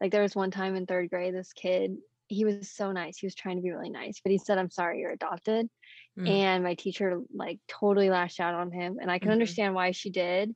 like 0.00 0.12
there 0.12 0.22
was 0.22 0.36
one 0.36 0.50
time 0.50 0.74
in 0.76 0.86
3rd 0.86 1.10
grade 1.10 1.34
this 1.34 1.52
kid 1.52 1.96
he 2.28 2.44
was 2.46 2.70
so 2.70 2.92
nice. 2.92 3.18
He 3.18 3.26
was 3.26 3.34
trying 3.34 3.56
to 3.56 3.62
be 3.62 3.70
really 3.72 3.90
nice, 3.90 4.20
but 4.22 4.32
he 4.32 4.38
said 4.38 4.50
I'm 4.50 4.70
sorry 4.70 5.00
you're 5.00 5.10
adopted. 5.10 5.68
Mm. 6.16 6.26
And 6.26 6.64
my 6.64 6.74
teacher 6.74 7.20
like 7.34 7.60
totally 7.68 8.10
lashed 8.10 8.40
out 8.40 8.54
on 8.54 8.70
him 8.72 8.98
and 9.00 9.10
I 9.10 9.18
can 9.18 9.30
Mhm. 9.30 9.32
understand 9.32 9.74
why 9.74 9.92
she 9.92 10.10
did 10.10 10.54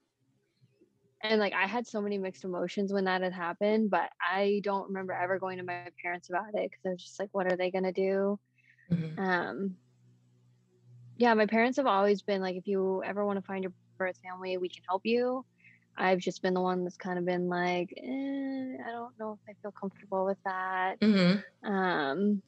and 1.22 1.40
like 1.40 1.52
I 1.54 1.66
had 1.66 1.86
so 1.86 2.00
many 2.00 2.18
mixed 2.18 2.44
emotions 2.44 2.92
when 2.92 3.04
that 3.04 3.22
had 3.22 3.32
happened, 3.32 3.90
but 3.90 4.10
I 4.20 4.60
don't 4.64 4.88
remember 4.88 5.12
ever 5.12 5.38
going 5.38 5.58
to 5.58 5.64
my 5.64 5.82
parents 6.02 6.28
about 6.30 6.54
it 6.54 6.70
because 6.70 6.84
I 6.86 6.90
was 6.90 7.02
just 7.02 7.18
like, 7.20 7.30
what 7.32 7.50
are 7.50 7.56
they 7.56 7.70
gonna 7.70 7.92
do? 7.92 8.38
Mhm. 8.90 9.18
Um, 9.18 9.78
yeah, 11.16 11.34
my 11.34 11.46
parents 11.46 11.76
have 11.78 11.86
always 11.86 12.22
been 12.22 12.42
like, 12.42 12.56
if 12.56 12.66
you 12.66 13.02
ever 13.04 13.24
want 13.24 13.38
to 13.38 13.42
find 13.44 13.64
your 13.64 13.72
birth 13.98 14.18
family, 14.22 14.58
we 14.58 14.68
can 14.68 14.82
help 14.88 15.02
you. 15.04 15.44
I've 15.96 16.18
just 16.18 16.42
been 16.42 16.54
the 16.54 16.60
one 16.60 16.84
that's 16.84 16.96
kind 16.98 17.18
of 17.18 17.24
been 17.24 17.48
like, 17.48 17.88
eh, 17.96 18.76
I 18.86 18.90
don't 18.90 19.18
know 19.18 19.34
if 19.34 19.40
I 19.48 19.54
feel 19.62 19.72
comfortable 19.80 20.26
with 20.26 20.38
that. 20.44 20.98
Mhm. 21.00 21.44
Um, 21.64 22.42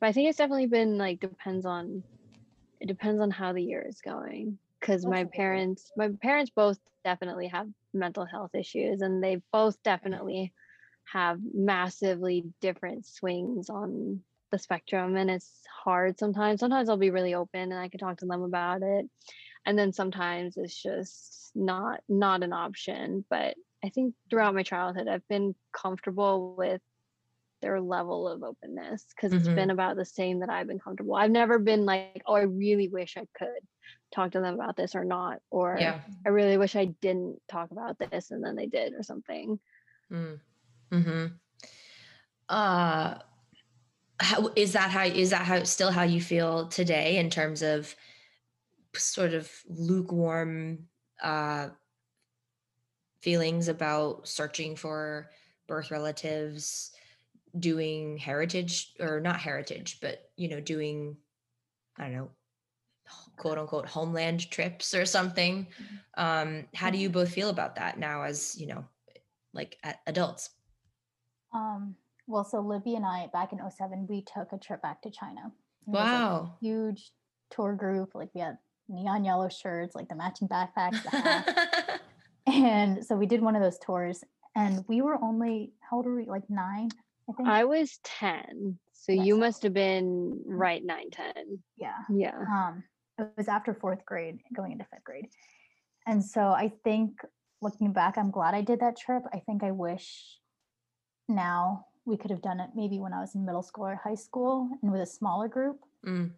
but 0.00 0.08
I 0.08 0.12
think 0.12 0.28
it's 0.28 0.38
definitely 0.38 0.66
been 0.68 0.98
like 0.98 1.20
depends 1.20 1.66
on 1.66 2.04
it 2.80 2.86
depends 2.88 3.20
on 3.20 3.30
how 3.30 3.52
the 3.52 3.62
year 3.62 3.82
is 3.88 4.00
going 4.02 4.58
because 4.80 5.06
my 5.06 5.26
parents 5.26 5.90
my 5.96 6.10
parents 6.22 6.52
both 6.54 6.78
definitely 7.04 7.48
have 7.48 7.68
mental 7.94 8.26
health 8.26 8.54
issues 8.54 9.02
and 9.02 9.22
they 9.22 9.42
both 9.52 9.82
definitely 9.84 10.52
have 11.12 11.38
massively 11.54 12.44
different 12.60 13.06
swings 13.06 13.70
on 13.70 14.24
the 14.52 14.58
spectrum 14.58 15.16
and 15.16 15.30
it's 15.30 15.50
hard 15.82 16.18
sometimes 16.18 16.60
sometimes 16.60 16.88
i'll 16.88 16.96
be 16.96 17.10
really 17.10 17.34
open 17.34 17.72
and 17.72 17.74
i 17.74 17.88
can 17.88 17.98
talk 17.98 18.18
to 18.18 18.26
them 18.26 18.42
about 18.42 18.82
it 18.82 19.06
and 19.66 19.78
then 19.78 19.92
sometimes 19.92 20.56
it's 20.56 20.80
just 20.80 21.50
not 21.56 22.00
not 22.08 22.44
an 22.44 22.52
option 22.52 23.24
but 23.28 23.56
i 23.84 23.88
think 23.88 24.14
throughout 24.30 24.54
my 24.54 24.62
childhood 24.62 25.08
i've 25.08 25.26
been 25.28 25.54
comfortable 25.72 26.54
with 26.56 26.80
their 27.62 27.80
level 27.80 28.28
of 28.28 28.42
openness 28.42 29.06
because 29.14 29.32
it's 29.32 29.48
been 29.48 29.70
about 29.70 29.96
the 29.96 30.04
same 30.04 30.40
that 30.40 30.50
I've 30.50 30.66
been 30.66 30.80
comfortable. 30.80 31.14
I've 31.14 31.30
never 31.30 31.58
been 31.58 31.86
like, 31.86 32.22
oh, 32.26 32.34
I 32.34 32.42
really 32.42 32.88
wish 32.88 33.16
I 33.16 33.26
could 33.38 33.48
talk 34.12 34.32
to 34.32 34.40
them 34.40 34.54
about 34.54 34.76
this 34.76 34.94
or 34.94 35.04
not, 35.04 35.38
or 35.50 35.76
Yeah. 35.78 36.00
I 36.26 36.30
really 36.30 36.58
wish 36.58 36.76
I 36.76 36.86
didn't 36.86 37.40
talk 37.48 37.70
about 37.70 37.98
this 37.98 38.32
and 38.32 38.44
then 38.44 38.56
they 38.56 38.66
did 38.66 38.92
or 38.94 39.02
something. 39.02 39.58
Mm. 40.10 40.40
Hmm. 40.90 41.26
Uh, 42.48 43.18
how 44.22 44.50
is 44.54 44.72
that? 44.72 44.90
How 44.90 45.04
is 45.04 45.30
that? 45.30 45.42
How 45.42 45.64
still 45.64 45.90
how 45.90 46.04
you 46.04 46.20
feel 46.20 46.68
today 46.68 47.16
in 47.18 47.28
terms 47.28 47.62
of 47.62 47.94
sort 48.94 49.34
of 49.34 49.50
lukewarm 49.68 50.86
uh, 51.22 51.68
feelings 53.20 53.68
about 53.68 54.28
searching 54.28 54.76
for 54.76 55.30
birth 55.66 55.90
relatives, 55.90 56.92
doing 57.58 58.16
heritage 58.16 58.92
or 59.00 59.20
not 59.20 59.40
heritage, 59.40 59.98
but 60.00 60.30
you 60.36 60.48
know, 60.48 60.60
doing 60.60 61.16
I 61.98 62.04
don't 62.04 62.12
know, 62.12 62.30
quote 63.36 63.58
unquote 63.58 63.86
homeland 63.86 64.50
trips 64.50 64.94
or 64.94 65.04
something. 65.04 65.66
Um, 66.16 66.66
how 66.74 66.90
do 66.90 66.98
you 66.98 67.10
both 67.10 67.32
feel 67.32 67.50
about 67.50 67.74
that 67.74 67.98
now 67.98 68.22
as 68.22 68.56
you 68.56 68.68
know, 68.68 68.84
like 69.52 69.78
adults? 70.06 70.50
Um, 71.52 71.96
well, 72.32 72.44
so 72.44 72.60
Libby 72.60 72.94
and 72.94 73.04
I 73.04 73.28
back 73.32 73.52
in 73.52 73.58
07, 73.70 74.06
we 74.08 74.22
took 74.22 74.52
a 74.52 74.58
trip 74.58 74.80
back 74.80 75.02
to 75.02 75.10
China. 75.10 75.52
It 75.86 75.90
was, 75.90 75.94
like, 75.94 76.06
a 76.06 76.34
Wow. 76.34 76.56
huge 76.60 77.12
tour 77.50 77.74
group. 77.74 78.14
Like 78.14 78.30
we 78.34 78.40
had 78.40 78.56
neon 78.88 79.24
yellow 79.24 79.48
shirts, 79.50 79.94
like 79.94 80.08
the 80.08 80.14
matching 80.16 80.48
backpacks, 80.48 81.02
the 81.02 81.10
hats. 81.10 82.02
and 82.46 83.04
so 83.04 83.16
we 83.16 83.26
did 83.26 83.42
one 83.42 83.54
of 83.54 83.62
those 83.62 83.78
tours 83.78 84.24
and 84.56 84.84
we 84.88 85.02
were 85.02 85.22
only 85.22 85.72
how 85.80 85.98
old 85.98 86.06
were 86.06 86.16
we? 86.16 86.24
Like 86.24 86.48
nine, 86.48 86.88
I 87.28 87.32
think. 87.34 87.48
I 87.48 87.64
was 87.64 87.98
10. 88.04 88.78
So 88.92 89.12
Yeah, 89.12 89.22
you 89.24 89.36
must 89.36 89.62
have 89.64 89.74
been 89.74 90.40
right 90.46 90.82
9, 90.84 91.10
10. 91.10 91.34
yeah. 91.76 91.92
Yeah. 92.10 92.38
Um, 92.50 92.82
it 93.18 93.28
was 93.36 93.48
after 93.48 93.74
fourth 93.74 94.04
grade, 94.06 94.38
going 94.54 94.72
into 94.72 94.84
fifth 94.90 95.04
grade. 95.04 95.28
And 96.06 96.24
so 96.24 96.40
I 96.48 96.72
think 96.82 97.20
looking 97.60 97.92
back, 97.92 98.16
I'm 98.16 98.30
glad 98.30 98.54
I 98.54 98.62
did 98.62 98.80
that 98.80 98.96
trip. 98.96 99.22
I 99.32 99.40
think 99.40 99.62
I 99.62 99.70
wish 99.72 100.38
now 101.28 101.86
we 102.04 102.16
could 102.16 102.30
have 102.30 102.42
done 102.42 102.60
it 102.60 102.70
maybe 102.74 102.98
when 102.98 103.12
I 103.12 103.20
was 103.20 103.34
in 103.34 103.44
middle 103.44 103.62
school 103.62 103.86
or 103.86 103.96
high 103.96 104.14
school 104.16 104.68
and 104.82 104.90
with 104.92 105.00
a 105.00 105.06
smaller 105.06 105.48
group. 105.48 105.80
Mm. 106.06 106.32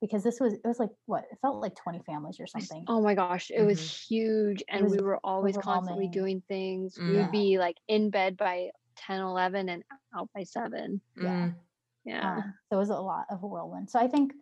because 0.00 0.24
this 0.24 0.40
was 0.40 0.54
it 0.54 0.64
was 0.64 0.78
like 0.78 0.88
what 1.04 1.24
it 1.30 1.36
felt 1.42 1.60
like 1.60 1.74
20 1.76 1.98
families 2.06 2.40
or 2.40 2.46
something 2.46 2.84
Oh 2.88 3.02
my 3.02 3.14
gosh, 3.14 3.50
it 3.50 3.60
was 3.62 3.78
Mhm. 3.78 4.06
huge. 4.08 4.64
And 4.70 4.84
was 4.84 4.92
we 4.96 5.02
were 5.04 5.20
always 5.22 5.58
constantly 5.58 6.08
doing 6.08 6.42
things. 6.48 6.96
We 6.98 7.04
Mm. 7.04 7.16
would 7.18 7.30
be 7.30 7.58
like 7.58 7.76
in 7.86 8.08
bed 8.08 8.38
by 8.38 8.70
10, 8.96 9.20
11 9.20 9.68
and 9.68 9.84
out 10.16 10.30
by 10.34 10.42
7. 10.44 11.02
Yeah. 11.16 11.48
Mm. 11.48 11.54
Yeah. 12.04 12.36
Um, 12.36 12.54
so 12.70 12.76
it 12.76 12.78
was 12.78 12.88
a 12.88 12.98
lot 12.98 13.26
of 13.30 13.42
a 13.42 13.46
whirlwind 13.46 13.90
so 13.90 13.98
i 14.00 14.08
think 14.08 14.32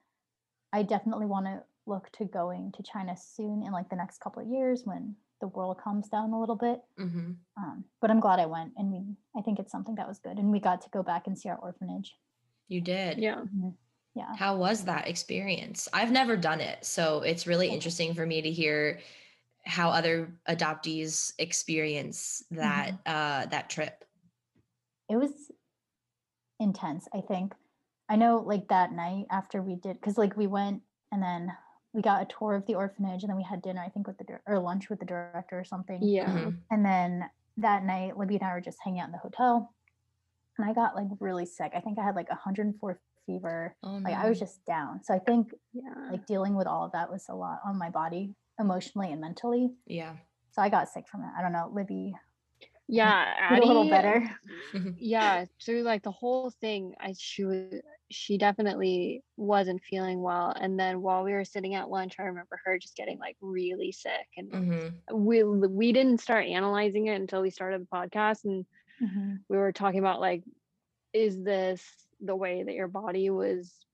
i 0.73 0.85
definitely 0.85 1.27
want 1.27 1.47
to 1.47 1.65
look 1.87 2.09
to 2.13 2.25
going 2.25 2.71
to 2.73 2.83
china 2.85 3.17
soon 3.17 3.65
in 3.65 3.73
like 3.73 3.89
the 3.91 3.97
next 3.97 4.19
couple 4.21 4.41
of 4.43 4.49
years 4.49 4.87
when 4.87 5.17
the 5.41 5.49
world 5.49 5.79
calms 5.83 6.09
down 6.09 6.33
a 6.33 6.41
little 6.41 6.57
bit 6.57 6.81
hmm 6.99 7.33
um, 7.57 7.85
but 8.01 8.11
i'm 8.11 8.21
glad 8.21 8.39
i 8.39 8.47
went 8.47 8.73
and 8.77 8.93
we 8.93 9.01
i 9.37 9.43
think 9.43 9.59
it's 9.59 9.73
something 9.73 9.95
that 9.97 10.07
was 10.09 10.19
good 10.21 10.39
and 10.39 10.51
we 10.51 10.61
got 10.61 10.81
to 10.81 10.89
go 10.91 11.03
back 11.03 11.27
and 11.27 11.39
see 11.39 11.49
our 11.49 11.59
orphanage 11.59 12.15
You 12.69 12.81
did. 12.83 13.19
Yeah. 13.19 13.45
yeah 14.15 14.37
How 14.37 14.57
was 14.57 14.85
that 14.85 15.09
experience? 15.09 15.89
I've 15.93 16.13
never 16.13 16.37
done 16.37 16.61
it, 16.61 16.85
so 16.85 17.23
it's 17.23 17.47
really 17.47 17.67
Okay. 17.69 17.75
interesting 17.75 18.15
for 18.15 18.27
me 18.27 18.43
to 18.43 18.51
hear 18.51 19.01
how 19.65 19.89
other 19.91 20.33
adoptees 20.49 21.33
experience 21.39 22.45
that 22.51 22.93
uh 23.07 23.47
that 23.47 23.69
trip. 23.71 24.05
it 25.09 25.17
was 25.17 25.31
intense 26.61 27.07
i 27.15 27.21
think 27.21 27.55
i 28.09 28.17
know 28.17 28.43
like 28.47 28.69
that 28.69 28.93
night 28.93 29.27
after 29.31 29.63
we 29.63 29.77
did 29.77 29.95
because 30.01 30.19
like 30.19 30.37
we 30.37 30.47
went 30.47 30.83
and 31.13 31.23
then 31.23 31.53
we 31.99 32.03
got 32.03 32.23
a 32.23 32.27
tour 32.27 32.55
of 32.55 32.65
the 32.67 32.77
orphanage 32.77 33.25
and 33.25 33.31
then 33.31 33.37
we 33.37 33.43
had 33.43 33.61
dinner 33.61 33.83
i 33.85 33.89
think 33.89 34.07
with 34.07 34.17
the 34.19 34.25
or 34.47 34.61
lunch 34.61 34.89
with 34.89 35.01
the 35.01 35.05
director 35.05 35.59
or 35.59 35.65
something 35.65 35.99
Yeah. 36.01 36.29
Mhm. 36.29 36.59
and 36.71 36.85
then 36.87 37.29
that 37.57 37.83
night 37.85 38.17
libby 38.17 38.37
and 38.37 38.45
i 38.45 38.53
were 38.53 38.61
just 38.61 38.79
hanging 38.85 39.01
out 39.01 39.07
in 39.07 39.13
the 39.13 39.19
hotel 39.19 39.75
and 40.57 40.71
i 40.71 40.73
got 40.73 40.95
like 40.95 41.09
really 41.19 41.45
sick 41.45 41.73
i 41.75 41.81
think 41.81 41.99
i 41.99 42.05
had 42.05 42.15
like 42.15 42.29
104 42.31 43.01
fever 43.27 43.75
Oh, 43.83 43.97
like 44.05 44.15
i 44.15 44.29
was 44.29 44.39
just 44.39 44.65
down 44.65 45.03
so 45.03 45.13
i 45.13 45.19
think 45.19 45.53
Yeah. 45.73 45.93
like 46.13 46.25
dealing 46.27 46.55
with 46.55 46.69
all 46.69 46.85
of 46.85 46.93
that 46.93 47.11
was 47.11 47.29
a 47.29 47.35
lot 47.35 47.59
on 47.67 47.77
my 47.77 47.91
body 47.91 48.33
emotionally 48.61 49.11
and 49.13 49.21
mentally. 49.21 49.73
Yeah. 49.87 50.17
So 50.51 50.63
I 50.63 50.69
got 50.69 50.89
sick 50.89 51.07
from 51.09 51.23
it. 51.23 51.31
I 51.39 51.43
don't 51.43 51.53
know, 51.53 51.71
Libby. 51.73 52.13
Yeah, 52.89 53.35
did 53.49 53.59
a 53.61 53.65
little 53.67 53.85
better. 53.85 54.25
yeah 55.01 55.47
through 55.65 55.83
like 55.83 56.03
the 56.03 56.13
whole 56.13 56.51
thing 56.51 56.95
i 57.01 57.13
she 57.19 57.45
was 57.45 57.65
she 58.11 58.37
definitely 58.39 59.23
wasn't 59.37 59.81
feeling 59.83 60.21
well 60.23 60.53
and 60.61 60.79
then 60.79 61.01
while 61.03 61.23
we 61.25 61.33
were 61.33 61.45
sitting 61.45 61.75
at 61.75 61.89
lunch 61.91 62.15
i 62.19 62.23
remember 62.23 62.59
her 62.65 62.79
just 62.79 62.97
getting 62.97 63.19
like 63.19 63.37
really 63.41 63.93
sick 63.93 64.27
and 64.37 64.53
hmm 64.53 65.03
we 65.15 65.43
we 65.45 65.93
didn't 65.93 66.19
start 66.21 66.47
analyzing 66.47 67.07
it 67.07 67.15
until 67.21 67.43
we 67.43 67.51
started 67.51 67.81
the 67.83 67.87
podcast 67.87 68.45
and 68.45 68.67
Mhm. 69.01 69.45
we 69.49 69.57
were 69.57 69.73
talking 69.73 70.01
about 70.01 70.21
like 70.21 70.43
is 71.13 71.43
this 71.43 71.85
the 72.21 72.37
way 72.37 72.63
that 72.65 72.75
your 72.75 72.89
body 72.89 73.31
was 73.31 73.87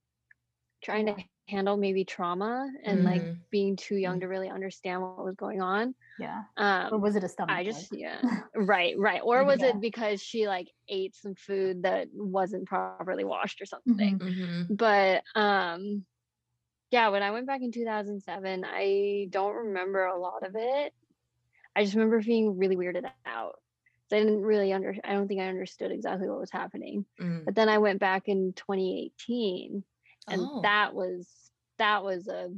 trying 0.82 1.06
to 1.06 1.16
handle 1.48 1.76
maybe 1.76 2.04
trauma 2.04 2.70
and 2.84 3.04
like 3.04 3.24
Mhm. 3.24 3.40
being 3.50 3.76
too 3.76 3.96
young 3.96 4.20
to 4.20 4.26
really 4.28 4.48
understand 4.50 5.02
what 5.02 5.12
was 5.12 5.22
going 5.22 5.48
on 5.50 5.82
Yeah. 6.16 6.44
um 6.56 6.90
Or 6.90 6.98
was 6.98 7.16
it 7.16 7.24
a 7.24 7.28
stomach? 7.28 7.62
I 7.62 7.64
just 7.64 7.90
yeah 7.92 8.20
right 8.54 8.94
right 8.98 9.20
or 9.24 9.44
was 9.44 9.62
Yeah. 9.62 9.68
it 9.68 9.80
because 9.80 10.22
she 10.22 10.48
like 10.48 10.68
ate 10.88 11.14
some 11.14 11.34
food 11.34 11.82
that 11.84 12.08
wasn't 12.14 12.66
properly 12.66 13.06
washed 13.06 13.44
or 13.44 13.48
something 13.50 14.04
Mhm. 14.16 14.18
hmm 14.18 14.62
but 14.68 15.22
um 15.34 16.04
yeah 16.90 17.08
when 17.08 17.22
I 17.22 17.30
went 17.32 17.46
back 17.46 17.62
in 17.62 17.72
2007 17.72 18.64
I 18.66 19.26
don't 19.30 19.54
remember 19.54 20.04
a 20.06 20.18
lot 20.20 20.46
of 20.46 20.54
it 20.56 20.92
I 21.76 21.84
just 21.84 21.94
remember 21.94 22.20
being 22.22 22.58
really 22.58 22.76
weirded 22.76 23.06
out 23.26 23.56
so 24.08 24.16
I 24.16 24.20
didn't 24.20 24.42
really 24.42 24.72
under 24.72 24.94
I 25.04 25.12
don't 25.14 25.28
think 25.28 25.40
I 25.40 25.48
understood 25.48 25.92
exactly 25.92 26.28
what 26.28 26.40
was 26.40 26.50
happening 26.50 27.06
mm 27.18 27.46
but 27.46 27.54
then 27.54 27.68
I 27.68 27.78
went 27.78 28.00
back 28.00 28.28
in 28.28 28.52
2018 28.54 29.84
and 30.30 30.50
Oh. 30.50 30.62
that 30.62 30.94
was 30.94 31.50
that 31.78 32.04
was 32.04 32.28
a 32.28 32.50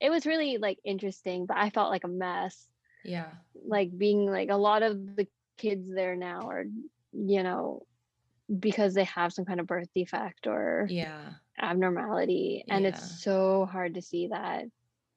it 0.00 0.10
was 0.10 0.26
really 0.26 0.58
like 0.58 0.78
interesting 0.84 1.46
but 1.46 1.56
I 1.56 1.70
felt 1.70 1.90
like 1.90 2.04
a 2.04 2.08
mess 2.08 2.68
Yeah. 3.04 3.32
like 3.66 3.96
being 3.96 4.26
like 4.26 4.50
a 4.50 4.56
lot 4.56 4.82
of 4.82 4.98
the 4.98 5.12
kids 5.58 5.88
there 5.88 6.16
now 6.16 6.48
are 6.48 6.64
you 7.12 7.42
know 7.42 7.82
because 8.58 8.94
they 8.94 9.04
have 9.04 9.32
some 9.32 9.44
kind 9.44 9.60
of 9.60 9.66
birth 9.66 9.88
defect 9.94 10.46
or 10.46 10.88
Yeah. 10.88 11.34
abnormality 11.60 12.64
and 12.68 12.84
Yeah. 12.84 12.88
it's 12.88 13.22
so 13.22 13.66
hard 13.66 13.94
to 13.94 14.02
see 14.02 14.28
that 14.28 14.64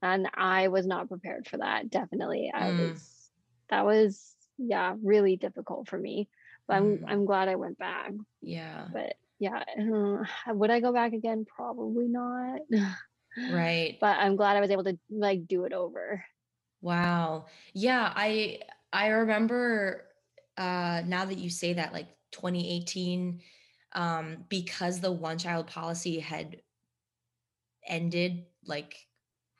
and 0.02 0.28
i 0.36 0.68
was 0.68 0.86
not 0.86 1.08
prepared 1.10 1.48
for 1.48 1.58
that 1.58 1.90
definitely 1.90 2.52
i 2.54 2.72
Mm. 2.72 2.78
was 2.80 3.32
that 3.70 3.86
was 3.86 4.36
yeah 4.58 4.96
really 5.04 5.36
difficult 5.38 5.88
for 5.88 5.98
me 5.98 6.28
but 6.68 6.76
i'm 6.76 7.00
Mm. 7.00 7.06
i'm 7.08 7.26
glad 7.26 7.48
i 7.50 7.56
went 7.56 7.78
back 7.78 8.12
Yeah. 8.42 8.88
but 8.92 9.16
yeah 9.40 9.64
uh, 9.80 10.24
would 10.54 10.72
i 10.72 10.80
go 10.80 10.94
back 10.94 11.14
again 11.14 11.46
probably 11.46 12.08
not 12.08 12.62
Right. 13.38 13.98
but 14.00 14.18
i'm 14.18 14.36
glad 14.36 14.58
i 14.58 14.62
was 14.62 14.72
able 14.72 14.84
to 14.84 14.98
like 15.10 15.48
do 15.48 15.66
it 15.66 15.74
over 15.74 16.24
Wow. 16.82 17.48
Yeah, 17.74 18.12
I 18.16 18.62
I 18.94 19.08
remember 19.08 20.10
uh 20.58 21.04
now 21.06 21.26
that 21.26 21.38
you 21.38 21.50
say 21.50 21.74
that 21.74 21.92
like 21.94 22.08
2018 22.32 23.42
um 23.94 24.46
because 24.50 25.02
the 25.02 25.12
one 25.12 25.38
child 25.38 25.68
policy 25.68 26.20
had 26.20 26.62
ended 27.88 28.46
like 28.66 29.08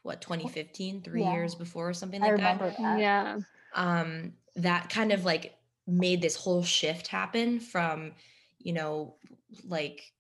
what 0.04 0.22
2015 0.22 1.02
3 1.04 1.24
Yeah. 1.24 1.32
years 1.32 1.56
before 1.56 1.90
or 1.90 1.94
something 1.94 2.22
like 2.22 2.38
that 2.38 2.60
that. 2.60 2.98
yeah 2.98 3.40
um 3.74 4.38
that 4.56 4.90
kind 4.90 5.12
of 5.12 5.26
like 5.26 5.58
made 5.88 6.22
this 6.22 6.36
whole 6.36 6.64
shift 6.64 7.08
happen 7.08 7.60
from 7.60 8.14
you 8.66 8.74
know 8.74 9.18
like 9.66 10.14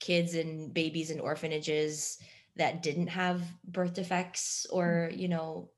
kids 0.00 0.34
and 0.34 0.72
babies 0.74 1.10
in 1.10 1.20
orphanages 1.20 2.18
that 2.56 2.82
didn't 2.82 3.08
have 3.08 3.42
birth 3.64 3.94
defects 3.94 4.66
or 4.70 5.10
you 5.14 5.28
know 5.28 5.70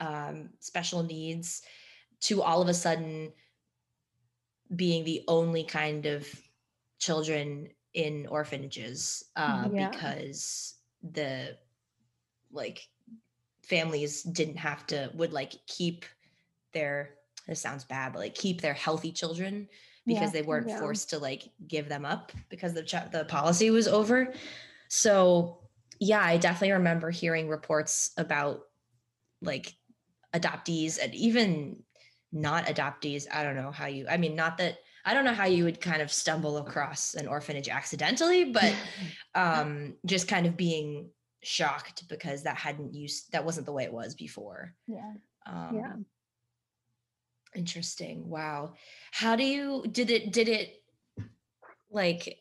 um, 0.00 0.50
special 0.60 1.02
needs 1.02 1.62
to 2.20 2.42
all 2.42 2.62
of 2.62 2.68
a 2.68 2.74
sudden 2.74 3.32
being 4.76 5.04
the 5.04 5.22
only 5.28 5.64
kind 5.64 6.06
of 6.06 6.26
children 6.98 7.68
in 7.94 8.26
orphanages 8.28 9.24
uh, 9.36 9.68
Yeah. 9.72 9.90
because 9.90 10.76
the 11.02 11.58
like 12.52 12.88
families 13.62 14.22
didn't 14.22 14.58
have 14.58 14.86
to 14.86 15.10
would 15.14 15.32
like 15.32 15.54
keep 15.66 16.06
their 16.72 17.16
this 17.46 17.60
sounds 17.60 17.84
bad 17.84 18.12
but 18.12 18.20
like 18.20 18.34
keep 18.34 18.60
their 18.62 18.74
healthy 18.74 19.12
children 19.12 19.68
because 20.06 20.22
Yeah. 20.22 20.30
they 20.30 20.42
weren't 20.42 20.68
Yeah. 20.68 20.78
forced 20.80 21.10
to 21.10 21.18
like 21.18 21.50
give 21.66 21.88
them 21.88 22.04
up 22.04 22.32
because 22.48 22.74
the 22.74 22.82
ch- 22.82 23.10
the 23.12 23.24
policy 23.28 23.70
was 23.70 23.88
over 23.88 24.32
so 24.88 25.60
yeah 26.00 26.20
i 26.22 26.36
definitely 26.36 26.72
remember 26.72 27.10
hearing 27.10 27.48
reports 27.48 28.10
about 28.16 28.62
like 29.40 29.74
adoptees 30.34 30.98
and 31.02 31.14
even 31.14 31.82
not 32.32 32.66
adoptees 32.66 33.26
i 33.32 33.42
don't 33.42 33.56
know 33.56 33.70
how 33.70 33.86
you 33.86 34.06
i 34.08 34.16
mean 34.16 34.34
not 34.34 34.58
that 34.58 34.78
i 35.04 35.14
don't 35.14 35.24
know 35.24 35.32
how 35.34 35.44
you 35.46 35.64
would 35.64 35.80
kind 35.80 36.02
of 36.02 36.12
stumble 36.12 36.58
across 36.58 37.14
an 37.14 37.28
orphanage 37.28 37.68
accidentally 37.68 38.44
but 38.52 38.74
um 39.34 39.94
just 40.04 40.28
kind 40.28 40.46
of 40.46 40.56
being 40.56 41.08
shocked 41.42 42.08
because 42.08 42.42
that 42.42 42.56
hadn't 42.56 42.92
used 42.94 43.30
that 43.32 43.44
wasn't 43.44 43.64
the 43.66 43.72
way 43.72 43.84
it 43.84 43.92
was 43.92 44.14
before 44.14 44.74
Yeah. 44.86 45.12
um 45.46 45.76
Yeah. 45.76 45.92
Interesting. 47.54 48.28
Wow. 48.28 48.74
How 49.12 49.36
do 49.36 49.44
you 49.44 49.84
did 49.90 50.10
it 50.10 50.32
did 50.32 50.48
it 50.48 50.82
like 51.90 52.38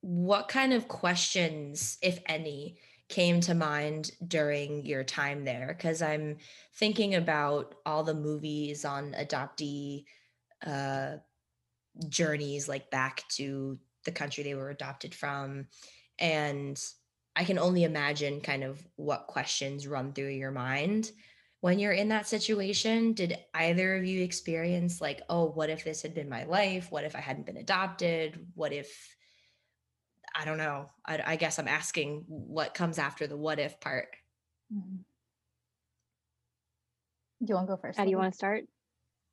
what 0.00 0.48
kind 0.48 0.72
of 0.72 0.88
questions 0.88 1.98
if 2.02 2.18
any 2.26 2.76
came 3.08 3.40
to 3.40 3.54
mind 3.54 4.10
during 4.26 4.84
your 4.84 5.04
time 5.04 5.44
there? 5.44 5.74
Because 5.76 6.02
i'm 6.02 6.36
thinking 6.74 7.14
about 7.14 7.76
all 7.86 8.02
the 8.02 8.14
movies 8.14 8.84
on 8.84 9.12
adoptee 9.12 10.04
uh 10.66 11.12
journeys 12.08 12.68
like 12.68 12.90
back 12.90 13.22
to 13.28 13.78
the 14.04 14.12
country 14.12 14.42
they 14.42 14.54
were 14.54 14.70
adopted 14.70 15.14
from 15.14 15.66
and 16.18 16.82
i 17.36 17.44
can 17.44 17.58
only 17.58 17.84
imagine 17.84 18.40
kind 18.40 18.64
of 18.64 18.84
what 18.96 19.26
questions 19.26 19.86
run 19.86 20.12
through 20.12 20.28
your 20.28 20.50
mind 20.50 21.12
when 21.64 21.78
you're 21.78 21.92
in 21.92 22.08
that 22.08 22.28
situation 22.28 23.14
did 23.14 23.38
either 23.54 23.96
of 23.96 24.04
you 24.04 24.22
experience 24.22 25.00
like 25.00 25.22
oh 25.30 25.46
what 25.46 25.70
if 25.70 25.82
this 25.82 26.02
had 26.02 26.14
been 26.14 26.28
my 26.28 26.44
life 26.44 26.92
what 26.92 27.04
if 27.04 27.16
i 27.16 27.20
hadn't 27.20 27.46
been 27.46 27.56
adopted 27.56 28.38
what 28.52 28.70
if 28.70 29.16
i 30.38 30.44
don't 30.44 30.58
know 30.58 30.90
i, 31.06 31.18
I 31.24 31.36
guess 31.36 31.58
i'm 31.58 31.66
asking 31.66 32.24
what 32.28 32.74
comes 32.74 32.98
after 32.98 33.26
the 33.26 33.38
what 33.38 33.58
if 33.58 33.80
part 33.80 34.08
Mhm. 34.70 35.04
Do 37.42 37.46
you 37.48 37.54
want 37.54 37.66
to 37.66 37.72
go 37.72 37.76
first? 37.80 37.98
How 37.98 38.04
do 38.04 38.10
you 38.10 38.16
want 38.16 38.32
to 38.32 38.36
start? 38.36 38.64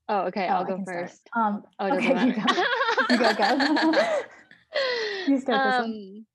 Oh, 0.10 0.22
okay. 0.24 0.46
Oh, 0.50 0.56
I'll 0.56 0.66
I 0.66 0.68
go 0.68 0.84
first. 0.86 1.30
Um, 1.34 1.64
Oh, 1.80 1.88
okay, 1.88 2.14
doesn't 2.14 2.28
you 2.28 2.34
go. 2.34 2.42
You 3.10 3.18
go, 3.18 3.34
go. 3.34 3.96
You 5.28 5.40
start 5.40 5.64
this 5.64 5.78
one. 5.80 5.90
um, 5.90 6.26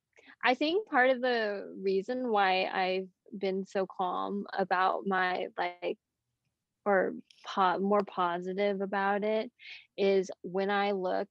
I 0.43 0.55
think 0.55 0.89
part 0.89 1.11
of 1.11 1.21
the 1.21 1.75
reason 1.79 2.29
why 2.29 2.65
I've 2.65 3.09
been 3.37 3.65
so 3.65 3.85
calm 3.87 4.45
about 4.57 5.05
my 5.07 5.47
like, 5.57 5.81
or 6.85 7.13
po- 7.45 7.79
more 7.79 8.01
positive 8.03 8.81
about 8.81 9.23
it, 9.23 9.51
is 9.97 10.29
when 10.41 10.69
I 10.69 10.91
look 10.91 11.27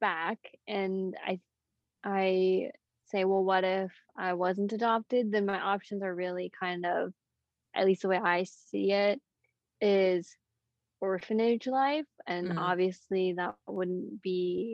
back 0.00 0.38
and 0.66 1.14
I, 1.24 1.40
I 2.04 2.70
say, 3.06 3.24
well, 3.24 3.44
what 3.44 3.64
if 3.64 3.92
I 4.16 4.34
wasn't 4.34 4.72
adopted? 4.72 5.32
Then 5.32 5.46
my 5.46 5.60
options 5.60 6.02
are 6.02 6.14
really 6.14 6.50
kind 6.58 6.84
of, 6.86 7.12
at 7.74 7.86
least 7.86 8.02
the 8.02 8.08
way 8.08 8.18
I 8.18 8.44
see 8.44 8.92
it, 8.92 9.20
is 9.80 10.36
orphanage 11.00 11.66
life, 11.66 12.06
and 12.26 12.52
Mhm. 12.52 12.74
obviously 12.74 13.34
that 13.36 13.54
wouldn't 13.56 14.08
be 14.08 14.72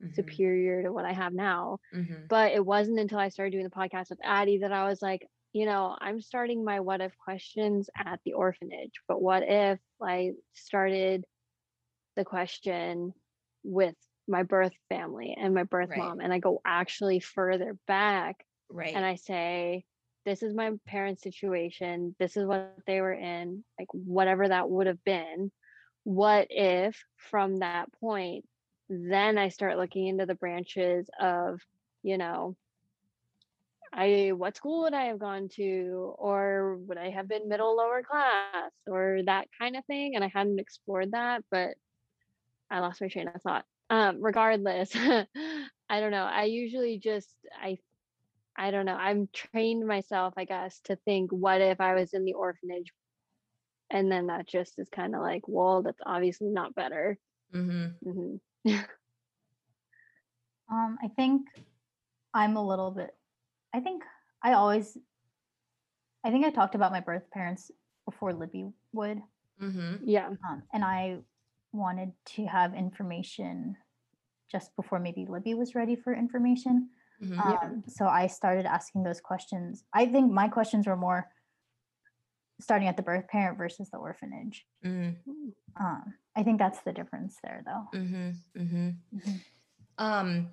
Mhm, 0.00 0.14
superior 0.14 0.82
to 0.82 0.82
what 0.92 1.04
I 1.04 1.12
have 1.12 1.32
now. 1.32 1.78
mhm, 1.92 2.30
But 2.30 2.52
it 2.52 2.64
wasn't 2.64 2.98
until 2.98 3.18
I 3.18 3.28
started 3.28 3.52
doing 3.52 3.64
the 3.64 3.70
podcast 3.70 4.10
with 4.10 4.20
Addie 4.22 4.58
that 4.58 4.72
I 4.72 4.84
was 4.88 5.02
like, 5.02 5.26
you 5.52 5.66
know, 5.66 5.96
I'm 6.00 6.20
starting 6.20 6.64
my 6.64 6.80
what 6.80 7.00
if 7.00 7.16
questions 7.18 7.90
at 7.96 8.20
the 8.24 8.34
orphanage. 8.34 8.92
But 9.08 9.20
what 9.22 9.42
if 9.42 9.80
I 10.02 10.32
started 10.54 11.24
the 12.16 12.24
question 12.24 13.14
with 13.64 13.94
my 14.28 14.42
birth 14.42 14.72
family 14.88 15.36
and 15.38 15.54
my 15.54 15.64
birth 15.64 15.90
Right. 15.90 15.96
mom 15.96 16.20
and 16.20 16.32
I 16.32 16.38
go 16.38 16.60
actually 16.64 17.20
further 17.20 17.76
back 17.86 18.44
right 18.70 18.94
and 18.94 19.04
I 19.04 19.16
say, 19.16 19.84
this 20.24 20.42
is 20.42 20.54
my 20.54 20.72
parents' 20.86 21.22
situation. 21.22 22.14
This 22.18 22.36
is 22.36 22.46
what 22.46 22.76
they 22.86 23.00
were 23.00 23.12
in, 23.12 23.64
like 23.78 23.88
whatever 23.92 24.48
that 24.48 24.68
would 24.70 24.86
have 24.86 25.02
been. 25.04 25.50
What 26.04 26.48
if 26.50 27.02
from 27.16 27.58
that 27.58 27.92
point, 28.00 28.44
then 28.88 29.38
I 29.38 29.48
start 29.48 29.78
looking 29.78 30.06
into 30.08 30.26
the 30.26 30.34
branches 30.34 31.08
of, 31.20 31.60
you 32.02 32.18
know, 32.18 32.56
I 33.92 34.32
what 34.34 34.56
school 34.56 34.82
would 34.82 34.94
I 34.94 35.06
have 35.06 35.18
gone 35.18 35.48
to, 35.56 36.14
or 36.18 36.76
would 36.86 36.98
I 36.98 37.10
have 37.10 37.28
been 37.28 37.48
middle 37.48 37.76
lower 37.76 38.02
class, 38.02 38.70
or 38.86 39.20
that 39.26 39.48
kind 39.58 39.76
of 39.76 39.84
thing. 39.86 40.14
And 40.14 40.24
I 40.24 40.28
hadn't 40.28 40.58
explored 40.58 41.12
that, 41.12 41.44
but 41.50 41.74
I 42.70 42.80
lost 42.80 43.00
my 43.00 43.08
train 43.08 43.28
of 43.28 43.42
thought. 43.42 43.64
Um, 43.90 44.22
regardless, 44.22 44.90
I 44.96 46.00
don't 46.00 46.10
know. 46.10 46.24
I 46.24 46.44
usually 46.44 46.98
just 46.98 47.34
I 47.60 47.78
I 48.56 48.70
don't 48.70 48.86
know. 48.86 48.96
I'm 48.96 49.28
trained 49.32 49.86
myself, 49.86 50.34
I 50.36 50.44
guess, 50.44 50.80
to 50.84 50.96
think, 50.96 51.30
what 51.30 51.60
if 51.60 51.80
I 51.80 51.94
was 51.94 52.12
in 52.12 52.24
the 52.24 52.34
orphanage? 52.34 52.92
And 53.90 54.10
then 54.10 54.28
that 54.28 54.46
just 54.46 54.78
is 54.78 54.88
kind 54.88 55.14
of 55.14 55.20
like, 55.20 55.42
well, 55.46 55.82
that's 55.82 56.00
obviously 56.04 56.48
not 56.48 56.74
better. 56.74 57.18
Mm-hmm. 57.54 58.08
Mm-hmm. 58.08 58.70
um, 60.72 60.98
I 61.02 61.08
think 61.16 61.42
I'm 62.34 62.56
a 62.56 62.66
little 62.66 62.90
bit, 62.90 63.10
I 63.74 63.80
think 63.80 64.02
I 64.42 64.52
always, 64.54 64.96
I 66.24 66.30
think 66.30 66.44
I 66.44 66.50
talked 66.50 66.74
about 66.74 66.92
my 66.92 67.00
birth 67.00 67.30
parents 67.30 67.70
before 68.04 68.32
Libby 68.32 68.66
would. 68.92 69.22
Mm-hmm. 69.60 69.96
Yeah. 70.04 70.28
Um, 70.48 70.62
and 70.72 70.84
I 70.84 71.18
wanted 71.72 72.12
to 72.36 72.46
have 72.46 72.74
information 72.74 73.76
just 74.50 74.74
before 74.76 74.98
maybe 74.98 75.26
Libby 75.26 75.54
was 75.54 75.74
ready 75.74 75.96
for 75.96 76.14
information. 76.14 76.90
Mm-hmm. 77.22 77.40
Um, 77.40 77.84
so 77.86 78.06
I 78.06 78.26
started 78.26 78.66
asking 78.66 79.04
those 79.04 79.20
questions. 79.20 79.84
I 79.92 80.06
think 80.06 80.32
my 80.32 80.48
questions 80.48 80.86
were 80.86 80.96
more 80.96 81.28
starting 82.60 82.88
at 82.88 82.96
the 82.96 83.02
birth 83.02 83.28
parent 83.28 83.58
versus 83.58 83.88
the 83.90 83.98
orphanage. 83.98 84.66
Mm-hmm. 84.84 85.48
Um, 85.80 86.14
I 86.36 86.42
think 86.42 86.58
that's 86.58 86.80
the 86.80 86.92
difference 86.92 87.36
there, 87.42 87.62
though. 87.64 87.98
Mm-hmm. 87.98 88.30
Mm-hmm. 88.60 88.88
Mhm. 89.16 89.40
Um, 89.98 90.50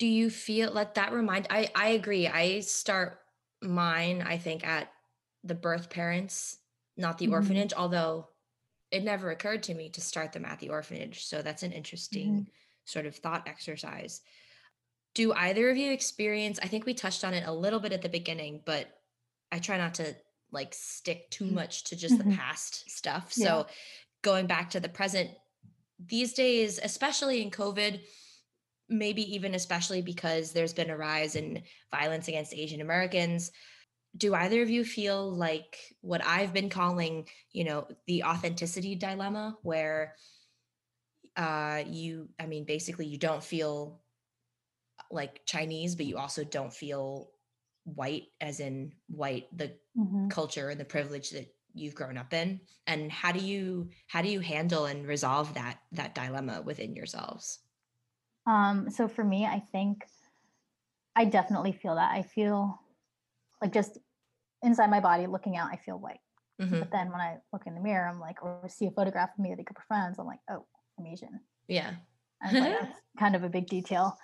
do 0.00 0.08
you 0.08 0.30
feel 0.30 0.72
like 0.72 0.94
that 0.96 1.12
remind 1.12 1.48
I 1.50 1.70
I 1.76 1.90
agree. 1.90 2.28
I 2.28 2.60
start 2.62 3.20
mine, 3.62 4.22
I 4.22 4.38
think, 4.38 4.66
at 4.66 4.92
the 5.44 5.56
birth 5.56 5.90
parents, 5.90 6.58
not 6.98 7.18
the 7.18 7.28
Mhm. 7.28 7.30
orphanage, 7.30 7.74
although 7.74 8.30
it 8.90 9.04
never 9.04 9.30
occurred 9.30 9.64
to 9.64 9.74
me 9.74 9.90
to 9.90 10.00
start 10.02 10.32
them 10.32 10.44
at 10.46 10.60
the 10.60 10.70
orphanage. 10.70 11.24
So 11.26 11.42
that's 11.42 11.64
an 11.64 11.72
interesting 11.72 12.48
sort 12.86 13.06
of 13.06 13.16
thought 13.16 13.48
exercise. 13.48 14.22
Do 15.14 15.32
either 15.32 15.68
of 15.70 15.76
you 15.76 15.92
experience, 15.92 16.58
I 16.62 16.68
think 16.68 16.86
we 16.86 16.94
touched 16.94 17.24
on 17.24 17.34
it 17.34 17.46
a 17.46 17.52
little 17.52 17.80
bit 17.80 17.92
at 17.92 18.02
the 18.02 18.08
beginning, 18.08 18.62
but 18.64 19.02
I 19.50 19.58
try 19.58 19.76
not 19.76 19.94
to 19.94 20.16
like 20.52 20.74
stick 20.74 21.30
too 21.30 21.46
much 21.46 21.84
to 21.84 21.96
just 21.96 22.18
the 22.18 22.24
Mhm. 22.24 22.40
past 22.40 22.90
stuff. 22.90 23.32
So 23.32 23.66
going 24.22 24.46
back 24.46 24.70
to 24.70 24.80
the 24.80 24.88
present, 24.88 25.30
these 25.98 26.34
days, 26.34 26.78
especially 26.82 27.42
in 27.42 27.50
COVID, 27.50 28.04
maybe 28.90 29.22
even 29.34 29.54
especially 29.54 30.02
because 30.02 30.52
there's 30.52 30.74
been 30.74 30.90
a 30.90 30.96
rise 30.96 31.36
in 31.36 31.62
violence 31.90 32.28
against 32.28 32.54
Asian 32.54 32.80
Americans. 32.80 33.52
Do 34.16 34.34
either 34.34 34.62
of 34.62 34.70
you 34.70 34.84
feel 34.84 35.30
like 35.32 35.78
what 36.02 36.24
I've 36.24 36.54
been 36.54 36.70
calling, 36.70 37.28
you 37.52 37.64
know, 37.64 37.88
the 38.06 38.24
authenticity 38.24 38.96
dilemma, 38.96 39.58
where 39.62 40.16
uh, 41.36 41.84
you, 41.86 42.28
I 42.38 42.46
mean, 42.46 42.64
basically 42.64 43.06
you 43.06 43.18
don't 43.18 43.42
feel 43.42 44.02
like 45.10 45.44
Chinese, 45.46 45.96
but 45.96 46.06
you 46.06 46.16
also 46.18 46.44
don't 46.44 46.72
feel 46.72 47.32
white, 47.84 48.28
as 48.40 48.60
in 48.60 48.94
white, 49.08 49.46
the 49.56 49.78
Mhm. 49.94 50.30
culture 50.30 50.68
and 50.68 50.78
the 50.78 50.84
privilege 50.84 51.30
that 51.30 51.54
you've 51.72 51.94
grown 51.94 52.16
up 52.18 52.32
in 52.32 52.60
and 52.86 53.12
how 53.12 53.30
do 53.30 53.38
you 53.38 53.90
how 54.08 54.20
do 54.22 54.28
you 54.28 54.40
handle 54.40 54.86
and 54.86 55.06
resolve 55.06 55.54
that 55.54 55.80
that 55.92 56.16
dilemma 56.16 56.60
within 56.62 56.96
yourselves 56.96 57.60
Um, 58.46 58.90
so 58.90 59.08
for 59.08 59.24
me, 59.24 59.44
I 59.46 59.60
think 59.72 60.04
I 61.16 61.24
definitely 61.24 61.72
feel 61.72 61.94
that. 61.96 62.10
I 62.12 62.22
feel 62.22 62.80
like 63.60 63.72
just 63.72 63.98
inside 64.62 64.90
my 64.90 65.00
body 65.00 65.26
looking 65.26 65.56
out, 65.56 65.70
I 65.72 65.76
feel 65.76 65.98
white. 65.98 66.20
Mhm. 66.60 66.78
But 66.80 66.90
then 66.90 67.10
when 67.10 67.20
I 67.20 67.38
look 67.52 67.66
in 67.66 67.74
the 67.74 67.80
mirror, 67.80 68.06
I'm 68.08 68.20
like, 68.20 68.42
or 68.42 68.68
see 68.68 68.86
a 68.86 68.90
photograph 68.90 69.30
of 69.32 69.38
me 69.38 69.50
with 69.50 69.60
a 69.60 69.62
group 69.62 69.78
of 69.78 69.84
friends, 69.84 70.18
I'm 70.18 70.26
like, 70.26 70.40
oh, 70.50 70.66
I'm 70.98 71.06
Asian. 71.06 71.40
yeah 71.68 71.94
like, 72.52 72.78
that's 72.80 73.00
kind 73.18 73.34
of 73.36 73.44
a 73.44 73.48
big 73.48 73.66
detail. 73.66 74.16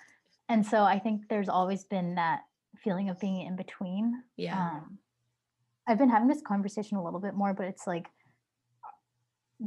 And 0.49 0.65
so 0.65 0.83
I 0.83 0.99
think 0.99 1.27
there's 1.29 1.49
always 1.49 1.83
been 1.83 2.15
that 2.15 2.41
feeling 2.83 3.09
of 3.09 3.19
being 3.19 3.45
in 3.45 3.55
between. 3.55 4.23
yeah 4.37 4.77
Um, 4.77 4.99
I've 5.87 5.97
been 5.97 6.09
having 6.09 6.27
this 6.27 6.41
conversation 6.41 6.97
a 6.97 7.03
little 7.03 7.19
bit 7.19 7.33
more, 7.33 7.53
but 7.53 7.65
it's 7.65 7.87
like 7.87 8.07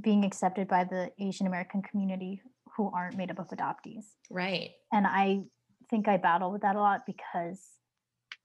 being 0.00 0.24
accepted 0.24 0.68
by 0.68 0.84
the 0.84 1.10
Asian 1.18 1.46
American 1.46 1.82
community 1.82 2.40
who 2.76 2.90
aren't 2.94 3.16
made 3.16 3.30
up 3.30 3.38
of 3.38 3.48
adoptees. 3.48 4.04
right 4.30 4.70
And 4.92 5.06
I 5.06 5.42
think 5.88 6.08
I 6.08 6.16
battle 6.16 6.52
with 6.52 6.62
that 6.62 6.76
a 6.76 6.80
lot 6.80 7.02
because 7.06 7.60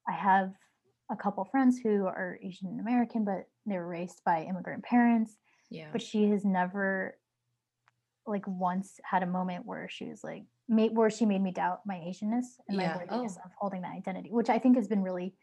I 0.07 0.13
have 0.13 0.53
a 1.11 1.15
couple 1.15 1.45
friends 1.45 1.79
who 1.79 2.05
are 2.05 2.39
Asian 2.43 2.79
American, 2.79 3.25
but 3.25 3.45
they 3.65 3.77
were 3.77 3.87
raised 3.87 4.21
by 4.25 4.43
immigrant 4.43 4.83
parents. 4.83 5.37
yeah 5.69 5.89
But 5.91 6.01
she 6.01 6.29
has 6.29 6.43
never, 6.45 7.17
like, 8.25 8.45
once 8.47 8.99
had 9.03 9.23
a 9.23 9.27
moment 9.27 9.65
where 9.65 9.87
she 9.89 10.05
was 10.05 10.23
like, 10.23 10.43
made, 10.67 10.95
where 10.95 11.09
she 11.09 11.25
made 11.25 11.41
me 11.41 11.51
doubt 11.51 11.81
my 11.85 11.95
Asianness 11.95 12.45
and 12.67 12.77
Yeah. 12.77 12.93
my 12.93 12.97
worthiness 12.97 13.37
Oh. 13.37 13.41
of 13.45 13.51
holding 13.59 13.81
that 13.81 13.95
identity, 13.95 14.31
which 14.31 14.49
I 14.49 14.57
think 14.59 14.75
has 14.77 14.87
been 14.87 15.03
really 15.03 15.35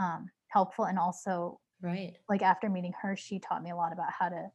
um, 0.00 0.28
helpful. 0.48 0.84
And 0.84 0.98
also, 0.98 1.60
right 1.82 2.16
like, 2.28 2.42
after 2.42 2.68
meeting 2.68 2.92
her, 3.02 3.16
she 3.16 3.40
taught 3.40 3.62
me 3.62 3.70
a 3.70 3.76
lot 3.76 3.92
about 3.92 4.12
how 4.16 4.28
to 4.28 4.50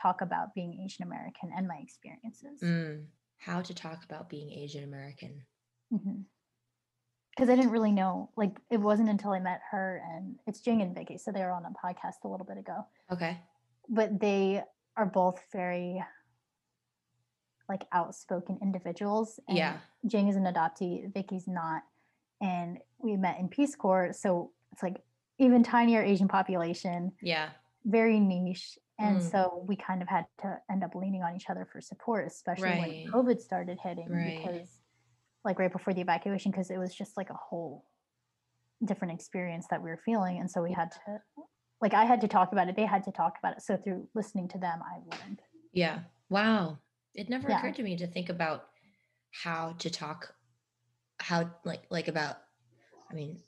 talk 0.00 0.20
about 0.20 0.54
being 0.54 0.80
Asian 0.84 1.04
American 1.04 1.50
and 1.56 1.66
my 1.66 1.76
experiences. 1.82 2.60
mm. 2.62 3.04
how 3.38 3.60
to 3.60 3.74
talk 3.74 4.04
about 4.04 4.28
being 4.28 4.50
asian 4.50 4.84
american 4.84 5.42
Because 7.36 7.50
I 7.50 7.54
didn't 7.54 7.70
really 7.70 7.92
know, 7.92 8.30
like, 8.36 8.56
it 8.70 8.80
wasn't 8.80 9.10
until 9.10 9.32
I 9.32 9.40
met 9.40 9.60
her 9.70 10.02
and 10.10 10.36
it's 10.46 10.60
Jing 10.60 10.80
and 10.80 10.94
Vicky. 10.94 11.18
So 11.18 11.30
they 11.30 11.40
were 11.40 11.50
on 11.50 11.64
a 11.66 11.68
podcast 11.68 12.24
a 12.24 12.28
little 12.28 12.46
bit 12.46 12.56
ago, 12.58 12.86
okay 13.12 13.38
but 13.88 14.18
they 14.20 14.62
are 14.96 15.06
both 15.06 15.40
very, 15.52 16.02
like, 17.68 17.84
outspoken 17.92 18.58
individuals. 18.62 19.38
And 19.48 19.58
yeah 19.58 19.76
Jing 20.06 20.28
is 20.28 20.36
an 20.36 20.44
adoptee, 20.44 21.12
Vicky's 21.12 21.46
not. 21.46 21.82
And 22.40 22.78
we 22.98 23.16
met 23.16 23.38
in 23.38 23.48
Peace 23.48 23.74
Corps. 23.74 24.12
So 24.12 24.50
it's 24.72 24.82
like 24.82 24.96
even 25.38 25.62
tinier 25.62 26.02
Asian 26.02 26.28
population, 26.28 27.12
yeah 27.22 27.50
very 27.84 28.18
niche. 28.18 28.78
And 28.98 29.18
Mm. 29.18 29.30
so 29.30 29.64
we 29.68 29.76
kind 29.76 30.02
of 30.02 30.08
had 30.08 30.26
to 30.38 30.60
end 30.70 30.82
up 30.82 30.94
leaning 30.94 31.22
on 31.22 31.36
each 31.36 31.50
other 31.50 31.66
for 31.70 31.80
support, 31.80 32.26
especially 32.26 32.64
Right. 32.64 33.02
when 33.04 33.12
COVID 33.12 33.40
started 33.40 33.78
hitting 33.82 34.08
Right. 34.10 34.34
because 34.36 34.80
like 35.44 35.58
right 35.58 35.70
before 35.72 35.94
the 35.94 36.00
evacuation, 36.00 36.50
because 36.50 36.70
it 36.70 36.78
was 36.78 36.94
just 36.94 37.16
like 37.16 37.30
a 37.30 37.34
whole 37.34 37.84
different 38.84 39.14
experience 39.14 39.66
that 39.70 39.82
we 39.82 39.90
were 39.90 39.96
feeling. 40.04 40.38
And 40.38 40.50
so 40.50 40.62
we 40.62 40.72
had 40.72 40.90
to 40.92 41.20
like 41.80 41.92
I 41.94 42.04
had 42.04 42.22
to 42.22 42.28
talk 42.28 42.52
about 42.52 42.68
it. 42.68 42.76
They 42.76 42.86
had 42.86 43.04
to 43.04 43.12
talk 43.12 43.34
about 43.38 43.56
it. 43.56 43.62
So 43.62 43.76
through 43.76 44.08
listening 44.14 44.48
to 44.48 44.58
them, 44.58 44.80
I 44.82 44.98
learned. 45.06 45.40
yeah 45.72 46.00
wow 46.30 46.78
it 47.14 47.28
never 47.28 47.48
Yeah. 47.48 47.58
occurred 47.58 47.74
to 47.76 47.82
me 47.82 47.96
to 47.96 48.06
think 48.06 48.28
about 48.30 48.68
how 49.32 49.72
to 49.78 49.90
talk 49.90 50.34
how 51.20 51.50
like 51.64 51.82
like 51.90 52.08
about 52.08 52.36
i 53.10 53.14
mean 53.14 53.38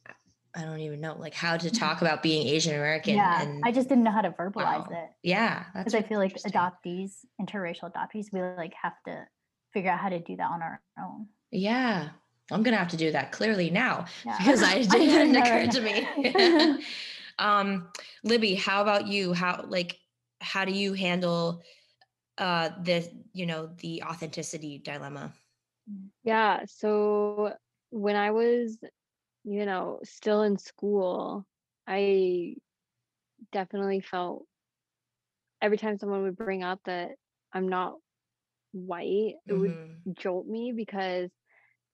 I- 0.55 0.63
i 0.63 0.65
don't 0.65 0.81
even 0.81 1.01
know 1.01 1.15
like 1.19 1.35
how 1.35 1.57
to 1.57 1.71
talk 1.71 2.01
about 2.01 2.23
being 2.23 2.47
asian 2.49 2.75
american 2.75 3.15
yeah. 3.15 3.43
and 3.43 3.63
I 3.65 3.71
just 3.73 3.89
didn't 3.89 4.05
know 4.05 4.11
how 4.11 4.23
to 4.23 4.31
verbalize 4.31 4.91
Wow. 4.91 5.03
it. 5.05 5.11
yeah 5.23 5.65
that's 5.75 5.93
because 5.93 5.95
I 5.95 6.03
feel 6.03 6.19
like 6.19 6.35
adoptees, 6.37 7.25
interracial 7.41 7.93
adoptees, 7.93 8.27
we 8.33 8.41
like 8.43 8.75
have 8.83 8.95
to 9.07 9.27
figure 9.73 9.91
out 9.91 9.99
how 10.01 10.09
to 10.09 10.19
do 10.19 10.37
that 10.37 10.51
on 10.51 10.63
our 10.63 10.81
own. 10.99 11.27
Yeah. 11.51 12.09
I'm 12.51 12.63
gonna 12.63 12.79
have 12.79 12.89
to 12.89 12.97
do 12.97 13.13
that 13.13 13.33
clearly 13.33 13.69
now 13.71 14.07
Yeah. 14.25 14.39
because 14.39 14.63
I 14.63 14.75
I'm 14.77 14.89
didn't 14.89 15.37
occur 15.37 15.55
right 15.55 15.71
to 15.71 15.81
me. 15.81 16.85
um, 17.39 17.89
Libby, 18.25 18.55
how 18.55 18.81
about 18.83 19.07
you? 19.07 19.33
How 19.35 19.65
like 19.69 19.99
how 20.41 20.65
do 20.65 20.73
you 20.73 20.95
handle 20.95 21.63
uh 22.39 22.71
the 22.83 23.07
you 23.33 23.45
know 23.47 23.71
the 23.79 24.03
authenticity 24.05 24.79
dilemma? 24.79 25.33
Yeah. 26.25 26.61
So 26.67 27.55
when 27.91 28.17
I 28.17 28.31
was, 28.31 28.79
you 29.49 29.67
know, 29.67 30.01
still 30.05 30.43
in 30.43 30.59
school, 30.59 31.47
I 31.87 32.57
definitely 33.53 34.01
felt 34.01 34.47
every 35.63 35.79
time 35.79 35.99
someone 35.99 36.23
would 36.23 36.37
bring 36.37 36.63
up 36.63 36.81
that 36.85 37.05
I'm 37.53 37.69
not 37.69 37.95
white, 38.73 39.35
it 39.49 39.55
would 39.55 39.79
Mhm. 39.79 40.05
jolt 40.19 40.47
me 40.47 40.73
because 40.75 41.31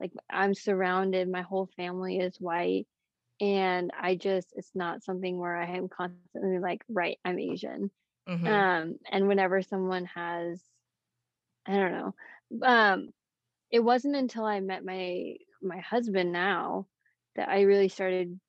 like 0.00 0.12
I'm 0.30 0.54
surrounded, 0.54 1.28
my 1.30 1.42
whole 1.42 1.68
family 1.76 2.18
is 2.18 2.40
white. 2.40 2.86
And 3.40 3.90
I 3.98 4.16
just, 4.16 4.52
it's 4.56 4.72
not 4.74 5.02
something 5.04 5.38
where 5.38 5.56
I 5.56 5.66
am 5.76 5.88
constantly 5.88 6.44
like, 6.46 6.68
right, 6.72 7.04
I'm 7.10 7.24
Asian. 7.26 7.78
Mhm. 8.26 8.46
Um, 8.46 8.98
and 9.10 9.26
whenever 9.28 9.62
someone 9.62 10.04
has, 10.06 10.62
I 11.66 11.72
don't 11.74 11.92
know, 11.92 12.14
um, 12.66 13.10
it 13.70 13.80
wasn't 13.80 14.16
until 14.16 14.44
I 14.44 14.60
met 14.60 14.84
my 14.84 15.36
my 15.62 15.78
husband 15.80 16.32
now 16.32 16.86
that 17.36 17.48
I 17.48 17.62
really 17.62 17.88
started 17.88 18.40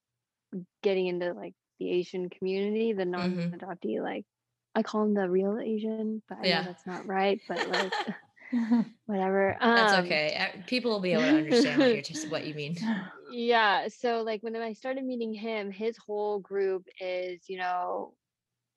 getting 0.83 1.07
into 1.07 1.33
like 1.33 1.53
the 1.79 1.91
Asian 1.91 2.29
community, 2.29 2.93
the 2.93 3.05
non-adoptee, 3.05 4.01
like 4.01 4.25
I 4.75 4.83
call 4.83 5.03
him 5.03 5.13
the 5.13 5.29
real 5.29 5.59
Asian, 5.59 6.21
but 6.29 6.39
I 6.39 6.47
Yeah. 6.47 6.49
know 6.49 6.63
that's 6.63 6.85
not 6.87 7.05
right, 7.07 7.41
but 7.47 7.67
like 7.67 7.93
whatever. 9.05 9.57
That's 9.73 9.93
Um, 9.93 9.93
okay. 9.93 10.35
Uh, 10.35 10.61
People 10.67 10.91
will 10.91 10.99
be 11.01 11.13
able 11.13 11.25
to 11.25 11.33
understand 11.33 11.79
what 11.79 11.91
you're 11.91 12.01
just 12.01 12.29
what 12.29 12.45
you 12.45 12.53
mean. 12.53 12.75
yeah 13.27 13.87
so 13.87 14.21
like 14.23 14.41
when 14.43 14.55
i 14.55 14.73
started 14.73 15.03
meeting 15.03 15.33
him 15.33 15.71
his 15.71 15.97
whole 15.97 16.39
group 16.39 16.85
is 16.99 17.43
you 17.49 17.57
know 17.57 18.13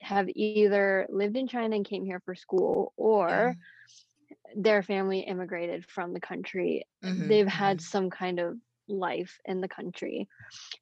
have 0.03 0.29
either 0.35 1.07
lived 1.11 1.37
in 1.37 1.49
china 1.49 1.77
and 1.77 1.87
came 1.87 2.05
here 2.05 2.21
for 2.25 2.35
school 2.35 2.93
or 2.97 3.57
their 4.57 4.83
family 4.83 5.21
immigrated 5.21 5.85
from 5.87 6.13
the 6.13 6.21
country 6.21 6.85
Mhm, 7.03 7.19
they've 7.29 7.47
had 7.47 7.81
mhm. 7.81 7.81
some 7.81 8.11
kind 8.11 8.39
of 8.39 8.57
life 8.89 9.39
in 9.45 9.61
the 9.61 9.69
country 9.69 10.29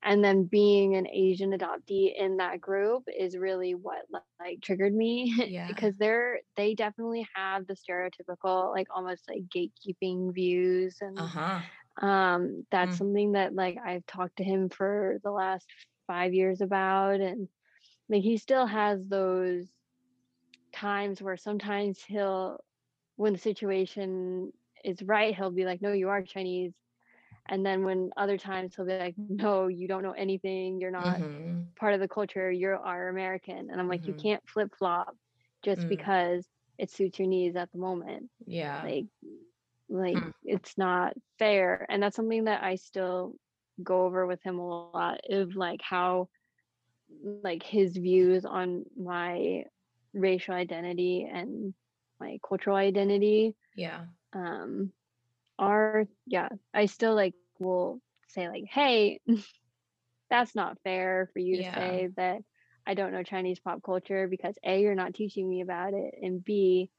and 0.04 0.24
then 0.24 0.44
being 0.44 0.96
an 0.96 1.06
asian 1.08 1.52
adoptee 1.52 2.12
in 2.16 2.36
that 2.38 2.60
group 2.60 3.04
is 3.18 3.36
really 3.36 3.74
what 3.74 4.04
like 4.10 4.38
triggered 4.40 4.70
me 4.70 5.18
Yeah. 5.44 5.66
because 5.66 5.78
they're 5.78 6.22
they 6.38 6.54
definitely 6.54 7.14
have 7.34 7.56
the 7.56 7.62
stereotypical 7.64 8.72
like 8.72 8.86
almost 8.94 9.24
like 9.28 9.42
gatekeeping 9.54 10.32
views 10.34 10.96
and 11.00 11.30
Uh-huh. 11.30 11.62
um 12.02 12.64
that's 12.70 12.96
Mm. 12.96 12.98
something 12.98 13.32
that 13.32 13.54
like 13.54 13.76
i've 13.84 14.06
talked 14.06 14.36
to 14.36 14.44
him 14.44 14.68
for 14.68 15.18
the 15.24 15.30
last 15.30 15.66
five 16.06 16.32
years 16.34 16.60
about 16.60 17.20
and 17.20 17.48
like 18.08 18.22
he 18.22 18.36
still 18.36 18.66
has 18.66 19.06
those 19.08 19.72
times 20.72 21.22
where 21.22 21.36
sometimes 21.36 22.02
he'll 22.04 22.58
when 23.16 23.32
the 23.32 23.38
situation 23.38 24.52
is 24.84 25.02
right 25.02 25.34
he'll 25.34 25.50
be 25.50 25.64
like 25.64 25.82
no 25.82 25.92
you 25.92 26.08
are 26.08 26.22
chinese 26.22 26.72
and 27.48 27.64
then 27.66 27.84
when 27.84 28.10
other 28.16 28.38
times 28.38 28.74
he'll 28.76 28.86
be 28.86 28.92
like 28.94 29.14
no 29.18 29.58
you 29.58 29.78
don't 29.78 30.02
know 30.02 30.04
anything 30.04 30.70
you're 30.70 30.90
not 30.90 31.12
Mhm. 31.16 31.68
part 31.78 31.92
of 31.94 32.00
the 32.00 32.08
culture 32.08 32.50
you 32.50 32.68
are 32.70 33.08
american 33.08 33.68
and 33.70 33.80
i'm 33.80 33.88
like 33.88 34.06
you 34.06 34.14
Mhm. 34.14 34.20
can't 34.20 34.42
flip-flop 34.48 35.14
just 35.64 35.86
Mm. 35.86 35.88
because 35.88 36.48
it 36.78 36.90
suits 36.90 37.18
your 37.18 37.28
needs 37.28 37.56
at 37.56 37.70
the 37.72 37.78
moment 37.78 38.30
Yeah. 38.46 38.82
like 38.82 39.06
like 39.88 40.20
Hmm. 40.20 40.30
it's 40.44 40.76
not 40.78 41.12
fair 41.38 41.86
and 41.88 42.02
that's 42.02 42.16
something 42.16 42.44
that 42.44 42.62
i 42.62 42.74
still 42.76 43.34
go 43.82 44.04
over 44.06 44.26
with 44.26 44.42
him 44.42 44.58
a 44.58 44.66
lot 44.68 44.98
of 45.30 45.34
like 45.56 45.58
how 45.82 46.06
like 47.42 47.62
his 47.62 47.96
views 47.96 48.44
on 48.44 48.84
my 48.96 49.62
racial 50.14 50.54
identity 50.54 51.26
and 51.30 51.74
my 52.20 52.38
cultural 52.46 52.76
identity 52.76 53.54
yeah. 53.74 54.06
um 54.34 54.92
are 55.58 56.06
yeah 56.26 56.48
i 56.74 56.86
still 56.86 57.14
like 57.14 57.34
will 57.58 58.00
say 58.28 58.48
like 58.48 58.64
hey 58.70 59.20
that's 60.30 60.54
not 60.54 60.78
fair 60.82 61.28
for 61.32 61.38
you 61.40 61.56
Yeah. 61.56 61.62
to 61.62 61.64
say 61.64 62.08
that 62.16 62.38
i 62.86 62.94
don't 62.94 63.12
know 63.12 63.22
chinese 63.22 63.60
pop 63.60 63.82
culture 63.82 64.28
because 64.28 64.58
a 64.64 64.80
you're 64.80 64.94
not 64.94 65.14
teaching 65.14 65.48
me 65.48 65.60
about 65.62 65.94
it 65.94 66.14
and 66.22 66.44
b 66.44 66.90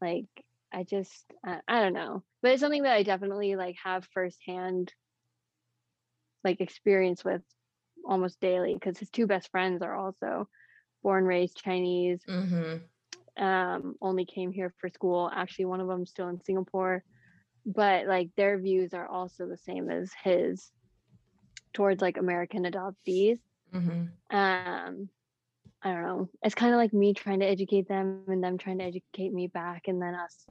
like 0.00 0.26
i 0.72 0.82
just 0.84 1.24
i, 1.44 1.58
I 1.68 1.80
don't 1.80 1.92
know 1.94 2.22
but 2.42 2.52
it's 2.52 2.60
something 2.60 2.82
that 2.82 2.94
i 2.94 3.02
definitely 3.02 3.56
like 3.56 3.76
have 3.84 4.06
firsthand 4.12 4.92
like 6.44 6.60
experience 6.60 7.24
with 7.24 7.42
almost 8.08 8.40
daily 8.40 8.74
because 8.74 8.98
his 8.98 9.10
two 9.10 9.26
best 9.26 9.50
friends 9.50 9.82
are 9.82 9.94
also 9.96 10.48
born 11.02 11.24
raised 11.24 11.56
chinese 11.62 12.26
Mhm. 12.28 12.88
um, 13.38 13.94
only 14.00 14.24
came 14.24 14.52
here 14.52 14.72
for 14.80 14.88
school. 14.88 15.30
Actually, 15.34 15.66
one 15.66 15.80
of 15.80 15.88
them 15.88 16.06
still 16.06 16.28
in 16.28 16.40
Singapore, 16.40 17.04
but 17.68 18.06
like 18.06 18.30
their 18.36 18.58
views 18.58 18.94
are 18.94 19.06
also 19.06 19.46
the 19.46 19.56
same 19.58 19.90
as 19.90 20.10
his 20.24 20.72
towards 21.74 22.00
like 22.00 22.16
American 22.16 22.64
adoptees. 22.64 23.38
Mhm. 23.74 24.08
Um, 24.30 25.08
I 25.82 25.92
don't 25.92 26.02
know. 26.02 26.28
It's 26.42 26.54
kind 26.54 26.72
of 26.72 26.78
like 26.78 26.92
me 26.94 27.12
trying 27.12 27.40
to 27.40 27.46
educate 27.46 27.86
them 27.86 28.24
and 28.26 28.42
them 28.42 28.56
trying 28.56 28.78
to 28.78 28.84
educate 28.84 29.32
me 29.32 29.46
back, 29.48 29.86
and 29.86 30.00
then 30.00 30.14
us. 30.14 30.46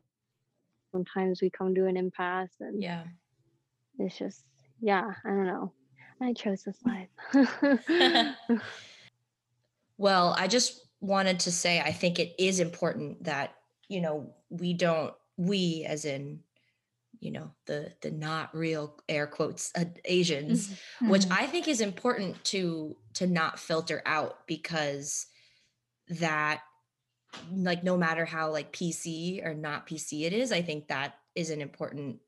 Sometimes 0.91 1.41
we 1.41 1.49
come 1.49 1.73
to 1.75 1.87
an 1.87 1.97
impasse, 1.97 2.55
and 2.59 2.81
Yeah. 2.81 3.03
it's 3.99 4.17
just 4.17 4.45
yeah. 4.79 5.11
I 5.25 5.29
don't 5.29 5.47
know. 5.47 5.73
I 6.21 6.33
chose 6.33 6.63
this 6.63 6.79
life. 6.85 7.09
Well, 9.99 10.35
I 10.37 10.47
just 10.47 10.87
wanted 11.01 11.39
to 11.41 11.51
say 11.51 11.79
I 11.79 11.91
think 11.91 12.19
it 12.19 12.35
is 12.37 12.59
important 12.59 13.23
that, 13.23 13.55
you 13.89 13.99
know, 13.99 14.35
we 14.49 14.73
don't 14.75 15.13
we 15.37 15.85
as 15.87 16.05
in 16.05 16.43
you 17.19 17.31
know 17.31 17.51
the 17.65 17.93
the 18.01 18.11
not 18.11 18.55
real 18.55 18.97
air 19.09 19.27
quotes 19.27 19.71
uh, 19.75 19.85
Asians 20.05 20.69
which 21.01 21.23
Mhm. 21.23 21.31
I 21.31 21.47
think 21.47 21.67
is 21.67 21.81
important 21.81 22.43
to 22.45 22.97
to 23.15 23.27
not 23.27 23.59
filter 23.59 24.01
out 24.05 24.45
because 24.47 25.27
that 26.09 26.61
like 27.51 27.83
no 27.83 27.97
matter 27.97 28.25
how 28.25 28.51
like 28.51 28.71
PC 28.71 29.41
or 29.45 29.53
not 29.53 29.87
PC 29.87 30.23
it 30.25 30.33
is, 30.33 30.51
I 30.51 30.61
think 30.61 30.87
that 30.87 31.15
is 31.35 31.49
an 31.49 31.61
important 31.61 32.19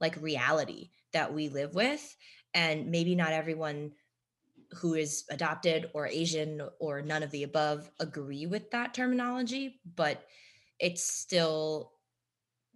like 0.00 0.20
reality 0.20 0.90
that 1.12 1.32
we 1.32 1.48
live 1.48 1.74
with 1.74 2.16
and 2.54 2.90
maybe 2.90 3.14
not 3.14 3.32
everyone 3.32 3.92
who 4.72 4.94
is 4.94 5.24
adopted 5.30 5.90
or 5.94 6.06
Asian 6.06 6.60
or 6.80 7.02
none 7.02 7.22
of 7.22 7.30
the 7.30 7.44
above 7.44 7.90
agree 8.00 8.46
with 8.46 8.70
that 8.72 8.94
terminology, 8.94 9.80
but 9.94 10.24
it's 10.78 11.04
still 11.04 11.92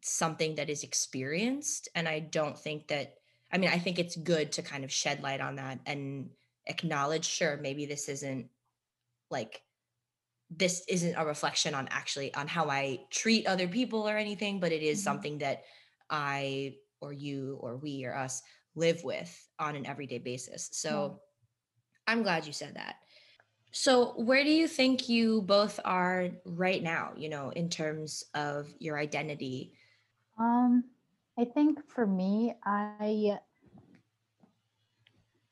something 0.02 0.54
that 0.56 0.70
is 0.70 0.82
experienced 0.84 1.88
and 1.94 2.08
I 2.08 2.20
don't 2.20 2.58
think 2.58 2.88
that 2.88 3.16
I 3.52 3.58
mean 3.58 3.70
I 3.70 3.78
think 3.78 3.98
it's 3.98 4.16
good 4.16 4.52
to 4.52 4.62
kind 4.62 4.84
of 4.84 4.92
shed 4.92 5.22
light 5.22 5.40
on 5.40 5.56
that 5.56 5.80
and 5.86 6.30
acknowledge 6.66 7.26
sure 7.26 7.56
maybe 7.56 7.86
this 7.86 8.08
isn't 8.08 8.48
like 9.30 9.62
this 10.50 10.84
isn't 10.88 11.14
a 11.14 11.24
reflection 11.24 11.74
on 11.74 11.88
actually 11.88 12.34
on 12.34 12.48
how 12.48 12.68
I 12.70 13.06
treat 13.10 13.46
other 13.46 13.68
people 13.68 14.08
or 14.08 14.16
anything 14.16 14.60
but 14.60 14.72
it 14.72 14.82
is 14.82 15.00
Mhm. 15.00 15.04
something 15.04 15.38
that 15.38 15.64
I 16.10 16.76
or 17.00 17.12
you 17.12 17.58
or 17.60 17.76
we 17.76 18.04
or 18.04 18.14
us 18.14 18.42
live 18.74 19.02
with 19.04 19.48
on 19.58 19.76
an 19.76 19.86
everyday 19.86 20.18
basis. 20.18 20.68
So 20.72 21.22
I'm 22.06 22.22
glad 22.22 22.46
you 22.46 22.52
said 22.52 22.74
that. 22.76 22.96
So 23.72 24.12
where 24.20 24.44
do 24.44 24.50
you 24.50 24.68
think 24.68 25.08
you 25.08 25.42
both 25.42 25.80
are 25.84 26.30
right 26.44 26.82
now 26.82 27.14
you 27.16 27.28
know 27.28 27.50
in 27.50 27.68
terms 27.70 28.24
of 28.34 28.72
your 28.78 28.98
identity 28.98 29.74
Um, 30.40 30.84
I 31.38 31.44
think 31.44 31.78
for 31.90 32.06
me, 32.06 32.54
I 32.64 33.38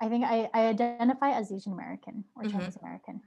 I 0.01 0.09
think 0.09 0.25
I, 0.25 0.49
I 0.55 0.67
identify 0.69 1.31
as 1.31 1.53
Asian 1.53 1.73
American 1.73 2.25
or 2.37 2.45
Mhm. 2.45 2.53
Chinese 2.53 2.77
American. 2.77 3.21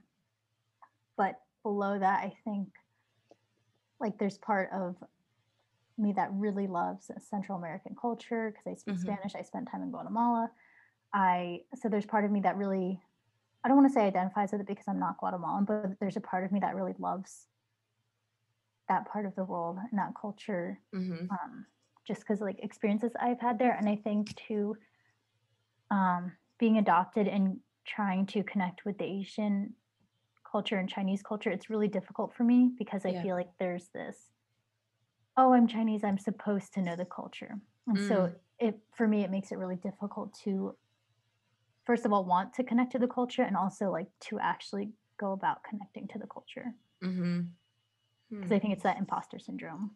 But 1.16 1.40
below 1.62 1.98
that, 1.98 2.24
I 2.24 2.34
think 2.44 2.68
like 4.00 4.18
there's 4.18 4.38
part 4.38 4.70
of 4.72 4.96
me 5.98 6.12
that 6.14 6.32
really 6.32 6.66
loves 6.66 7.10
Central 7.18 7.58
American 7.58 7.94
culture 7.94 8.50
because 8.50 8.66
I 8.66 8.74
speak 8.74 8.96
Mhm. 8.96 9.00
Spanish. 9.02 9.34
I 9.34 9.42
spent 9.42 9.68
time 9.70 9.82
in 9.82 9.90
Guatemala. 9.90 10.50
I 11.12 11.60
so 11.76 11.88
there's 11.88 12.06
part 12.06 12.24
of 12.24 12.30
me 12.30 12.40
that 12.40 12.56
really 12.56 13.00
I 13.64 13.68
don't 13.68 13.76
want 13.76 13.88
to 13.88 13.94
say 13.94 14.06
identifies 14.06 14.52
with 14.52 14.62
it 14.62 14.66
because 14.66 14.88
I'm 14.88 14.98
not 14.98 15.18
Guatemalan, 15.18 15.66
but 15.66 16.00
there's 16.00 16.16
a 16.16 16.20
part 16.20 16.44
of 16.44 16.52
me 16.52 16.60
that 16.60 16.74
really 16.74 16.94
loves 16.98 17.46
that 18.92 19.08
part 19.12 19.26
of 19.26 19.34
the 19.36 19.44
world 19.44 19.78
and 19.90 19.98
that 19.98 20.12
culture 20.20 20.80
Mhm. 20.92 21.30
um, 21.30 21.66
just 22.06 22.20
because 22.20 22.40
like 22.40 22.58
experiences 22.60 23.12
I've 23.20 23.40
had 23.40 23.58
there. 23.58 23.72
And 23.78 23.88
I 23.88 23.96
think 23.96 24.34
too, 24.36 24.76
um, 25.90 26.32
being 26.58 26.78
adopted 26.78 27.28
and 27.28 27.60
trying 27.86 28.26
to 28.26 28.42
connect 28.44 28.84
with 28.84 28.98
the 28.98 29.04
Asian 29.04 29.74
culture 30.50 30.78
and 30.78 30.88
Chinese 30.88 31.22
culture, 31.22 31.50
it's 31.50 31.70
really 31.70 31.88
difficult 31.88 32.34
for 32.34 32.44
me 32.44 32.70
because 32.78 33.04
I 33.06 33.12
Yeah. 33.12 33.22
feel 33.22 33.36
like 33.36 33.50
there's 33.58 33.88
this, 33.94 34.30
oh, 35.36 35.52
I'm 35.52 35.66
Chinese, 35.66 36.04
I'm 36.04 36.18
supposed 36.18 36.72
to 36.74 36.82
know 36.82 36.96
the 36.96 37.04
culture. 37.04 37.60
And 37.86 38.00
so 38.00 38.30
it 38.58 38.78
for 38.96 39.08
me, 39.08 39.24
it 39.24 39.30
makes 39.30 39.50
it 39.52 39.58
really 39.58 39.76
difficult 39.76 40.34
to 40.44 40.76
first 41.84 42.04
of 42.06 42.12
all 42.12 42.24
want 42.24 42.52
to 42.54 42.64
connect 42.64 42.92
to 42.92 42.98
the 42.98 43.08
culture 43.08 43.42
and 43.42 43.56
also 43.56 43.90
like 43.90 44.08
to 44.20 44.38
actually 44.40 44.90
go 45.18 45.32
about 45.32 45.64
connecting 45.64 46.08
to 46.08 46.18
the 46.18 46.26
culture. 46.26 46.74
Mhm. 47.02 47.56
Because 48.32 48.52
I 48.52 48.58
think 48.58 48.72
it's 48.72 48.82
that 48.82 48.98
imposter 48.98 49.38
syndrome. 49.38 49.90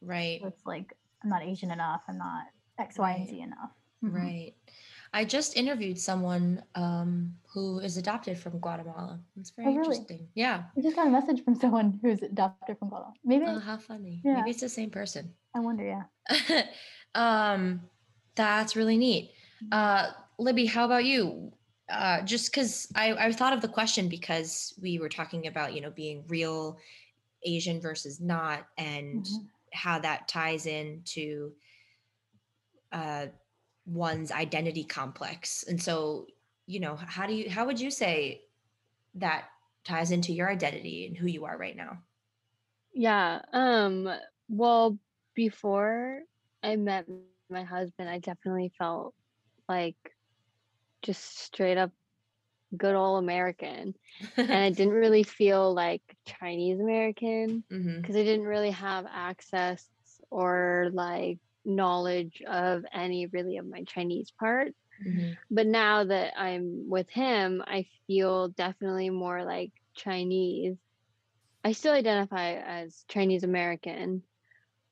Right. 0.00 0.40
it's 0.44 0.64
like 0.64 0.94
I'm 1.22 1.28
not 1.30 1.42
Asian 1.42 1.70
enough, 1.70 2.02
I'm 2.08 2.16
not 2.18 2.44
X, 2.78 2.98
Y, 2.98 3.12
and 3.12 3.28
Z 3.28 3.40
enough. 3.40 3.70
Mhm. 4.04 4.14
Right. 4.14 4.54
I 5.12 5.24
just 5.24 5.56
interviewed 5.56 5.98
someone 5.98 6.62
um, 6.76 7.34
who 7.52 7.80
is 7.80 7.96
adopted 7.96 8.38
from 8.38 8.58
Guatemala. 8.60 9.20
It's 9.38 9.50
very 9.50 9.68
Oh, 9.68 9.70
really? 9.72 9.96
interesting. 9.96 10.28
Yeah. 10.34 10.62
I 10.76 10.80
just 10.80 10.94
got 10.96 11.08
a 11.08 11.10
message 11.10 11.44
from 11.44 11.56
someone 11.56 11.98
who's 12.00 12.22
adopted 12.22 12.78
from 12.78 12.88
Guatemala. 12.88 13.12
Maybe 13.24 13.44
Oh, 13.46 13.58
how 13.58 13.76
funny. 13.76 14.22
Yeah. 14.24 14.36
Maybe 14.36 14.50
it's 14.52 14.60
the 14.60 14.68
same 14.68 14.88
person. 14.90 15.34
I 15.54 15.58
wonder. 15.58 15.84
Yeah. 15.84 16.62
um, 17.14 17.82
that's 18.36 18.76
really 18.76 18.96
neat. 18.96 19.32
Uh, 19.72 20.12
Libby, 20.38 20.64
how 20.66 20.84
about 20.84 21.04
you? 21.04 21.52
Uh, 21.90 22.22
just 22.22 22.52
because 22.52 22.86
I, 22.94 23.12
I 23.14 23.32
thought 23.32 23.52
of 23.52 23.60
the 23.60 23.68
question 23.68 24.08
because 24.08 24.72
we 24.80 24.98
were 25.00 25.08
talking 25.08 25.48
about, 25.48 25.74
you 25.74 25.80
know, 25.80 25.90
being 25.90 26.22
real 26.28 26.78
Asian 27.44 27.80
versus 27.80 28.20
not 28.20 28.68
and 28.78 29.26
Mhm. 29.26 29.50
how 29.72 29.98
that 30.00 30.28
ties 30.28 30.66
into 30.66 31.54
uh, 32.92 33.26
one's 33.86 34.32
identity 34.32 34.84
complex. 34.84 35.64
And 35.64 35.80
so, 35.82 36.26
you 36.66 36.80
know, 36.80 36.96
how 36.96 37.26
do 37.26 37.34
you, 37.34 37.50
how 37.50 37.66
would 37.66 37.80
you 37.80 37.90
say 37.90 38.42
that 39.14 39.48
ties 39.84 40.10
into 40.10 40.32
your 40.32 40.50
identity 40.50 41.06
and 41.06 41.16
who 41.16 41.26
you 41.28 41.44
are 41.46 41.58
right 41.58 41.76
now? 41.76 42.02
Yeah. 42.92 43.42
Um, 43.52 44.08
well, 44.48 44.98
before 45.34 46.22
I 46.62 46.76
met 46.76 47.06
my 47.48 47.64
husband, 47.64 48.08
I 48.08 48.18
definitely 48.18 48.72
felt 48.76 49.14
like 49.68 49.96
just 51.02 51.38
straight 51.38 51.78
up 51.78 51.92
good 52.76 52.94
old 52.94 53.22
American. 53.22 53.94
And 54.48 54.64
I 54.64 54.70
didn't 54.70 54.94
really 54.94 55.22
feel 55.24 55.74
like 55.74 56.02
Chinese 56.26 56.80
American 56.80 57.64
because 58.02 58.16
I 58.16 58.24
didn't 58.24 58.46
really 58.46 58.70
have 58.72 59.06
access 59.08 59.88
or 60.30 60.90
like 60.92 61.38
knowledge 61.64 62.42
of 62.46 62.84
any 62.92 63.26
really 63.26 63.58
of 63.58 63.66
my 63.66 63.84
Chinese 63.84 64.32
part. 64.38 64.74
Mhm. 64.98 65.38
But 65.50 65.66
now 65.66 66.04
that 66.04 66.34
I'm 66.38 66.88
with 66.88 67.10
him, 67.10 67.62
I 67.66 67.86
feel 68.06 68.48
definitely 68.48 69.10
more 69.10 69.44
like 69.44 69.72
Chinese. 69.96 70.76
I 71.64 71.72
still 71.72 71.94
identify 71.94 72.52
as 72.54 73.04
Chinese 73.08 73.44
American, 73.44 74.24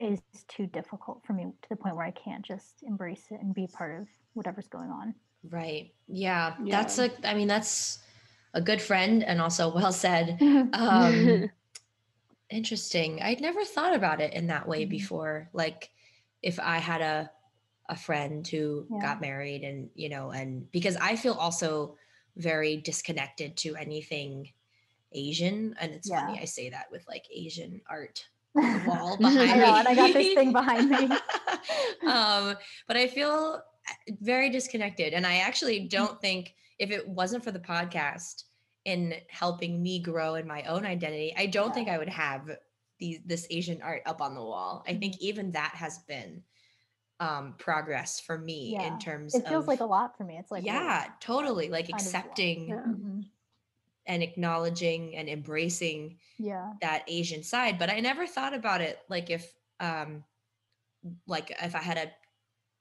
is 0.00 0.20
too 0.48 0.66
difficult 0.66 1.24
for 1.24 1.32
me 1.32 1.44
to 1.62 1.68
the 1.68 1.76
point 1.76 1.96
where 1.96 2.04
I 2.04 2.10
can't 2.10 2.44
just 2.44 2.82
embrace 2.82 3.26
it 3.30 3.40
and 3.40 3.54
be 3.54 3.66
part 3.66 4.00
of 4.00 4.08
whatever's 4.34 4.68
going 4.68 4.90
on. 4.90 5.14
Right. 5.48 5.94
Yeah. 6.08 6.56
Yeah. 6.62 6.70
That's 6.70 6.98
a. 6.98 7.10
I 7.28 7.34
mean, 7.34 7.48
that's 7.48 7.98
a 8.54 8.60
good 8.62 8.80
friend 8.80 9.22
and 9.22 9.40
also 9.40 9.74
well 9.74 9.92
said. 9.92 10.40
Um, 10.72 11.50
interesting. 12.50 13.20
I'd 13.22 13.40
never 13.40 13.64
thought 13.64 13.94
about 13.94 14.20
it 14.20 14.32
in 14.34 14.48
that 14.48 14.68
way 14.68 14.84
Mhm. 14.84 14.90
before. 14.90 15.48
Like, 15.52 15.90
if 16.42 16.58
I 16.60 16.78
had 16.78 17.00
a 17.00 17.30
a 17.88 17.96
friend 17.96 18.46
who 18.48 18.90
Yeah. 18.90 18.98
got 18.98 19.20
married, 19.20 19.62
and 19.64 19.90
you 19.94 20.08
know, 20.08 20.30
and 20.30 20.70
because 20.72 20.96
I 20.96 21.16
feel 21.16 21.34
also 21.34 21.96
very 22.36 22.76
disconnected 22.76 23.56
to 23.58 23.76
anything 23.76 24.50
Asian, 25.12 25.74
and 25.80 25.92
it's 25.92 26.08
funny 26.08 26.38
I 26.40 26.44
say 26.44 26.70
that 26.70 26.86
with 26.90 27.06
like 27.08 27.24
Asian 27.32 27.80
art 27.88 28.26
on 28.56 28.72
the 28.72 28.78
wall 28.80 29.16
I 29.16 29.18
behind 29.18 29.60
know, 29.60 29.72
me. 29.72 29.78
and 29.78 29.88
I 29.88 29.94
got 29.94 30.12
this 30.12 30.32
thing 30.34 30.52
behind 30.52 30.90
me. 30.90 31.04
um, 32.06 32.56
but 32.86 32.96
I 32.96 33.06
feel 33.08 33.62
very 34.20 34.50
disconnected. 34.50 35.12
And 35.12 35.26
I 35.26 35.36
actually 35.36 35.80
Mm-hmm. 35.80 35.88
don't 35.88 36.20
think 36.20 36.54
if 36.78 36.90
it 36.90 37.06
wasn't 37.08 37.44
for 37.44 37.52
the 37.52 37.58
podcast 37.60 38.44
in 38.84 39.14
helping 39.28 39.82
me 39.82 40.00
grow 40.00 40.34
in 40.34 40.46
my 40.46 40.62
own 40.64 40.84
identity, 40.84 41.34
I 41.36 41.46
don't 41.46 41.72
think 41.74 41.88
I 41.88 41.98
would 41.98 42.08
have 42.08 42.50
these 42.98 43.20
this 43.24 43.46
Asian 43.50 43.80
art 43.82 44.02
up 44.06 44.20
on 44.20 44.34
the 44.34 44.42
wall. 44.42 44.84
I 44.88 44.94
think 44.94 45.14
Mm-hmm. 45.14 45.24
even 45.24 45.52
that 45.52 45.72
has 45.74 45.98
been 46.00 46.42
um 47.20 47.54
progress 47.58 48.20
for 48.20 48.36
me 48.38 48.72
Yeah. 48.72 48.92
in 48.94 48.98
terms 48.98 49.34
It 49.34 49.46
feels 49.46 49.64
of 49.64 49.68
like 49.68 49.80
a 49.80 49.84
lot 49.86 50.16
for 50.16 50.24
me. 50.24 50.36
It's 50.38 50.50
like 50.50 50.64
yeah, 50.64 51.12
totally. 51.20 51.68
Like 51.68 51.88
kind 51.90 52.00
of 52.00 52.06
a 52.06 52.10
lot. 52.10 52.16
accepting 52.16 52.68
Yeah. 52.68 52.82
hmm 52.82 53.20
and 54.06 54.22
acknowledging 54.22 55.16
and 55.16 55.30
embracing 55.30 56.18
yeah, 56.38 56.74
that 56.82 57.04
Asian 57.08 57.42
side. 57.42 57.78
But 57.78 57.88
I 57.88 58.00
never 58.00 58.26
thought 58.26 58.52
about 58.54 58.80
it 58.82 58.98
like 59.08 59.30
if 59.30 59.50
um 59.80 60.24
like 61.26 61.50
if 61.62 61.74
I 61.74 61.80
had 61.80 61.98
a 61.98 62.12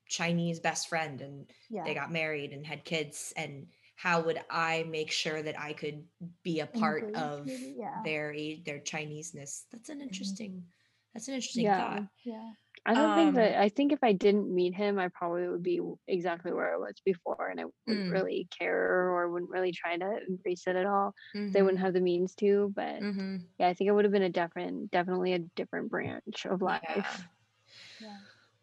Chinese 0.07 0.59
best 0.59 0.89
friend 0.89 1.21
and 1.21 1.49
yeah. 1.69 1.84
they 1.86 1.93
got 1.93 2.11
married 2.11 2.51
and 2.53 2.65
had 2.65 2.86
kids 2.86 3.34
and 3.38 3.67
how 3.95 4.21
would 4.23 4.39
I 4.49 4.84
make 4.84 5.11
sure 5.11 5.41
that 5.41 5.59
I 5.59 5.73
could 5.73 6.07
be 6.43 6.59
a 6.59 6.67
part 6.67 7.03
Engage, 7.05 7.17
of 7.17 7.45
maybe, 7.45 7.75
yeah. 7.77 8.01
their 8.03 8.34
a- 8.34 8.61
their 8.65 8.79
Chineseness? 8.79 9.65
That's 9.71 9.89
an 9.89 9.99
Mhm. 9.99 10.03
interesting 10.03 10.65
that's 11.13 11.27
an 11.27 11.36
interesting 11.36 11.65
Yeah. 11.65 11.77
thought. 11.77 12.09
yeah, 12.23 12.53
I 12.86 12.95
don't 12.95 13.13
think 13.13 13.36
Um, 13.36 13.36
that 13.36 13.59
I 13.59 13.69
think 13.69 13.93
if 13.93 13.99
I 14.03 14.11
didn't 14.13 14.53
meet 14.53 14.73
him, 14.75 14.99
I 14.99 15.07
probably 15.09 15.47
would 15.47 15.63
be 15.63 15.79
exactly 16.07 16.51
where 16.51 16.73
I 16.73 16.77
was 16.77 16.95
before 17.05 17.47
and 17.49 17.59
I 17.59 17.65
wouldn't 17.88 18.07
Mm. 18.07 18.09
really 18.09 18.47
care 18.57 19.09
or 19.11 19.31
wouldn't 19.31 19.51
really 19.51 19.71
try 19.71 19.97
to 19.97 20.19
embrace 20.27 20.67
it 20.67 20.75
at 20.75 20.86
all. 20.86 21.13
They 21.53 21.61
Mm-hmm. 21.61 21.63
wouldn't 21.63 21.81
have 21.81 21.93
the 21.93 22.01
means 22.01 22.36
to, 22.36 22.71
but 22.75 23.03
hmm 23.03 23.38
yeah, 23.59 23.67
I 23.69 23.73
think 23.75 23.88
it 23.89 23.93
would 23.93 24.05
have 24.05 24.11
been 24.13 24.23
a 24.23 24.29
different 24.29 24.91
definitely 24.91 25.34
a 25.34 25.39
different 25.39 25.91
branch 25.91 26.45
of 26.45 26.61
life. 26.61 26.81
Yeah. 26.84 27.17
yeah. 27.99 28.17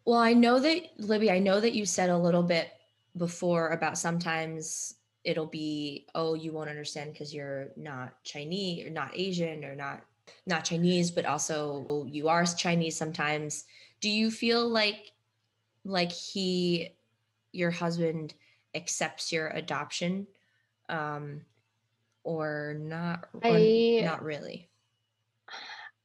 Well, 0.05 0.19
I 0.19 0.33
know 0.33 0.59
that 0.59 0.99
Libby, 0.99 1.31
I 1.31 1.39
know 1.39 1.59
that 1.59 1.73
you 1.73 1.85
said 1.85 2.09
a 2.09 2.17
little 2.17 2.43
bit 2.43 2.71
before 3.15 3.69
about 3.69 3.97
sometimes 3.97 4.95
it'll 5.23 5.45
be, 5.47 6.07
oh, 6.15 6.33
you 6.33 6.51
won't 6.51 6.69
understand 6.69 7.13
because 7.13 7.33
you're 7.33 7.69
not 7.77 8.23
Chinese 8.23 8.87
or 8.87 8.89
not 8.89 9.11
Asian 9.17 9.63
or 9.63 9.75
not 9.75 10.05
not 10.47 10.65
Chinese, 10.65 11.11
but 11.11 11.25
also 11.25 12.05
you 12.07 12.29
are 12.29 12.45
Chinese 12.45 12.97
sometimes. 12.97 13.65
Do 14.01 14.09
you 14.09 14.31
feel 14.31 14.67
like 14.67 15.11
like 15.83 16.11
he 16.11 16.89
your 17.51 17.71
husband 17.71 18.33
accepts 18.75 19.31
your 19.31 19.49
adoption? 19.49 20.27
Um 20.89 21.41
or 22.23 22.75
not 22.77 23.29
or 23.33 23.41
I- 23.43 24.01
not 24.03 24.23
really. 24.23 24.69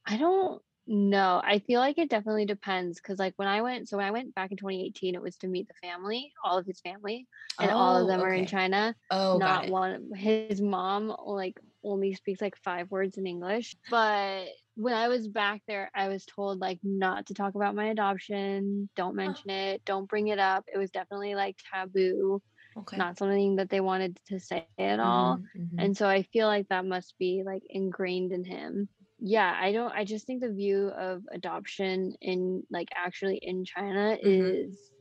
I 0.06 0.16
don't 0.16 0.62
know. 0.86 1.40
I 1.44 1.58
feel 1.58 1.80
like 1.80 1.98
it 1.98 2.08
definitely 2.08 2.46
depends 2.46 3.00
because 3.00 3.18
like 3.18 3.34
when 3.36 3.48
I 3.48 3.60
went 3.62 3.88
so 3.88 3.96
when 3.96 4.06
I 4.06 4.10
went 4.12 4.34
back 4.34 4.50
in 4.50 4.56
2018, 4.56 5.14
it 5.14 5.22
was 5.22 5.36
to 5.38 5.48
meet 5.48 5.68
the 5.68 5.74
family, 5.74 6.32
all 6.44 6.58
of 6.58 6.66
his 6.66 6.80
family, 6.80 7.26
and 7.60 7.70
all 7.72 7.96
of 7.96 8.04
Oh, 8.04 8.06
them 8.06 8.20
are 8.20 8.32
in. 8.32 8.46
China. 8.46 8.94
Oh, 9.10 9.38
not 9.38 9.68
one 9.68 10.10
his 10.14 10.60
mom 10.60 11.14
like 11.24 11.58
only 11.82 12.14
speaks 12.14 12.40
like 12.40 12.56
five 12.56 12.90
words 12.90 13.18
in 13.18 13.26
english 13.26 13.76
but 13.90 14.46
when 14.76 14.94
i 14.94 15.08
was 15.08 15.28
back 15.28 15.62
there 15.68 15.90
i 15.94 16.08
was 16.08 16.26
told 16.26 16.60
like 16.60 16.80
not 16.82 17.26
to 17.26 17.34
talk 17.34 17.54
about 17.56 17.74
my 17.76 17.86
adoption 17.88 18.88
don't 18.96 19.16
mention 19.16 19.50
it 19.50 19.84
don't 19.84 20.08
bring 20.08 20.28
it 20.28 20.38
up 20.38 20.64
it 20.72 20.78
was 20.78 20.90
definitely 20.90 21.34
like 21.34 21.56
taboo 21.72 22.40
Okay. 22.76 23.06
not 23.06 23.18
something 23.18 23.56
that 23.56 23.70
they 23.70 23.80
wanted 23.80 24.18
to 24.26 24.40
say 24.40 24.68
at 24.78 25.00
all 25.00 25.40
Mhm, 25.40 25.50
mhm. 25.54 25.76
and 25.78 25.96
so 25.96 26.08
i 26.08 26.22
feel 26.22 26.46
like 26.46 26.68
that 26.68 26.84
must 26.86 27.16
be 27.18 27.42
like 27.44 27.62
ingrained 27.68 28.32
in 28.32 28.44
him 28.44 28.88
yeah 29.18 29.56
i 29.60 29.72
don't 29.72 29.92
i 29.92 30.04
just 30.04 30.26
think 30.26 30.42
the 30.42 30.52
view 30.52 30.88
of 30.88 31.22
adoption 31.32 32.14
in 32.20 32.62
like 32.70 32.88
actually 32.94 33.38
in 33.42 33.64
china 33.64 34.16
Mhm. 34.22 34.58
is 34.60 34.92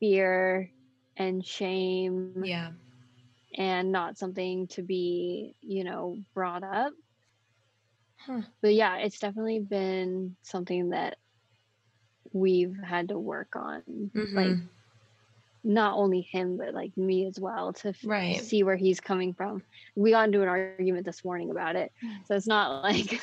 fear 0.00 0.72
and 1.16 1.44
shame 1.44 2.34
yeah. 2.40 2.72
and 3.56 3.92
not 3.92 4.18
something 4.18 4.66
to 4.68 4.82
be, 4.82 5.54
you 5.60 5.84
know, 5.84 6.18
brought 6.34 6.62
up. 6.62 6.92
Huh. 8.18 8.42
But 8.62 8.74
yeah, 8.74 8.98
it's 8.98 9.18
definitely 9.18 9.60
been 9.60 10.36
something 10.42 10.90
that 10.90 11.18
we've 12.32 12.76
had 12.84 13.08
to 13.08 13.18
work 13.18 13.56
on. 13.56 13.82
Like 14.34 14.58
Mhm. 14.58 14.68
not 15.64 15.96
only 15.96 16.22
him, 16.22 16.56
but 16.56 16.74
like 16.74 16.96
me 16.96 17.26
as 17.26 17.38
well 17.40 17.72
to 17.74 17.88
f- 17.88 18.04
Right. 18.04 18.36
see 18.36 18.62
where 18.62 18.76
he's 18.76 19.00
coming 19.00 19.34
from. 19.34 19.62
We 19.96 20.10
got 20.10 20.26
into 20.26 20.42
an 20.42 20.48
argument 20.48 20.86
this 20.86 21.06
morning 21.06 21.50
about 21.50 21.76
it. 21.76 21.92
So 22.06 22.34
it's 22.36 22.46
not 22.46 22.82
like 22.84 23.20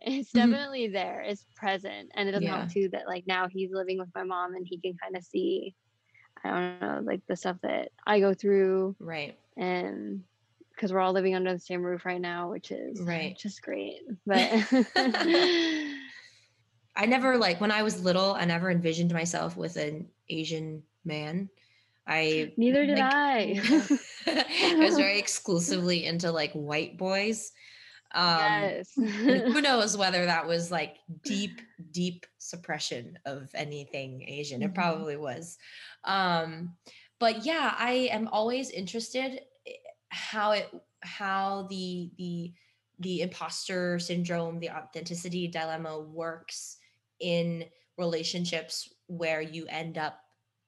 it's 0.00 0.32
definitely 0.32 0.88
there. 0.88 1.20
It's 1.20 1.46
present. 1.56 2.10
And 2.14 2.28
it 2.28 2.32
doesn't 2.32 2.44
Yeah. 2.44 2.56
help 2.56 2.70
too 2.70 2.88
that 2.92 3.06
like 3.06 3.26
now 3.26 3.48
he's 3.48 3.70
living 3.72 3.98
with 3.98 4.08
my 4.14 4.24
mom 4.24 4.54
and 4.54 4.66
he 4.68 4.78
can 4.80 4.94
kind 5.02 5.16
of 5.16 5.22
see 5.24 5.74
I 6.44 6.50
don't 6.50 6.80
know, 6.80 7.00
like 7.04 7.20
the 7.28 7.36
stuff 7.36 7.58
that 7.62 7.92
I 8.06 8.20
go 8.20 8.34
through 8.34 8.96
Right. 8.98 9.36
and 9.56 10.24
because 10.80 10.94
we're 10.94 11.00
all 11.00 11.12
living 11.12 11.34
under 11.34 11.52
the 11.52 11.58
same 11.58 11.82
roof 11.82 12.06
right 12.06 12.20
now, 12.20 12.50
which 12.50 12.70
is 12.70 13.02
right, 13.02 13.36
just 13.36 13.60
great. 13.60 14.00
But 14.26 14.48
I 16.96 17.04
never 17.06 17.36
like 17.36 17.60
when 17.60 17.70
I 17.70 17.82
was 17.82 18.02
little, 18.02 18.32
I 18.32 18.46
never 18.46 18.70
envisioned 18.70 19.12
myself 19.12 19.58
with 19.58 19.76
an 19.76 20.08
Asian 20.30 20.82
man. 21.04 21.50
I 22.06 22.54
neither 22.56 22.86
did 22.86 22.98
like, 22.98 23.12
I. 23.12 23.60
I 24.26 24.76
was 24.78 24.96
very 24.96 25.18
exclusively 25.18 26.06
into 26.06 26.32
like 26.32 26.52
white 26.52 26.96
boys. 26.96 27.52
Um, 28.12 28.38
yes. 28.38 28.90
who 28.96 29.60
knows 29.60 29.98
whether 29.98 30.24
that 30.24 30.46
was 30.48 30.70
like 30.70 30.96
deep, 31.22 31.60
deep 31.92 32.24
suppression 32.38 33.18
of 33.26 33.50
anything 33.54 34.24
Asian? 34.26 34.62
It 34.62 34.68
Mm-hmm. 34.68 34.74
probably 34.74 35.16
was. 35.16 35.58
Um, 36.04 36.74
but 37.18 37.44
yeah, 37.44 37.74
I 37.78 38.08
am 38.12 38.28
always 38.28 38.70
interested 38.70 39.40
how 40.10 40.52
it 40.52 40.70
how 41.02 41.66
the 41.68 42.12
the 42.16 42.54
the 42.98 43.22
imposter 43.22 43.98
syndrome, 43.98 44.60
the 44.60 44.70
authenticity 44.70 45.48
dilemma 45.48 45.98
works 45.98 46.78
in 47.18 47.70
relationships 47.96 48.92
where 49.06 49.40
you 49.40 49.66
end 49.68 49.96
up 49.98 50.22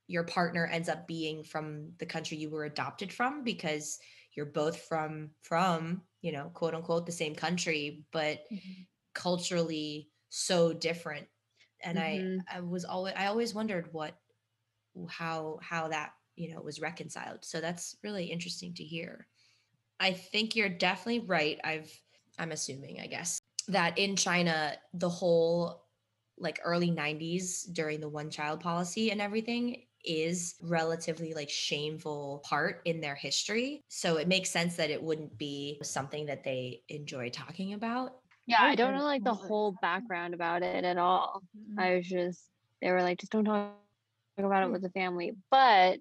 your 0.07 0.25
partner 0.25 0.67
ends 0.67 0.89
up 0.89 1.07
being 1.07 1.43
from 1.45 1.95
the 1.99 2.07
country 2.07 2.37
you 2.37 2.51
were 2.51 2.65
adopted 2.65 3.13
from 3.13 3.45
because 3.45 3.99
you're 4.35 4.47
both 4.47 4.81
from 4.83 5.35
from 5.43 6.03
you 6.23 6.33
know 6.33 6.51
quote 6.51 6.75
unquote 6.75 7.07
the 7.07 7.13
same 7.13 7.35
country 7.35 8.07
but 8.13 8.41
Mhm. 8.51 8.87
culturally 9.15 10.11
so 10.31 10.73
different 10.73 11.29
and 11.83 11.99
Mhm. 11.99 12.01
i 12.01 12.31
i 12.51 12.61
was 12.61 12.85
always 12.85 13.15
i 13.17 13.27
always 13.27 13.55
wondered 13.55 13.93
what 13.93 14.19
how 15.09 15.59
how 15.63 15.89
that 15.89 16.15
you 16.37 16.53
know 16.53 16.61
was 16.61 16.81
reconciled 16.81 17.45
so 17.45 17.61
that's 17.61 17.97
really 18.03 18.27
interesting 18.27 18.75
to 18.75 18.85
hear 18.85 19.29
i 20.03 20.13
think 20.13 20.57
you're 20.57 20.69
definitely 20.69 21.21
right 21.21 21.61
i've 21.65 22.03
i'm 22.39 22.53
assuming 22.53 23.01
i 23.01 23.07
guess 23.07 23.39
that 23.69 23.99
in 23.99 24.17
china 24.17 24.77
the 24.95 25.09
whole 25.11 25.89
like 26.39 26.61
early 26.65 26.91
90s 26.91 27.65
during 27.65 28.01
the 28.01 28.09
one 28.09 28.31
child 28.31 28.61
policy 28.61 29.11
and 29.11 29.21
everything 29.21 29.87
is 30.05 30.57
relatively 30.63 31.35
like 31.35 31.51
shameful 31.51 32.41
part 32.45 32.83
in 32.85 33.01
their 33.01 33.15
history 33.15 33.83
so 33.89 34.17
it 34.17 34.29
makes 34.29 34.51
sense 34.51 34.77
that 34.77 34.91
it 34.91 35.03
wouldn't 35.03 35.39
be 35.39 35.79
something 35.83 36.27
that 36.27 36.45
they 36.45 36.83
enjoy 36.89 37.31
talking 37.31 37.75
about 37.75 38.21
yeah, 38.47 38.63
I 38.63 38.75
don't 38.75 38.95
know 38.95 39.05
like 39.05 39.25
the 39.25 39.35
whole 39.35 39.73
background 39.73 40.35
about 40.35 40.63
it 40.63 40.85
at 40.85 40.99
all. 40.99 41.43
Mhm. 41.55 41.77
I 41.77 41.97
was 41.97 42.09
just 42.09 42.51
they 42.81 42.91
were 42.91 43.03
like, 43.03 43.19
just 43.21 43.33
don't 43.33 43.45
talk 43.45 43.77
about 44.39 44.65
it 44.65 44.71
Hmm. 44.71 44.73
with 44.73 44.83
the 44.83 44.91
family. 44.91 45.33
But 45.51 46.01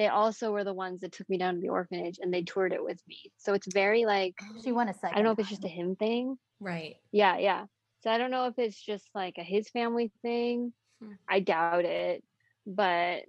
they 0.00 0.08
also 0.08 0.50
were 0.50 0.64
the 0.64 0.72
ones 0.72 1.02
that 1.02 1.12
took 1.12 1.28
me 1.28 1.36
down 1.36 1.56
to 1.56 1.60
the 1.60 1.68
orphanage 1.68 2.18
and 2.22 2.32
they 2.32 2.42
toured 2.42 2.72
it 2.72 2.82
with 2.82 2.98
me. 3.06 3.30
So 3.36 3.52
it's 3.52 3.70
very 3.70 4.06
like 4.06 4.34
She 4.64 4.72
won 4.72 4.88
a 4.88 4.94
second. 4.94 5.10
I 5.12 5.16
don't 5.16 5.24
know 5.24 5.32
if 5.32 5.38
it's 5.38 5.50
just 5.50 5.64
a 5.66 5.68
him 5.68 5.94
thing. 5.94 6.38
right 6.58 6.96
Yeah, 7.12 7.36
yeah. 7.36 7.66
So 8.02 8.10
I 8.10 8.16
don't 8.16 8.30
know 8.30 8.46
if 8.46 8.58
it's 8.58 8.80
just 8.82 9.06
like 9.14 9.34
a 9.36 9.42
his 9.42 9.68
family 9.68 10.10
thing. 10.22 10.72
Hmm. 11.02 11.12
I 11.28 11.40
doubt 11.40 11.84
it. 11.84 12.24
But 12.66 13.24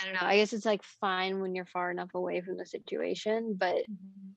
I 0.00 0.04
don't 0.04 0.14
know. 0.14 0.20
I 0.22 0.36
guess 0.36 0.52
it's 0.52 0.64
like 0.64 0.84
fine 1.00 1.40
when 1.40 1.56
you're 1.56 1.66
far 1.66 1.90
enough 1.90 2.14
away 2.14 2.40
from 2.42 2.58
the 2.58 2.66
situation. 2.66 3.56
But 3.58 3.74
Mhm. 3.90 4.34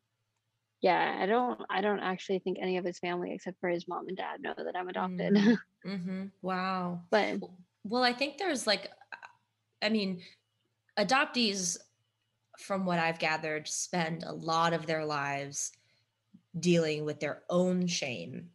yeah, 0.81 1.15
I 1.21 1.27
don't 1.27 1.61
I 1.69 1.81
don't 1.81 1.99
actually 1.99 2.39
think 2.39 2.57
any 2.59 2.77
of 2.77 2.85
his 2.85 2.97
family 2.97 3.33
except 3.33 3.59
for 3.59 3.69
his 3.69 3.87
mom 3.87 4.07
and 4.07 4.17
dad 4.17 4.41
know 4.41 4.55
that 4.57 4.75
I'm 4.75 4.89
adopted. 4.89 5.33
Mhm. 5.33 5.57
hmm 5.85 6.23
wow 6.41 7.01
but 7.11 7.37
Well, 7.83 8.03
I 8.03 8.13
think 8.13 8.37
there's 8.39 8.65
like, 8.67 8.89
I 9.81 9.89
mean, 9.89 10.21
adoptees, 10.97 11.77
from 12.57 12.85
what 12.85 12.99
I've 12.99 13.19
gathered, 13.19 13.67
spend 13.67 14.23
a 14.23 14.33
lot 14.33 14.73
of 14.73 14.85
their 14.85 15.05
lives 15.05 15.71
dealing 16.59 17.05
with 17.05 17.19
their 17.19 17.43
own 17.49 17.87
shame 17.87 18.49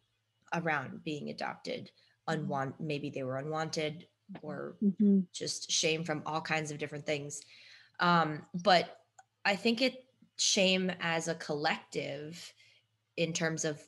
around 0.52 1.04
being 1.04 1.30
adopted. 1.30 1.90
Unwanted, 2.28 2.80
maybe 2.80 3.10
they 3.10 3.22
were 3.22 3.38
unwanted 3.38 4.08
or 4.42 4.76
Mhm. 4.82 5.26
just 5.32 5.70
shame 5.70 6.04
from 6.04 6.22
all 6.26 6.40
kinds 6.40 6.70
of 6.70 6.78
different 6.78 7.06
things. 7.06 7.42
Um, 8.00 8.46
but 8.54 9.06
I 9.44 9.56
think 9.56 9.82
it 9.82 10.04
shame 10.36 10.90
as 11.00 11.28
a 11.28 11.34
collective 11.34 12.52
in 13.16 13.32
terms 13.32 13.64
of 13.64 13.86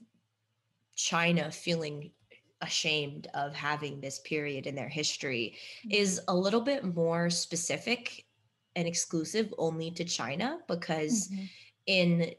China 0.94 1.50
feeling 1.50 2.12
ashamed 2.60 3.26
of 3.34 3.54
having 3.54 4.00
this 4.00 4.20
period 4.20 4.66
in 4.66 4.74
their 4.74 4.88
history 4.88 5.58
is 5.90 6.20
a 6.28 6.34
little 6.34 6.60
bit 6.60 6.84
more 6.84 7.30
specific 7.30 8.26
and 8.76 8.88
exclusive 8.88 9.52
only 9.58 9.90
to 9.92 10.04
China 10.04 10.60
because 10.68 11.28
Mhm. 11.28 11.48
in 11.86 12.34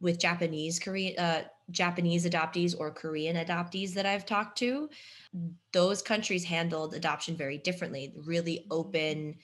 with 0.00 0.18
Japanese 0.18 0.78
Korean 0.78 1.18
uh, 1.18 1.44
Japanese 1.70 2.26
adoptees 2.26 2.78
or 2.78 2.90
Korean 2.92 3.36
adoptees 3.36 3.92
that 3.94 4.06
I've 4.06 4.26
talked 4.26 4.58
to, 4.58 4.88
those 5.72 6.02
countries 6.02 6.44
handled 6.44 6.94
adoption 6.94 7.36
very 7.36 7.58
differently. 7.58 8.14
Really 8.24 8.66
open. 8.70 9.38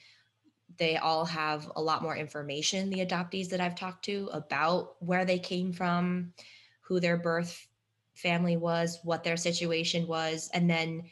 They 0.77 0.97
all 0.97 1.25
have 1.25 1.71
a 1.75 1.81
lot 1.81 2.01
more 2.01 2.15
information. 2.15 2.89
The 2.89 3.05
adoptees 3.05 3.49
that 3.49 3.61
I've 3.61 3.75
talked 3.75 4.05
to 4.05 4.29
about 4.31 5.03
where 5.03 5.25
they 5.25 5.39
came 5.39 5.73
from, 5.73 6.33
who 6.81 6.99
their 6.99 7.17
birth 7.17 7.67
family 8.13 8.57
was, 8.57 8.99
what 9.03 9.23
their 9.23 9.37
situation 9.37 10.07
was, 10.07 10.49
and 10.53 10.69
then 10.69 11.09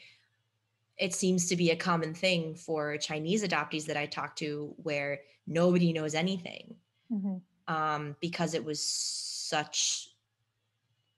it 0.98 1.14
seems 1.14 1.48
to 1.48 1.56
be 1.56 1.70
a 1.70 1.76
common 1.76 2.14
thing 2.14 2.54
for 2.54 2.96
Chinese 2.98 3.42
adoptees 3.44 3.86
that 3.86 3.96
I 3.96 4.06
talk 4.06 4.36
to 4.36 4.74
where 4.76 5.20
nobody 5.46 5.92
knows 5.92 6.14
anything 6.14 6.76
Mhm. 7.10 7.42
um, 7.68 8.16
because 8.20 8.54
it 8.54 8.64
was 8.64 8.82
such 8.84 10.08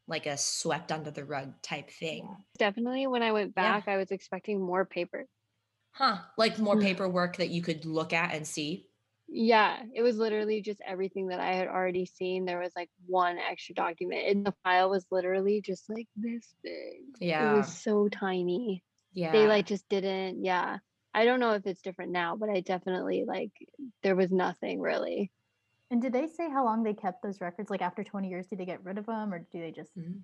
like 0.06 0.26
a 0.26 0.36
swept 0.36 0.92
under 0.92 1.10
the 1.10 1.24
rug 1.24 1.60
type 1.62 1.90
thing. 1.90 2.28
Definitely 2.58 3.06
when 3.06 3.22
I 3.22 3.32
went 3.32 3.54
Yeah. 3.56 3.80
back, 3.80 3.88
I 3.88 3.96
was 3.96 4.10
expecting 4.10 4.60
more 4.60 4.84
paper. 4.84 5.26
Huh. 5.92 6.18
Like 6.36 6.58
more 6.58 6.78
paperwork 6.78 7.36
that 7.36 7.48
you 7.50 7.62
could 7.62 7.84
look 7.84 8.12
at 8.12 8.34
and 8.34 8.46
see. 8.46 8.90
Yeah, 9.26 9.82
it 9.94 10.02
was 10.02 10.18
literally 10.18 10.60
just 10.60 10.80
everything 10.84 11.28
that 11.28 11.40
I 11.40 11.54
had 11.54 11.68
already 11.68 12.04
seen. 12.04 12.44
There 12.44 12.58
was 12.60 12.72
like 12.76 12.90
one 13.06 13.38
extra 13.38 13.74
document, 13.74 14.26
and 14.26 14.44
the 14.44 14.52
file 14.62 14.90
was 14.90 15.06
literally 15.10 15.62
just 15.62 15.88
like 15.88 16.08
this 16.14 16.54
big. 16.62 17.00
Yeah, 17.20 17.50
it 17.54 17.56
was 17.56 17.80
so 17.80 18.08
tiny. 18.08 18.84
Yeah. 19.14 19.32
They 19.32 19.46
like 19.46 19.66
just 19.66 19.88
didn't. 19.88 20.44
Yeah, 20.44 20.78
I 21.14 21.24
don't 21.24 21.40
know 21.40 21.52
if 21.52 21.66
it's 21.66 21.82
different 21.82 22.12
now, 22.12 22.36
but 22.36 22.50
I 22.50 22.60
definitely 22.60 23.24
like 23.26 23.52
there 24.02 24.16
was 24.16 24.30
nothing 24.30 24.80
really. 24.80 25.30
And 25.90 26.02
did 26.02 26.12
they 26.12 26.26
say 26.26 26.50
how 26.50 26.64
long 26.64 26.82
they 26.82 26.94
kept 26.94 27.22
those 27.22 27.40
records? 27.40 27.70
Like 27.70 27.82
after 27.82 28.02
20 28.02 28.28
years, 28.28 28.46
did 28.48 28.58
they 28.58 28.64
get 28.64 28.84
rid 28.84 28.98
of 28.98 29.06
them 29.06 29.32
or 29.32 29.46
do 29.52 29.60
they 29.60 29.70
just? 29.70 29.96
Mhm. 29.96 30.22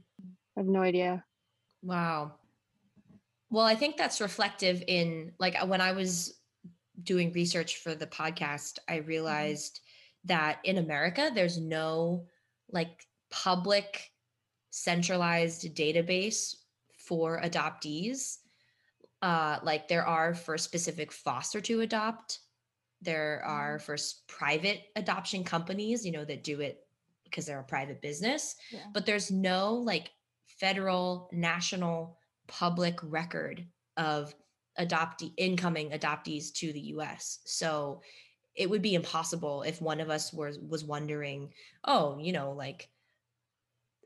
I 0.57 0.61
have 0.61 0.67
no 0.67 0.83
idea. 0.83 1.25
Wow. 1.83 2.35
Well, 3.51 3.65
I 3.65 3.75
think 3.75 3.97
that's 3.97 4.21
reflective 4.21 4.83
in 4.87 5.33
like 5.39 5.57
when 5.67 5.81
I 5.81 5.93
was 5.93 6.41
doing 7.03 7.33
research 7.33 7.77
for 7.79 7.95
the 7.95 8.07
podcast, 8.07 8.79
I 8.89 8.97
realized 8.97 9.81
that 10.25 10.59
in 10.65 10.79
America, 10.79 11.31
there's 11.35 11.59
no 11.59 12.27
like 12.71 13.07
public 13.31 14.11
centralized 14.71 15.75
database 15.75 16.55
for 16.99 17.41
adoptees. 17.41 18.39
Uh, 19.23 19.59
like 19.63 19.89
there 19.89 20.07
are 20.07 20.35
for 20.35 20.57
specific 20.57 21.13
foster 21.13 21.61
to 21.61 21.81
adopt, 21.81 22.39
there 23.03 23.43
are 23.45 23.79
for 23.79 23.97
private 24.29 24.83
adoption 24.97 25.45
companies, 25.45 26.05
you 26.07 26.13
know, 26.13 26.25
that 26.25 26.43
do 26.45 26.61
it 26.61 26.79
because 27.25 27.47
they're 27.47 27.61
a 27.61 27.65
private 27.65 28.03
business 28.03 28.57
Yeah. 28.73 28.81
but 28.93 29.07
there's 29.07 29.31
no 29.31 29.75
like 29.75 30.11
federal 30.59 31.29
national 31.33 32.19
public 32.49 32.99
record 33.03 33.65
of 33.97 34.35
adoptee 34.79 35.33
incoming 35.37 35.91
adoptees 35.91 36.53
to 36.55 36.73
the 36.73 36.81
US. 36.97 37.39
So 37.45 38.03
it 38.57 38.69
would 38.69 38.83
be 38.83 38.95
impossible 38.95 39.63
if 39.63 39.81
one 39.81 40.01
of 40.01 40.11
us 40.11 40.33
was 40.33 40.59
was 40.59 40.85
wondering, 40.85 41.53
oh, 41.85 42.19
you 42.19 42.33
know, 42.33 42.53
like 42.53 42.89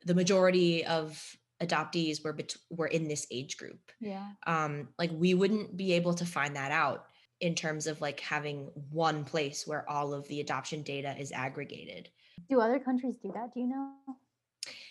the 0.05 0.15
majority 0.15 0.85
of 0.85 1.19
adoptees 1.63 2.23
were 2.25 2.33
bet- 2.33 2.57
were 2.71 2.89
in 2.89 3.09
this 3.09 3.27
age 3.31 3.57
group. 3.57 3.93
Yeah. 4.01 4.29
Um 4.47 4.89
like 4.99 5.11
we 5.13 5.35
wouldn't 5.35 5.77
be 5.77 5.93
able 5.93 6.15
to 6.15 6.27
find 6.27 6.57
that 6.57 6.73
out 6.73 7.07
in 7.41 7.55
terms 7.55 7.87
of 7.87 8.01
like 8.01 8.21
having 8.21 8.71
one 8.91 9.25
place 9.25 9.67
where 9.67 9.89
all 9.89 10.15
of 10.15 10.27
the 10.29 10.41
adoption 10.41 10.83
data 10.83 11.15
is 11.19 11.33
aggregated. 11.33 12.09
Do 12.49 12.61
other 12.61 12.79
countries 12.79 13.17
do 13.23 13.31
that? 13.35 13.53
Do 13.55 13.61
you 13.61 13.67
know? 13.69 13.93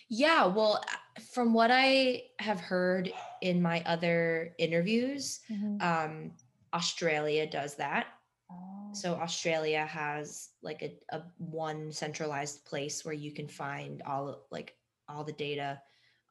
Yeah, 0.08 0.46
well, 0.46 0.84
from 1.32 1.52
what 1.54 1.70
I 1.72 2.24
have 2.38 2.60
heard 2.60 3.12
in 3.40 3.60
my 3.60 3.82
other 3.86 4.54
interviews, 4.58 5.40
Mhm. 5.50 5.82
um, 5.82 6.32
Australia 6.72 7.46
does 7.46 7.74
that. 7.76 8.06
Oh. 8.50 8.90
So 8.92 9.14
Australia 9.14 9.84
has 9.86 10.50
like 10.62 10.82
a, 10.82 10.92
a 11.16 11.22
one 11.38 11.90
centralized 11.90 12.64
place 12.66 13.04
where 13.04 13.14
you 13.14 13.32
can 13.32 13.48
find 13.48 14.02
all 14.02 14.46
like 14.50 14.76
all 15.08 15.24
the 15.24 15.32
data 15.32 15.80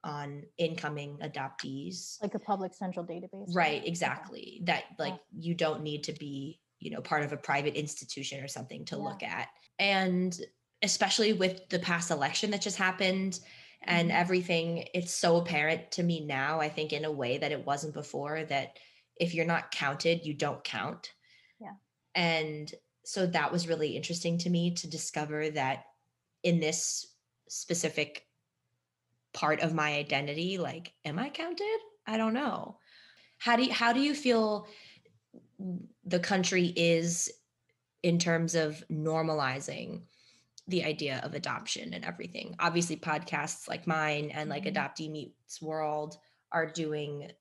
on 0.03 0.43
incoming 0.57 1.17
adoptees. 1.21 2.21
like 2.21 2.35
a 2.35 2.39
public 2.39 2.73
central 2.73 3.05
database. 3.05 3.55
Right, 3.55 3.81
Okay. 3.81 3.87
exactly. 3.87 4.61
That 4.65 4.83
like 4.99 5.19
you 5.31 5.55
don't 5.55 5.81
need 5.81 6.03
to 6.05 6.13
be, 6.13 6.59
you 6.79 6.91
know, 6.91 7.01
part 7.01 7.23
of 7.23 7.31
a 7.31 7.37
private 7.37 7.75
institution 7.75 8.43
or 8.43 8.47
something 8.47 8.85
to 8.85 8.95
Yeah. 8.95 9.01
look 9.01 9.23
at. 9.23 9.49
And 9.79 10.37
especially 10.81 11.33
with 11.33 11.69
the 11.69 11.79
past 11.79 12.11
election 12.11 12.51
that 12.51 12.61
just 12.61 12.77
happened 12.77 13.39
and 13.83 14.09
mm-hmm. 14.09 14.17
everything, 14.17 14.87
it's 14.93 15.13
so 15.13 15.37
apparent 15.37 15.91
to 15.91 16.03
me 16.03 16.25
now, 16.25 16.59
I 16.59 16.69
think, 16.69 16.91
in 16.91 17.05
a 17.05 17.11
way 17.11 17.37
that 17.37 17.51
it 17.51 17.65
wasn't 17.65 17.93
before, 17.93 18.43
that 18.43 18.77
if 19.17 19.33
you're 19.33 19.45
not 19.45 19.71
counted, 19.71 20.25
you 20.25 20.33
don't 20.33 20.63
count. 20.63 21.13
Yeah. 21.59 21.75
And 22.15 22.73
so 23.05 23.25
that 23.27 23.51
was 23.51 23.67
really 23.67 23.95
interesting 23.95 24.37
to 24.39 24.49
me 24.49 24.73
to 24.75 24.89
discover 24.89 25.49
that 25.51 25.85
in 26.43 26.59
this 26.59 27.07
specific 27.47 28.25
part 29.33 29.61
of 29.61 29.73
my 29.73 29.93
identity, 29.95 30.57
like, 30.57 30.93
am 31.05 31.19
I 31.19 31.29
counted? 31.29 31.79
I 32.05 32.17
don't 32.17 32.33
know. 32.33 32.77
How 33.39 33.55
do 33.55 33.63
you, 33.63 33.73
how 33.73 33.93
do 33.93 33.99
you 33.99 34.13
feel 34.13 34.67
the 36.05 36.19
country 36.19 36.73
is 36.75 37.31
in 38.03 38.19
terms 38.19 38.55
of 38.55 38.83
normalizing 38.91 40.01
the 40.67 40.83
idea 40.83 41.19
of 41.23 41.33
adoption 41.33 41.93
and 41.93 42.05
everything. 42.05 42.55
Obviously, 42.59 42.95
podcasts 42.95 43.67
like 43.67 43.87
mine 43.87 44.31
and 44.33 44.49
like 44.49 44.63
mm-hmm. 44.63 44.77
Adoptee 44.77 45.11
Meets 45.11 45.61
World 45.61 46.17
are 46.51 46.65
doing 46.65 47.31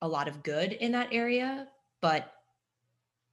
a 0.00 0.08
lot 0.08 0.28
of 0.28 0.42
good 0.42 0.72
in 0.72 0.92
that 0.92 1.12
area, 1.12 1.68
but 2.00 2.32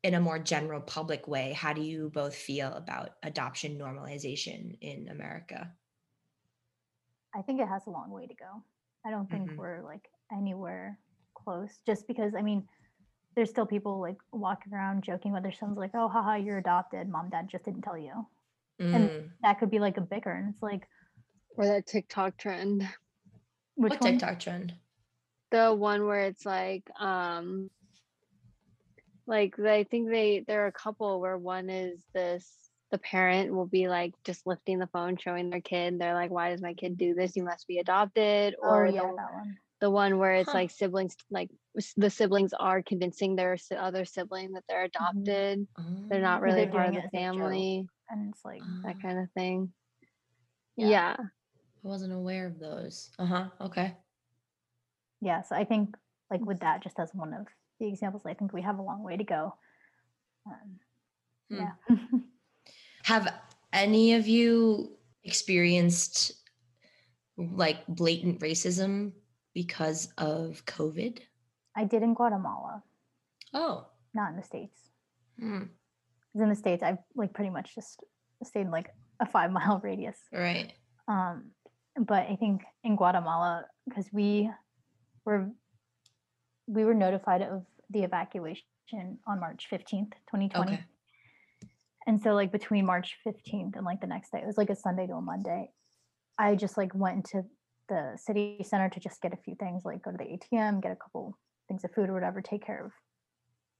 in 0.04 0.14
a 0.14 0.22
more 0.22 0.40
general 0.40 0.80
public 0.80 1.28
way, 1.28 1.54
how 1.54 1.74
do 1.74 1.82
you 1.82 2.10
both 2.14 2.36
feel 2.36 2.72
about 2.74 3.16
adoption 3.24 3.78
normalization 3.78 4.78
in 4.82 5.10
America? 5.10 5.72
I 7.36 7.42
think 7.42 7.62
it 7.62 7.68
has 7.68 7.86
a 7.88 7.90
long 7.90 8.10
way 8.10 8.28
to 8.28 8.34
go. 8.34 8.64
I 9.06 9.12
don't 9.12 9.30
think 9.30 9.50
mm-hmm. 9.50 9.58
we're 9.58 9.82
like 9.84 10.10
anywhere 10.32 10.98
close 11.34 11.80
just 11.86 12.08
because 12.08 12.34
I 12.36 12.42
mean 12.42 12.68
there's 13.36 13.50
still 13.50 13.66
people 13.66 14.02
like 14.02 14.18
walking 14.32 14.74
around 14.74 15.04
joking 15.04 15.32
with 15.32 15.44
their 15.44 15.52
sons 15.52 15.78
like, 15.78 15.92
"Oh, 15.94 16.08
haha, 16.08 16.36
you're 16.36 16.58
adopted. 16.58 17.08
Mom, 17.08 17.30
dad 17.30 17.48
just 17.50 17.66
didn't 17.66 17.84
tell 17.84 17.98
you." 17.98 18.28
Mm. 18.82 18.96
And 18.96 19.32
that 19.44 19.60
could 19.60 19.72
be 19.72 19.80
like 19.80 19.98
a 19.98 20.02
bicker, 20.02 20.32
and 20.32 20.54
it's 20.54 20.62
like, 20.62 20.88
or 21.56 21.66
that 21.66 21.86
TikTok 21.86 22.38
trend. 22.38 22.88
Which 23.76 23.92
what 23.92 24.02
one? 24.02 24.12
TikTok 24.12 24.40
trend? 24.40 24.74
The 25.52 25.74
one 25.74 26.06
where 26.06 26.22
it's 26.22 26.46
like, 26.46 26.90
um, 27.00 27.70
like 29.26 29.58
I 29.60 29.84
think 29.84 30.10
they 30.10 30.44
there 30.48 30.64
are 30.64 30.68
a 30.68 30.72
couple 30.72 31.22
where 31.22 31.38
one 31.38 31.70
is 31.70 32.04
this 32.14 32.69
the 32.92 32.98
parent 32.98 33.54
will 33.54 33.68
be 33.68 33.88
like 33.88 34.14
just 34.24 34.48
lifting 34.48 34.80
the 34.80 34.88
phone 34.88 35.16
showing 35.18 35.50
their 35.50 35.62
kid 35.62 36.00
they're 36.00 36.16
like 36.16 36.32
why 36.32 36.50
does 36.50 36.62
my 36.62 36.74
kid 36.74 36.98
do 36.98 37.14
this? 37.14 37.36
You 37.36 37.44
must 37.44 37.68
be 37.68 37.80
adopted 37.80 38.56
oh, 38.62 38.70
or 38.70 38.88
oh, 38.88 38.92
yeah, 38.92 39.02
the, 39.02 39.16
that 39.18 39.34
one. 39.34 39.58
the 39.82 39.90
one 39.90 40.18
where 40.18 40.36
it's 40.36 40.52
huh. 40.52 40.58
like 40.58 40.72
siblings 40.72 41.16
like 41.30 41.50
the 41.98 42.10
siblings 42.10 42.54
are 42.54 42.82
convincing 42.82 43.36
their 43.36 43.58
other 43.78 44.06
sibling 44.06 44.54
that 44.54 44.64
they're 44.68 44.88
mm-hmm. 44.88 45.20
adopted. 45.20 45.68
Mm-hmm. 45.80 46.08
they're 46.08 46.22
not 46.22 46.42
really 46.42 46.66
they're 46.66 46.72
part 46.72 46.96
of 46.96 46.96
the 46.96 47.10
family. 47.10 47.88
and 48.10 48.34
it's 48.34 48.44
like 48.44 48.62
that 48.86 49.02
kind 49.02 49.20
of 49.20 49.30
thing. 49.32 49.72
Yeah. 50.76 50.88
yeah. 50.88 51.16
I 51.20 51.88
wasn't 51.88 52.14
aware 52.14 52.48
of 52.48 52.60
those. 52.60 53.10
Uh-huh 53.20 53.46
okay. 53.62 53.96
Yeah 55.22 55.42
so 55.42 55.56
i 55.56 55.64
think 55.64 55.96
like 56.32 56.42
with 56.46 56.60
that 56.62 56.82
just 56.82 57.00
as 57.00 57.12
one 57.14 57.34
of 57.34 57.48
the 57.80 57.88
examples 57.88 58.24
i 58.26 58.34
think 58.34 58.54
we 58.54 58.62
have 58.62 58.80
a 58.80 58.84
long 58.84 59.04
way 59.04 59.18
to 59.18 59.24
go. 59.24 59.54
Um, 60.48 60.80
hmm. 61.50 61.56
yeah 61.58 61.98
have 63.10 63.28
any 63.74 64.14
of 64.14 64.28
you 64.28 64.92
experienced 65.24 66.32
like 67.38 67.80
blatant 67.88 68.40
racism 68.40 69.14
because 69.56 70.14
of 70.20 70.64
COVID? 70.66 71.18
I 71.76 71.86
did 71.86 72.04
in 72.04 72.14
Guatemala. 72.14 72.84
Oh. 73.52 73.88
Not 74.14 74.30
in 74.30 74.36
the 74.36 74.44
States. 74.44 74.78
Hmm. 75.40 75.64
In 76.36 76.50
the 76.50 76.56
States, 76.56 76.84
I've 76.84 77.00
like 77.16 77.34
pretty 77.34 77.50
much 77.50 77.74
just 77.74 78.04
stayed 78.44 78.68
in 78.68 78.72
like 78.72 78.90
a 79.20 79.26
five 79.26 79.52
mile 79.58 79.82
radius. 79.84 80.20
Right. 80.32 80.72
Um, 81.08 81.52
but 81.98 82.28
I 82.30 82.36
think 82.36 82.62
in 82.84 82.96
Guatemala, 82.96 83.66
because 83.88 84.06
we 84.14 84.52
were 85.26 85.50
we 86.68 86.84
were 86.86 86.94
notified 86.94 87.42
of 87.42 87.66
the 87.90 88.04
evacuation 88.04 89.18
on 89.26 89.40
March 89.40 89.68
15th, 89.72 90.14
2020. 90.30 90.74
Okay. 90.74 90.84
And 92.10 92.20
so 92.20 92.34
like 92.34 92.52
between 92.52 92.88
March 92.88 93.18
15th 93.24 93.76
and 93.76 93.86
like 93.86 94.02
the 94.02 94.08
next 94.08 94.32
day, 94.32 94.40
it 94.40 94.48
was 94.48 94.58
like 94.58 94.72
a 94.72 94.76
Sunday 94.76 95.06
to 95.06 95.14
a 95.14 95.22
Monday. 95.22 95.70
I 96.40 96.56
just 96.56 96.76
like 96.76 96.90
went 96.96 97.18
into 97.18 97.48
the 97.88 98.18
city 98.18 98.58
center 98.64 98.90
to 98.90 99.00
just 99.00 99.22
get 99.22 99.32
a 99.32 99.38
few 99.38 99.54
things 99.54 99.86
like 99.86 100.02
go 100.02 100.10
to 100.10 100.18
the 100.18 100.24
ATM, 100.24 100.82
get 100.82 100.92
a 100.92 100.96
couple 100.96 101.38
things 101.68 101.84
of 101.84 101.92
food 101.94 102.10
or 102.10 102.16
whatever, 102.16 102.42
take 102.42 102.66
care 102.66 102.84
of 102.84 102.92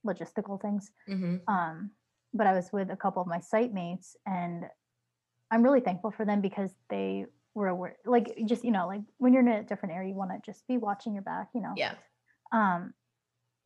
logistical 0.06 0.62
things. 0.62 0.92
Mm-hmm. 1.08 1.38
Um, 1.52 1.90
but 2.32 2.46
I 2.46 2.52
was 2.52 2.70
with 2.72 2.88
a 2.92 2.96
couple 2.96 3.20
of 3.20 3.26
my 3.26 3.40
site 3.40 3.74
mates 3.74 4.14
and 4.24 4.62
I'm 5.50 5.64
really 5.64 5.80
thankful 5.80 6.12
for 6.12 6.24
them 6.24 6.40
because 6.40 6.70
they 6.88 7.26
were 7.56 7.66
aware, 7.66 7.96
like 8.06 8.32
just, 8.46 8.64
you 8.64 8.70
know, 8.70 8.86
like 8.86 9.00
when 9.18 9.32
you're 9.32 9.42
in 9.42 9.48
a 9.48 9.64
different 9.64 9.96
area, 9.96 10.10
you 10.10 10.14
want 10.14 10.30
to 10.30 10.38
just 10.48 10.68
be 10.68 10.76
watching 10.76 11.14
your 11.14 11.24
back, 11.24 11.48
you 11.52 11.62
know? 11.62 11.72
Yeah. 11.76 11.94
Um, 12.52 12.94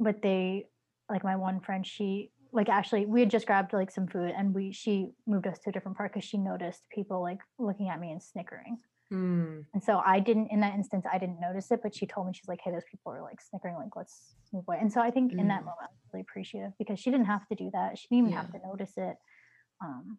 but 0.01 0.23
they, 0.23 0.69
like 1.11 1.23
my 1.23 1.37
one 1.37 1.61
friend, 1.61 1.87
she 1.87 2.31
like 2.55 2.69
actually 2.69 3.05
we 3.05 3.21
had 3.21 3.31
just 3.31 3.47
grabbed 3.47 3.73
like 3.73 3.91
some 3.91 4.07
food 4.07 4.33
and 4.37 4.55
we 4.55 4.73
she 4.73 5.11
moved 5.27 5.47
us 5.47 5.59
to 5.59 5.71
a 5.71 5.73
different 5.73 5.97
part 5.97 6.13
because 6.13 6.27
she 6.27 6.39
noticed 6.39 6.83
people 6.91 7.21
like 7.21 7.41
looking 7.59 7.89
at 7.89 8.01
me 8.01 8.13
and 8.13 8.23
snickering 8.23 8.79
Mm. 9.13 9.65
And 9.75 9.83
so 9.83 10.03
I 10.05 10.19
didn't, 10.19 10.49
in 10.49 10.61
that 10.61 10.75
instance, 10.75 11.05
I 11.11 11.19
didn't 11.19 11.41
notice 11.41 11.71
it, 11.71 11.81
but 11.83 11.95
she 11.95 12.07
told 12.07 12.27
me, 12.27 12.33
she's 12.33 12.49
like, 12.49 12.61
hey, 12.63 12.71
those 12.71 12.85
people 12.91 13.13
are 13.13 13.23
like 13.23 13.41
snickering, 13.41 13.77
like, 13.77 13.95
let's 13.95 14.35
move 14.53 14.65
away. 14.67 14.79
And 14.81 14.93
so 14.93 15.01
I 15.01 15.11
think 15.11 15.33
mm. 15.33 15.39
in 15.39 15.49
that 15.49 15.61
mm. 15.61 15.67
moment, 15.67 15.83
I 15.83 15.93
was 15.93 16.13
really 16.13 16.23
appreciative 16.23 16.73
because 16.79 16.99
she 16.99 17.11
didn't 17.11 17.27
have 17.27 17.47
to 17.49 17.55
do 17.55 17.71
that. 17.73 17.99
She 17.99 18.09
didn't 18.09 18.27
even 18.27 18.33
yeah. 18.33 18.43
have 18.43 18.53
to 18.53 18.67
notice 18.67 18.93
it. 18.97 19.17
Um, 19.83 20.19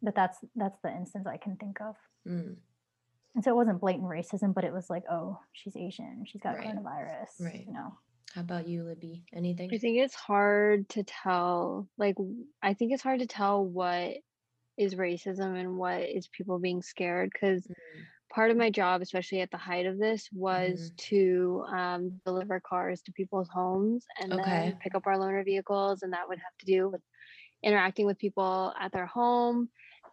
but 0.00 0.14
that's, 0.14 0.38
that's 0.56 0.78
the 0.82 0.90
instance 0.90 1.26
I 1.26 1.36
can 1.36 1.56
think 1.56 1.80
of. 1.80 1.96
Mm. 2.26 2.56
And 3.34 3.44
so 3.44 3.50
it 3.50 3.56
wasn't 3.56 3.80
blatant 3.80 4.08
racism, 4.08 4.54
but 4.54 4.64
it 4.64 4.72
was 4.72 4.90
like, 4.90 5.04
oh, 5.10 5.38
she's 5.52 5.76
Asian. 5.76 6.24
She's 6.26 6.40
got 6.40 6.56
right. 6.56 6.66
coronavirus. 6.66 7.40
Right. 7.40 7.64
You 7.66 7.72
know? 7.72 7.94
How 8.34 8.40
about 8.40 8.66
you, 8.66 8.84
Libby? 8.84 9.24
Anything? 9.34 9.70
I 9.72 9.78
think 9.78 9.98
it's 9.98 10.14
hard 10.14 10.88
to 10.90 11.02
tell. 11.02 11.88
Like, 11.98 12.16
I 12.62 12.74
think 12.74 12.92
it's 12.92 13.02
hard 13.02 13.20
to 13.20 13.26
tell 13.26 13.64
what 13.64 14.16
is 14.78 14.94
racism 14.94 15.58
and 15.58 15.76
what 15.76 16.02
is 16.02 16.28
people 16.28 16.58
being 16.58 16.82
scared 16.82 17.30
because 17.32 17.62
mm-hmm. 17.62 18.00
part 18.32 18.50
of 18.50 18.56
my 18.56 18.70
job 18.70 19.02
especially 19.02 19.40
at 19.40 19.50
the 19.50 19.56
height 19.56 19.86
of 19.86 19.98
this 19.98 20.28
was 20.32 20.90
mm-hmm. 20.90 20.94
to 20.96 21.64
um, 21.70 22.20
deliver 22.24 22.60
cars 22.60 23.02
to 23.02 23.12
people's 23.12 23.48
homes 23.48 24.04
and 24.20 24.32
okay. 24.32 24.42
then 24.42 24.78
pick 24.80 24.94
up 24.94 25.06
our 25.06 25.16
loaner 25.16 25.44
vehicles 25.44 26.02
and 26.02 26.12
that 26.12 26.28
would 26.28 26.38
have 26.38 26.56
to 26.58 26.66
do 26.66 26.88
with 26.88 27.02
interacting 27.62 28.06
with 28.06 28.18
people 28.18 28.72
at 28.80 28.92
their 28.92 29.06
home 29.06 29.68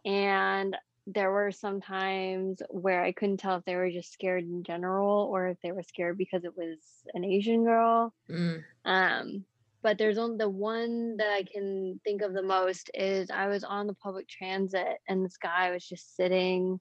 and 0.06 0.76
there 1.14 1.32
were 1.32 1.52
some 1.52 1.82
times 1.82 2.62
where 2.70 3.04
I 3.04 3.12
couldn't 3.12 3.38
tell 3.38 3.58
if 3.58 3.66
they 3.66 3.76
were 3.76 3.90
just 3.90 4.14
scared 4.14 4.44
in 4.44 4.64
general 4.64 5.28
or 5.32 5.48
if 5.48 5.58
they 5.62 5.72
were 5.72 5.84
scared 5.84 6.18
because 6.18 6.44
it 6.44 6.56
was 6.56 6.78
an 7.14 7.26
Asian 7.26 7.64
girl. 7.64 8.14
Mm. 8.30 8.64
Um, 8.86 9.46
but 9.82 9.98
there's 9.98 10.18
only 10.18 10.38
the 10.38 10.50
one 10.50 11.18
that 11.18 11.32
I 11.32 11.44
can 11.44 12.00
think 12.04 12.22
of 12.22 12.34
the 12.34 12.44
most 12.44 12.92
is 12.94 13.32
I 13.32 13.48
was 13.48 13.64
on 13.64 13.88
the 13.88 13.94
public 13.94 14.28
transit 14.28 14.98
and 15.08 15.26
this 15.26 15.38
guy 15.38 15.72
was 15.72 15.88
just 15.88 16.16
sitting. 16.16 16.80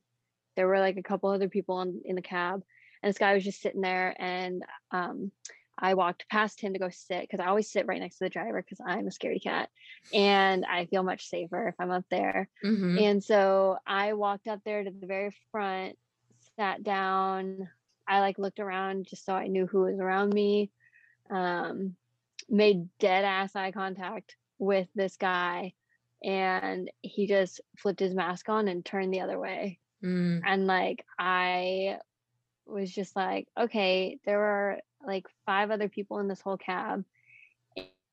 There 0.56 0.66
were 0.66 0.80
like 0.80 0.96
a 0.96 1.02
couple 1.02 1.30
other 1.30 1.48
people 1.48 1.76
on, 1.76 2.00
in 2.04 2.16
the 2.16 2.22
cab, 2.22 2.62
and 3.02 3.10
this 3.10 3.18
guy 3.18 3.34
was 3.34 3.44
just 3.44 3.62
sitting 3.62 3.80
there. 3.80 4.14
And 4.18 4.62
um, 4.90 5.30
I 5.78 5.94
walked 5.94 6.28
past 6.28 6.60
him 6.60 6.72
to 6.72 6.78
go 6.78 6.88
sit 6.90 7.22
because 7.22 7.40
I 7.40 7.48
always 7.48 7.70
sit 7.70 7.86
right 7.86 8.00
next 8.00 8.18
to 8.18 8.24
the 8.24 8.30
driver 8.30 8.62
because 8.62 8.80
I'm 8.84 9.06
a 9.06 9.10
scaredy 9.10 9.42
cat 9.42 9.68
and 10.12 10.64
I 10.64 10.86
feel 10.86 11.02
much 11.02 11.28
safer 11.28 11.68
if 11.68 11.74
I'm 11.78 11.90
up 11.90 12.04
there. 12.10 12.48
Mm-hmm. 12.64 12.98
And 12.98 13.24
so 13.24 13.78
I 13.86 14.14
walked 14.14 14.48
up 14.48 14.60
there 14.64 14.82
to 14.82 14.90
the 14.90 15.06
very 15.06 15.34
front, 15.52 15.96
sat 16.56 16.82
down. 16.82 17.68
I 18.06 18.20
like 18.20 18.38
looked 18.38 18.60
around 18.60 19.06
just 19.08 19.24
so 19.24 19.34
I 19.34 19.46
knew 19.46 19.66
who 19.66 19.82
was 19.82 20.00
around 20.00 20.32
me. 20.32 20.70
Um, 21.30 21.94
made 22.48 22.88
dead 22.98 23.24
ass 23.24 23.54
eye 23.54 23.72
contact 23.72 24.36
with 24.58 24.88
this 24.94 25.16
guy 25.16 25.74
and 26.22 26.90
he 27.02 27.26
just 27.26 27.60
flipped 27.76 28.00
his 28.00 28.14
mask 28.14 28.48
on 28.48 28.68
and 28.68 28.84
turned 28.84 29.12
the 29.12 29.20
other 29.20 29.38
way. 29.38 29.78
Mm. 30.04 30.42
And 30.44 30.66
like 30.66 31.04
I 31.18 31.98
was 32.68 32.92
just 32.92 33.16
like, 33.16 33.48
okay, 33.58 34.18
there 34.24 34.38
were 34.38 34.78
like 35.04 35.26
five 35.46 35.70
other 35.70 35.88
people 35.88 36.18
in 36.18 36.28
this 36.28 36.40
whole 36.40 36.56
cab. 36.56 37.04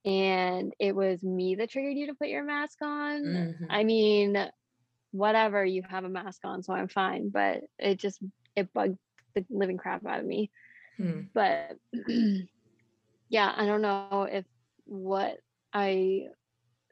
And 0.06 0.74
it 0.80 0.96
was 0.96 1.24
me 1.24 1.56
that 1.56 1.72
triggered 1.72 1.98
you 1.98 2.08
to 2.08 2.14
put 2.14 2.28
your 2.28 2.44
mask 2.44 2.78
on. 2.82 3.24
Mm-hmm. 3.24 3.66
I 3.70 3.84
mean, 3.84 4.50
whatever, 5.12 5.66
you 5.66 5.82
have 5.90 6.04
a 6.04 6.10
mask 6.10 6.42
on, 6.44 6.62
so 6.62 6.74
I'm 6.74 6.88
fine. 6.88 7.30
But 7.30 7.62
it 7.80 8.00
just 8.00 8.20
it 8.56 8.72
bugged 8.74 9.00
the 9.34 9.46
living 9.50 9.78
crap 9.78 10.06
out 10.06 10.20
of 10.20 10.26
me. 10.26 10.52
Hmm. 10.98 11.22
But 11.34 11.78
yeah, 13.30 13.54
I 13.56 13.66
don't 13.66 13.82
know 13.82 14.28
if 14.32 14.46
what 14.86 15.40
I 15.74 16.28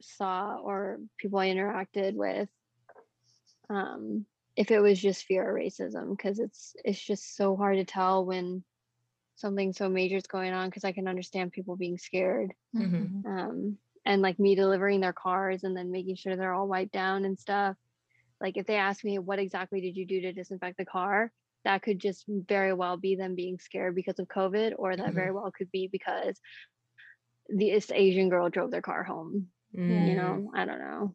saw 0.02 0.58
or 0.58 1.00
people 1.18 1.40
I 1.40 1.50
interacted 1.50 2.16
with, 2.16 2.50
um, 3.70 4.26
if 4.56 4.72
it 4.72 4.80
was 4.80 5.02
just 5.02 5.26
fear 5.26 5.50
of 5.50 5.56
racism, 5.56 6.16
because 6.16 6.40
it's 6.40 6.76
it's 6.84 7.02
just 7.02 7.36
so 7.36 7.56
hard 7.56 7.78
to 7.78 7.86
tell 7.86 8.26
when 8.26 8.64
something 9.36 9.74
so 9.74 9.90
major 9.90 10.18
is 10.18 10.28
going 10.28 10.54
on. 10.54 10.70
Because 10.70 10.84
I 10.84 10.92
can 10.92 11.08
understand 11.08 11.52
people 11.52 11.76
being 11.76 11.98
scared, 11.98 12.54
mm-hmm. 12.76 13.28
um, 13.28 13.78
and 14.06 14.22
like 14.22 14.40
me 14.40 14.56
delivering 14.56 15.00
their 15.00 15.14
cars 15.14 15.64
and 15.64 15.76
then 15.76 15.92
making 15.92 16.16
sure 16.16 16.36
they're 16.36 16.54
all 16.54 16.68
wiped 16.68 16.94
down 16.94 17.26
and 17.26 17.40
stuff. 17.40 17.76
like 18.42 18.58
if 18.58 18.66
they 18.66 18.76
ask 18.76 19.04
me 19.04 19.20
what 19.20 19.40
exactly 19.40 19.82
did 19.82 19.96
you 19.96 20.06
do 20.06 20.22
to 20.22 20.34
disinfect 20.34 20.78
the 20.78 20.86
car 20.86 21.32
that 21.64 21.82
could 21.82 22.00
just 22.00 22.26
very 22.28 22.74
well 22.74 22.98
be 22.98 23.16
them 23.16 23.36
being 23.36 23.58
scared 23.60 23.96
because 23.96 24.20
of 24.20 24.28
covid 24.28 24.74
or 24.78 24.96
that 24.96 25.08
mm-hmm. 25.08 25.16
very 25.16 25.32
well 25.32 25.52
could 25.52 25.72
be 25.72 25.88
because 25.88 26.40
this 27.48 27.92
asian 27.92 28.30
girl 28.30 28.50
drove 28.50 28.72
their 28.72 28.82
car 28.82 29.04
home 29.04 29.48
mm. 29.76 30.08
you 30.08 30.16
know 30.16 30.52
i 30.54 30.66
don't 30.66 30.80
know 30.80 31.14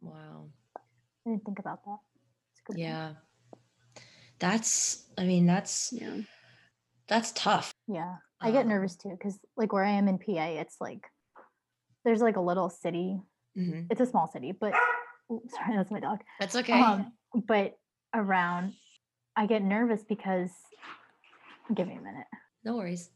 wow 0.00 0.46
i 0.76 1.30
didn't 1.30 1.44
think 1.44 1.58
about 1.58 1.84
that 1.84 1.98
yeah 2.74 3.12
that's 4.38 5.04
i 5.18 5.24
mean 5.24 5.46
that's 5.46 5.92
yeah 5.92 6.18
that's 7.08 7.32
tough 7.32 7.72
yeah 7.88 8.16
i 8.40 8.50
get 8.50 8.62
um, 8.62 8.68
nervous 8.68 8.96
too 8.96 9.10
because 9.10 9.38
like 9.56 9.72
where 9.72 9.84
i 9.84 9.90
am 9.90 10.08
in 10.08 10.18
pa 10.18 10.44
it's 10.44 10.76
like 10.80 11.04
there's 12.04 12.22
like 12.22 12.36
a 12.36 12.40
little 12.40 12.70
city 12.70 13.20
mm-hmm. 13.56 13.82
it's 13.90 14.00
a 14.00 14.06
small 14.06 14.30
city 14.30 14.52
but 14.52 14.72
sorry, 15.48 15.76
that's 15.76 15.90
my 15.90 16.00
dog. 16.00 16.20
That's 16.38 16.56
okay. 16.56 16.80
Um, 16.80 17.12
but 17.46 17.78
around, 18.14 18.74
I 19.36 19.46
get 19.46 19.62
nervous 19.62 20.02
because. 20.02 20.50
Give 21.74 21.86
me 21.86 21.94
a 21.94 22.00
minute. 22.00 22.26
No 22.64 22.76
worries. 22.76 23.10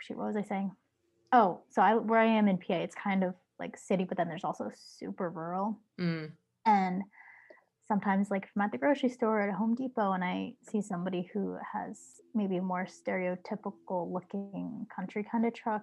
Shoot, 0.00 0.16
what 0.16 0.28
was 0.28 0.36
I 0.36 0.42
saying? 0.42 0.70
Oh, 1.32 1.62
so 1.70 1.82
I 1.82 1.96
where 1.96 2.20
I 2.20 2.26
am 2.26 2.46
in 2.48 2.58
PA, 2.58 2.74
it's 2.74 2.94
kind 2.94 3.24
of 3.24 3.34
like 3.58 3.76
city, 3.76 4.04
but 4.04 4.16
then 4.16 4.28
there's 4.28 4.44
also 4.44 4.70
super 4.74 5.28
rural. 5.28 5.78
Mm. 6.00 6.30
And 6.64 7.02
sometimes, 7.90 8.30
like 8.30 8.44
if 8.44 8.50
I'm 8.54 8.62
at 8.62 8.70
the 8.70 8.78
grocery 8.78 9.08
store 9.08 9.40
or 9.40 9.48
at 9.48 9.54
Home 9.56 9.74
Depot, 9.74 10.12
and 10.12 10.22
I 10.22 10.54
see 10.62 10.80
somebody 10.80 11.28
who 11.34 11.56
has 11.74 11.98
maybe 12.36 12.58
a 12.58 12.62
more 12.62 12.86
stereotypical 12.86 14.12
looking 14.12 14.86
country 14.94 15.26
kind 15.28 15.44
of 15.44 15.52
truck, 15.54 15.82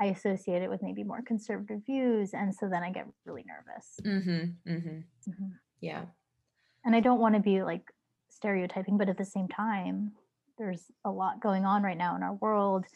I 0.00 0.06
associate 0.06 0.62
it 0.62 0.68
with 0.68 0.82
maybe 0.82 1.04
more 1.04 1.22
conservative 1.22 1.82
views. 1.86 2.34
And 2.34 2.52
so 2.52 2.68
then 2.68 2.82
I 2.82 2.90
get 2.90 3.06
really 3.24 3.44
nervous. 3.46 3.94
Mm-hmm, 4.04 4.72
mm-hmm. 4.72 5.30
Mm-hmm. 5.30 5.50
Yeah. 5.80 6.02
And 6.84 6.96
I 6.96 7.00
don't 7.00 7.20
want 7.20 7.36
to 7.36 7.40
be 7.40 7.62
like 7.62 7.84
stereotyping, 8.28 8.98
but 8.98 9.08
at 9.08 9.16
the 9.16 9.24
same 9.24 9.46
time, 9.46 10.10
there's 10.58 10.82
a 11.04 11.10
lot 11.10 11.40
going 11.40 11.64
on 11.64 11.84
right 11.84 11.96
now 11.96 12.16
in 12.16 12.24
our 12.24 12.34
world. 12.34 12.86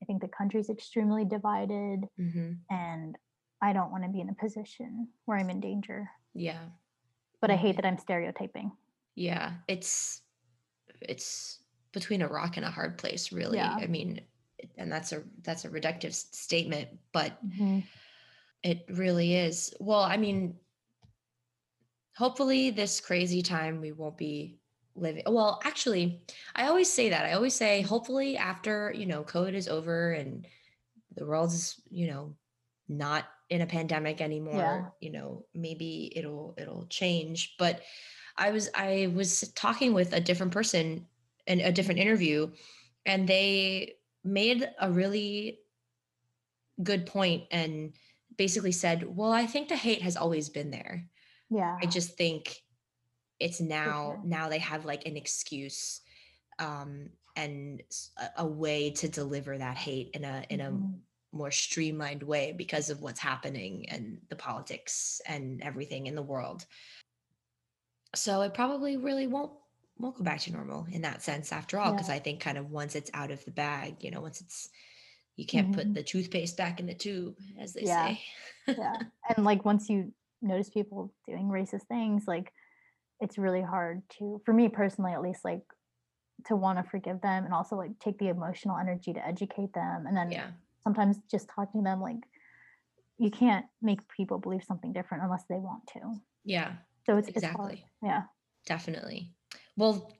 I 0.00 0.06
think 0.06 0.22
the 0.22 0.28
country's 0.28 0.70
extremely 0.70 1.24
divided. 1.24 2.04
Mm-hmm. 2.20 2.52
And 2.70 3.16
I 3.60 3.72
don't 3.72 3.90
want 3.90 4.04
to 4.04 4.10
be 4.10 4.20
in 4.20 4.28
a 4.30 4.34
position 4.34 5.08
where 5.24 5.38
I'm 5.38 5.50
in 5.50 5.60
danger. 5.60 6.08
Yeah. 6.34 6.60
But 7.40 7.50
I 7.50 7.56
hate 7.56 7.76
that 7.76 7.84
I'm 7.84 7.98
stereotyping. 7.98 8.72
Yeah. 9.14 9.52
It's, 9.66 10.22
it's 11.00 11.58
between 11.92 12.22
a 12.22 12.28
rock 12.28 12.56
and 12.56 12.66
a 12.66 12.70
hard 12.70 12.98
place, 12.98 13.32
really. 13.32 13.58
Yeah. 13.58 13.76
I 13.80 13.86
mean, 13.86 14.20
and 14.76 14.90
that's 14.90 15.12
a 15.12 15.22
that's 15.42 15.64
a 15.64 15.68
reductive 15.68 16.14
statement 16.14 16.88
but 17.12 17.32
mm-hmm. 17.46 17.80
it 18.62 18.84
really 18.90 19.34
is 19.34 19.74
well 19.80 20.02
i 20.02 20.16
mean 20.16 20.54
hopefully 22.16 22.70
this 22.70 23.00
crazy 23.00 23.42
time 23.42 23.80
we 23.80 23.92
won't 23.92 24.18
be 24.18 24.58
living 24.94 25.22
well 25.26 25.60
actually 25.64 26.22
i 26.54 26.66
always 26.66 26.92
say 26.92 27.10
that 27.10 27.24
i 27.24 27.32
always 27.32 27.54
say 27.54 27.80
hopefully 27.82 28.36
after 28.36 28.92
you 28.96 29.06
know 29.06 29.22
covid 29.22 29.54
is 29.54 29.68
over 29.68 30.12
and 30.12 30.46
the 31.16 31.26
world's 31.26 31.80
you 31.90 32.06
know 32.06 32.34
not 32.90 33.24
in 33.48 33.62
a 33.62 33.66
pandemic 33.66 34.20
anymore 34.20 34.54
yeah. 34.54 34.84
you 35.00 35.10
know 35.10 35.44
maybe 35.54 36.12
it'll 36.14 36.54
it'll 36.58 36.86
change 36.86 37.54
but 37.58 37.80
i 38.36 38.50
was 38.50 38.68
i 38.74 39.10
was 39.14 39.40
talking 39.54 39.92
with 39.92 40.12
a 40.12 40.20
different 40.20 40.52
person 40.52 41.06
in 41.46 41.60
a 41.60 41.72
different 41.72 42.00
interview 42.00 42.50
and 43.06 43.26
they 43.26 43.94
made 44.24 44.68
a 44.80 44.90
really 44.90 45.58
good 46.82 47.06
point 47.06 47.44
and 47.50 47.92
basically 48.36 48.72
said, 48.72 49.16
Well, 49.16 49.32
I 49.32 49.46
think 49.46 49.68
the 49.68 49.76
hate 49.76 50.02
has 50.02 50.16
always 50.16 50.48
been 50.48 50.70
there. 50.70 51.06
Yeah. 51.50 51.76
I 51.80 51.86
just 51.86 52.16
think 52.16 52.56
it's 53.38 53.60
now, 53.60 54.16
sure. 54.16 54.20
now 54.24 54.48
they 54.48 54.58
have 54.58 54.84
like 54.84 55.06
an 55.06 55.16
excuse 55.16 56.00
um, 56.58 57.10
and 57.36 57.82
a, 58.18 58.42
a, 58.42 58.46
way 58.46 58.90
to 58.90 59.08
deliver 59.08 59.56
that 59.56 59.76
hate 59.76 60.10
in 60.14 60.24
a, 60.24 60.44
in 60.50 60.60
mm-hmm. 60.60 60.92
More 61.32 61.50
streamlined 61.50 62.22
way 62.22 62.52
because 62.56 62.90
of 62.90 63.00
what's 63.02 63.20
happening 63.20 63.88
and 63.88 64.18
the 64.28 64.36
politics 64.36 65.20
and 65.26 65.62
everything 65.62 66.06
in 66.06 66.14
the 66.14 66.22
world. 66.22 66.66
So 68.14 68.42
it 68.42 68.54
probably 68.54 68.96
really 68.96 69.26
won't 69.26 69.52
won't 69.98 70.16
go 70.16 70.24
back 70.24 70.40
to 70.40 70.52
normal 70.52 70.86
in 70.92 71.02
that 71.02 71.22
sense 71.22 71.52
after 71.52 71.78
all 71.78 71.92
because 71.92 72.08
yeah. 72.08 72.14
i 72.14 72.18
think 72.18 72.40
kind 72.40 72.56
of 72.56 72.70
once 72.70 72.94
it's 72.94 73.10
out 73.12 73.30
of 73.30 73.44
the 73.44 73.50
bag 73.50 73.96
you 74.00 74.10
know 74.10 74.22
once 74.22 74.40
it's 74.40 74.70
you 75.36 75.44
can't 75.44 75.72
mm-hmm. 75.72 75.78
put 75.78 75.94
the 75.94 76.02
toothpaste 76.02 76.56
back 76.56 76.80
in 76.80 76.86
the 76.86 76.94
tube 76.94 77.34
as 77.60 77.74
they 77.74 77.82
yeah. 77.82 78.06
say 78.06 78.20
yeah 78.68 78.96
and 79.36 79.44
like 79.44 79.62
once 79.64 79.90
you 79.90 80.10
notice 80.40 80.70
people 80.70 81.12
doing 81.28 81.48
racist 81.48 81.82
things 81.82 82.24
like 82.26 82.50
it's 83.20 83.36
really 83.36 83.60
hard 83.60 84.02
to 84.08 84.40
for 84.46 84.54
me 84.54 84.68
personally 84.70 85.12
at 85.12 85.20
least 85.20 85.44
like 85.44 85.62
to 86.46 86.56
want 86.56 86.78
to 86.78 86.90
forgive 86.90 87.20
them 87.20 87.44
and 87.44 87.52
also 87.52 87.76
like 87.76 87.98
take 87.98 88.18
the 88.18 88.28
emotional 88.28 88.78
energy 88.78 89.12
to 89.12 89.26
educate 89.26 89.72
them 89.74 90.06
and 90.06 90.16
then 90.16 90.32
yeah. 90.32 90.46
Sometimes 90.82 91.18
just 91.30 91.48
talking 91.48 91.80
to 91.80 91.84
them 91.84 92.00
like 92.00 92.24
you 93.18 93.30
can't 93.30 93.66
make 93.82 94.08
people 94.08 94.38
believe 94.38 94.64
something 94.64 94.92
different 94.92 95.22
unless 95.22 95.44
they 95.48 95.56
want 95.56 95.86
to. 95.94 96.14
Yeah 96.44 96.72
so 97.06 97.16
it's 97.16 97.28
exactly. 97.28 97.72
It's 97.74 97.82
yeah. 98.02 98.22
Definitely. 98.66 99.32
Well, 99.76 100.12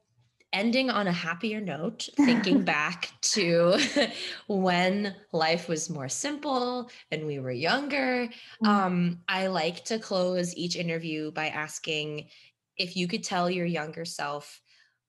ending 0.53 0.91
on 0.91 1.07
a 1.07 1.13
happier 1.13 1.61
note, 1.61 2.09
thinking 2.17 2.63
back 2.63 3.11
to 3.23 3.79
when 4.49 5.15
life 5.33 5.69
was 5.69 5.91
more 5.91 6.09
simple 6.09 6.91
and 7.11 7.27
we 7.27 7.39
were 7.39 7.53
younger, 7.53 8.27
mm-hmm. 8.27 8.67
um, 8.67 9.21
I 9.29 9.47
like 9.49 9.85
to 9.87 9.99
close 9.99 10.57
each 10.57 10.77
interview 10.77 11.31
by 11.31 11.49
asking 11.49 12.29
if 12.77 12.97
you 12.97 13.07
could 13.07 13.23
tell 13.23 13.51
your 13.51 13.67
younger 13.67 14.05
self 14.05 14.61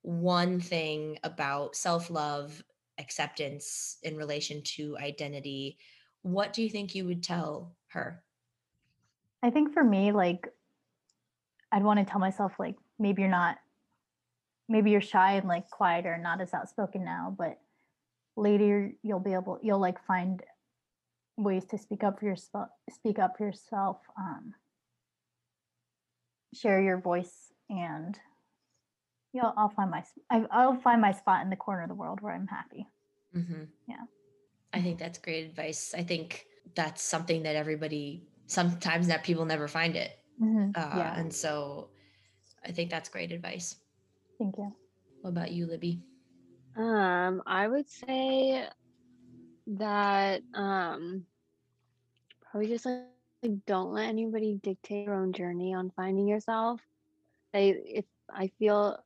one 0.04 0.60
thing 0.60 1.18
about 1.24 1.76
self 1.76 2.10
love, 2.10 2.62
acceptance 3.02 3.97
in 4.04 4.16
relation 4.16 4.62
to 4.64 4.97
identity, 4.99 5.78
what 6.22 6.54
do 6.54 6.64
you 6.64 6.70
think 6.70 6.95
you 6.95 7.06
would 7.06 7.24
tell 7.24 7.74
her? 7.88 8.24
I 9.43 9.49
think 9.49 9.74
for 9.74 9.84
me, 9.84 10.12
like, 10.12 10.47
I'd 11.72 11.84
want 11.84 11.99
to 11.99 12.06
tell 12.06 12.20
myself, 12.20 12.54
like, 12.60 12.76
maybe 13.02 13.22
you're 13.24 13.32
not 13.32 13.58
maybe 14.70 14.91
you're 14.91 15.02
shy 15.02 15.34
and 15.34 15.47
like 15.47 15.70
quieter 15.70 16.18
not 16.18 16.39
as 16.39 16.54
outspoken 16.54 17.04
now 17.04 17.36
but 17.38 17.60
later 18.38 18.91
you'll 19.04 19.20
be 19.20 19.34
able 19.34 19.60
you'll 19.62 19.82
like 19.82 20.02
find 20.06 20.41
ways 21.38 21.66
to 21.66 21.78
speak 21.78 22.04
up 22.04 22.20
for 22.20 22.26
yourself 22.26 22.70
speak 22.89 23.20
up 23.20 23.36
for 23.38 23.45
yourself 23.45 23.97
um, 24.18 24.54
share 26.54 26.82
your 26.82 26.99
voice 26.99 27.52
and 27.70 28.18
you 29.34 29.41
know 29.41 29.53
i'll 29.57 29.69
find 29.69 29.91
my 29.91 30.03
i'll 30.51 30.75
find 30.82 31.01
my 31.01 31.11
spot 31.11 31.43
in 31.43 31.49
the 31.49 31.55
corner 31.55 31.84
of 31.84 31.89
the 31.89 31.95
world 31.95 32.21
where 32.21 32.34
i'm 32.34 32.47
happy 32.47 32.88
mm-hmm. 33.36 33.63
yeah 33.88 34.03
i 34.73 34.82
think 34.82 34.97
that's 34.99 35.17
great 35.17 35.45
advice 35.45 35.93
i 35.97 36.03
think 36.03 36.45
that's 36.75 37.01
something 37.01 37.43
that 37.43 37.55
everybody 37.55 38.23
sometimes 38.47 39.07
that 39.07 39.23
people 39.23 39.45
never 39.45 39.67
find 39.67 39.95
it 39.95 40.19
mm-hmm. 40.41 40.71
uh, 40.75 40.97
yeah. 40.97 41.19
and 41.19 41.34
so 41.34 41.89
i 42.65 42.71
think 42.71 42.89
that's 42.89 43.09
great 43.09 43.32
advice 43.32 43.77
Thank 44.41 44.57
you. 44.57 44.73
What 45.21 45.29
about 45.29 45.51
you, 45.51 45.67
Libby? 45.67 46.01
Um, 46.75 47.43
I 47.45 47.67
would 47.67 47.88
say 47.88 48.65
that 49.67 50.41
um 50.55 51.23
probably 52.41 52.67
just 52.67 52.88
like, 52.88 53.03
like 53.43 53.65
don't 53.67 53.93
let 53.93 54.09
anybody 54.09 54.59
dictate 54.63 55.05
your 55.05 55.13
own 55.13 55.32
journey 55.32 55.75
on 55.75 55.91
finding 55.95 56.27
yourself. 56.27 56.82
I 57.53 57.75
if 57.86 58.05
I 58.34 58.49
feel 58.57 58.97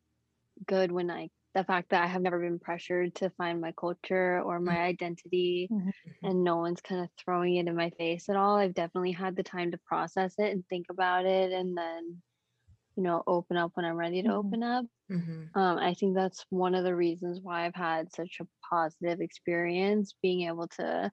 good 0.67 0.91
when 0.91 1.09
I 1.09 1.29
the 1.53 1.63
fact 1.63 1.91
that 1.91 2.03
I 2.03 2.07
have 2.07 2.21
never 2.21 2.39
been 2.39 2.59
pressured 2.59 3.15
to 3.15 3.29
find 3.31 3.61
my 3.61 3.73
culture 3.79 4.41
or 4.41 4.59
my 4.59 4.73
mm-hmm. 4.73 4.81
identity 4.81 5.69
mm-hmm. 5.71 5.89
and 6.21 6.43
no 6.43 6.57
one's 6.57 6.81
kind 6.81 7.01
of 7.01 7.09
throwing 7.17 7.55
it 7.55 7.67
in 7.67 7.75
my 7.77 7.91
face 7.91 8.27
at 8.27 8.35
all. 8.35 8.57
I've 8.57 8.73
definitely 8.73 9.13
had 9.13 9.37
the 9.37 9.43
time 9.43 9.71
to 9.71 9.79
process 9.85 10.33
it 10.37 10.51
and 10.51 10.65
think 10.67 10.87
about 10.89 11.25
it 11.25 11.53
and 11.53 11.77
then 11.77 12.17
you 12.95 13.03
know 13.03 13.23
open 13.27 13.57
up 13.57 13.71
when 13.73 13.85
i'm 13.85 13.95
ready 13.95 14.21
to 14.21 14.29
mm-hmm. 14.29 14.37
open 14.37 14.63
up 14.63 14.85
mm-hmm. 15.11 15.59
um, 15.59 15.77
i 15.77 15.93
think 15.93 16.15
that's 16.15 16.45
one 16.49 16.75
of 16.75 16.83
the 16.83 16.95
reasons 16.95 17.39
why 17.41 17.65
i've 17.65 17.75
had 17.75 18.11
such 18.13 18.37
a 18.41 18.47
positive 18.69 19.21
experience 19.21 20.15
being 20.21 20.47
able 20.47 20.67
to 20.67 21.11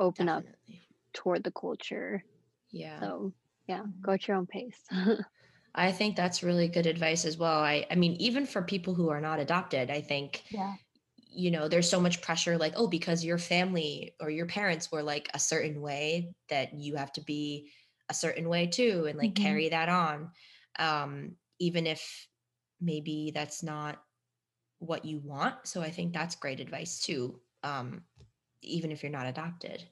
open 0.00 0.26
Definitely. 0.26 0.52
up 0.68 0.74
toward 1.12 1.44
the 1.44 1.50
culture 1.50 2.24
yeah 2.70 3.00
so 3.00 3.32
yeah 3.66 3.80
mm-hmm. 3.80 4.00
go 4.02 4.12
at 4.12 4.28
your 4.28 4.36
own 4.36 4.46
pace 4.46 4.78
i 5.74 5.90
think 5.92 6.16
that's 6.16 6.42
really 6.42 6.68
good 6.68 6.86
advice 6.86 7.24
as 7.24 7.36
well 7.36 7.60
i 7.60 7.86
i 7.90 7.94
mean 7.94 8.12
even 8.14 8.46
for 8.46 8.62
people 8.62 8.94
who 8.94 9.08
are 9.08 9.20
not 9.20 9.40
adopted 9.40 9.90
i 9.90 10.00
think 10.00 10.42
yeah 10.50 10.74
you 11.36 11.50
know 11.50 11.66
there's 11.66 11.90
so 11.90 12.00
much 12.00 12.22
pressure 12.22 12.56
like 12.56 12.74
oh 12.76 12.86
because 12.86 13.24
your 13.24 13.38
family 13.38 14.14
or 14.20 14.30
your 14.30 14.46
parents 14.46 14.92
were 14.92 15.02
like 15.02 15.28
a 15.34 15.38
certain 15.38 15.80
way 15.80 16.32
that 16.48 16.72
you 16.74 16.94
have 16.94 17.12
to 17.12 17.20
be 17.22 17.68
a 18.08 18.14
certain 18.14 18.48
way 18.48 18.66
too 18.68 19.06
and 19.08 19.18
like 19.18 19.34
mm-hmm. 19.34 19.42
carry 19.42 19.68
that 19.68 19.88
on 19.88 20.30
um, 20.78 21.32
even 21.58 21.86
if 21.86 22.28
maybe 22.80 23.32
that's 23.34 23.62
not 23.62 24.02
what 24.78 25.04
you 25.04 25.18
want. 25.18 25.54
So 25.64 25.80
I 25.80 25.90
think 25.90 26.12
that's 26.12 26.34
great 26.34 26.60
advice 26.60 27.00
too, 27.00 27.40
um, 27.62 28.02
even 28.62 28.92
if 28.92 29.02
you're 29.02 29.12
not 29.12 29.26
adopted. 29.26 29.82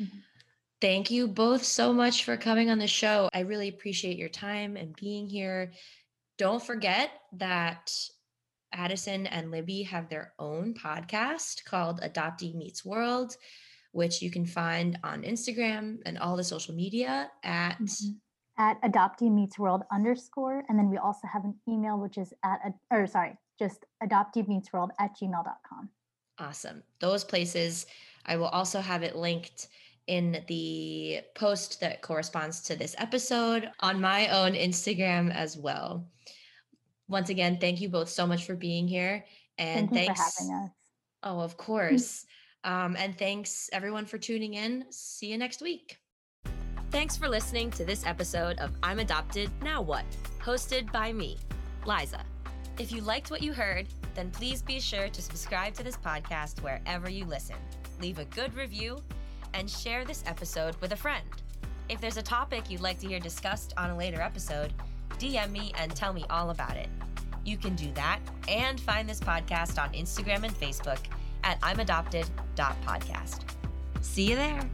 Mm-hmm. 0.00 0.18
Thank 0.82 1.12
you 1.12 1.28
both 1.28 1.62
so 1.62 1.92
much 1.92 2.24
for 2.24 2.36
coming 2.36 2.68
on 2.68 2.80
the 2.80 2.88
show. 2.88 3.28
I 3.32 3.40
really 3.40 3.68
appreciate 3.68 4.18
your 4.18 4.28
time 4.28 4.76
and 4.76 4.96
being 4.96 5.28
here. 5.28 5.70
Don't 6.38 6.60
forget 6.60 7.12
that 7.34 7.96
Addison 8.72 9.28
and 9.28 9.52
Libby 9.52 9.84
have 9.84 10.08
their 10.08 10.32
own 10.40 10.74
podcast 10.74 11.64
called 11.64 12.00
Adoptee 12.00 12.56
Meets 12.56 12.84
World, 12.84 13.36
which 13.92 14.20
you 14.20 14.28
can 14.28 14.44
find 14.44 14.98
on 15.04 15.22
Instagram 15.22 15.98
and 16.04 16.18
all 16.18 16.36
the 16.36 16.42
social 16.42 16.74
media 16.74 17.30
at 17.44 17.78
mm-hmm. 17.80 18.14
at 18.58 18.82
Adoptee 18.82 19.32
Meets 19.32 19.60
World 19.60 19.82
underscore. 19.92 20.64
And 20.68 20.76
then 20.76 20.90
we 20.90 20.96
also 20.96 21.28
have 21.32 21.44
an 21.44 21.54
email 21.68 21.96
which 22.00 22.18
is 22.18 22.34
at 22.44 22.58
or 22.90 23.06
sorry, 23.06 23.36
just 23.56 23.84
adoptee 24.02 24.48
meets 24.48 24.72
world 24.72 24.90
at 24.98 25.12
gmail.com. 25.16 25.90
Awesome. 26.40 26.82
Those 26.98 27.22
places 27.22 27.86
I 28.26 28.34
will 28.34 28.46
also 28.46 28.80
have 28.80 29.04
it 29.04 29.14
linked 29.14 29.68
in 30.06 30.44
the 30.48 31.20
post 31.34 31.80
that 31.80 32.02
corresponds 32.02 32.60
to 32.62 32.76
this 32.76 32.94
episode 32.98 33.70
on 33.80 34.00
my 34.00 34.28
own 34.28 34.52
Instagram 34.52 35.32
as 35.32 35.56
well. 35.56 36.06
Once 37.08 37.30
again, 37.30 37.58
thank 37.60 37.80
you 37.80 37.88
both 37.88 38.08
so 38.08 38.26
much 38.26 38.46
for 38.46 38.54
being 38.54 38.88
here. 38.88 39.24
And 39.58 39.90
thank 39.90 40.06
thanks. 40.16 40.36
for 40.36 40.42
having 40.42 40.64
us. 40.64 40.70
Oh, 41.22 41.40
of 41.40 41.56
course. 41.56 42.24
um, 42.64 42.96
and 42.96 43.16
thanks 43.16 43.68
everyone 43.72 44.06
for 44.06 44.18
tuning 44.18 44.54
in. 44.54 44.84
See 44.90 45.26
you 45.26 45.38
next 45.38 45.62
week. 45.62 45.98
Thanks 46.90 47.16
for 47.16 47.28
listening 47.28 47.70
to 47.72 47.84
this 47.84 48.04
episode 48.06 48.58
of 48.58 48.72
I'm 48.82 48.98
Adopted, 48.98 49.50
Now 49.62 49.80
What? 49.80 50.04
hosted 50.40 50.90
by 50.92 51.12
me, 51.12 51.38
Liza. 51.86 52.24
If 52.78 52.90
you 52.90 53.00
liked 53.00 53.30
what 53.30 53.42
you 53.42 53.52
heard, 53.52 53.86
then 54.14 54.30
please 54.30 54.60
be 54.62 54.80
sure 54.80 55.08
to 55.08 55.22
subscribe 55.22 55.74
to 55.74 55.82
this 55.82 55.96
podcast 55.96 56.60
wherever 56.62 57.08
you 57.08 57.24
listen. 57.24 57.56
Leave 58.00 58.18
a 58.18 58.24
good 58.26 58.54
review 58.54 58.98
and 59.54 59.68
share 59.68 60.04
this 60.04 60.22
episode 60.26 60.76
with 60.80 60.92
a 60.92 60.96
friend. 60.96 61.24
If 61.88 62.00
there's 62.00 62.16
a 62.16 62.22
topic 62.22 62.70
you'd 62.70 62.80
like 62.80 62.98
to 63.00 63.08
hear 63.08 63.20
discussed 63.20 63.74
on 63.76 63.90
a 63.90 63.96
later 63.96 64.20
episode, 64.20 64.72
DM 65.18 65.50
me 65.50 65.72
and 65.78 65.94
tell 65.94 66.12
me 66.12 66.24
all 66.30 66.50
about 66.50 66.76
it. 66.76 66.88
You 67.44 67.56
can 67.56 67.74
do 67.74 67.90
that 67.92 68.20
and 68.48 68.80
find 68.80 69.08
this 69.08 69.20
podcast 69.20 69.82
on 69.82 69.92
Instagram 69.92 70.44
and 70.44 70.54
Facebook 70.54 70.98
at 71.44 71.58
Adopted.podcast. 71.62 73.40
See 74.00 74.30
you 74.30 74.36
there. 74.36 74.70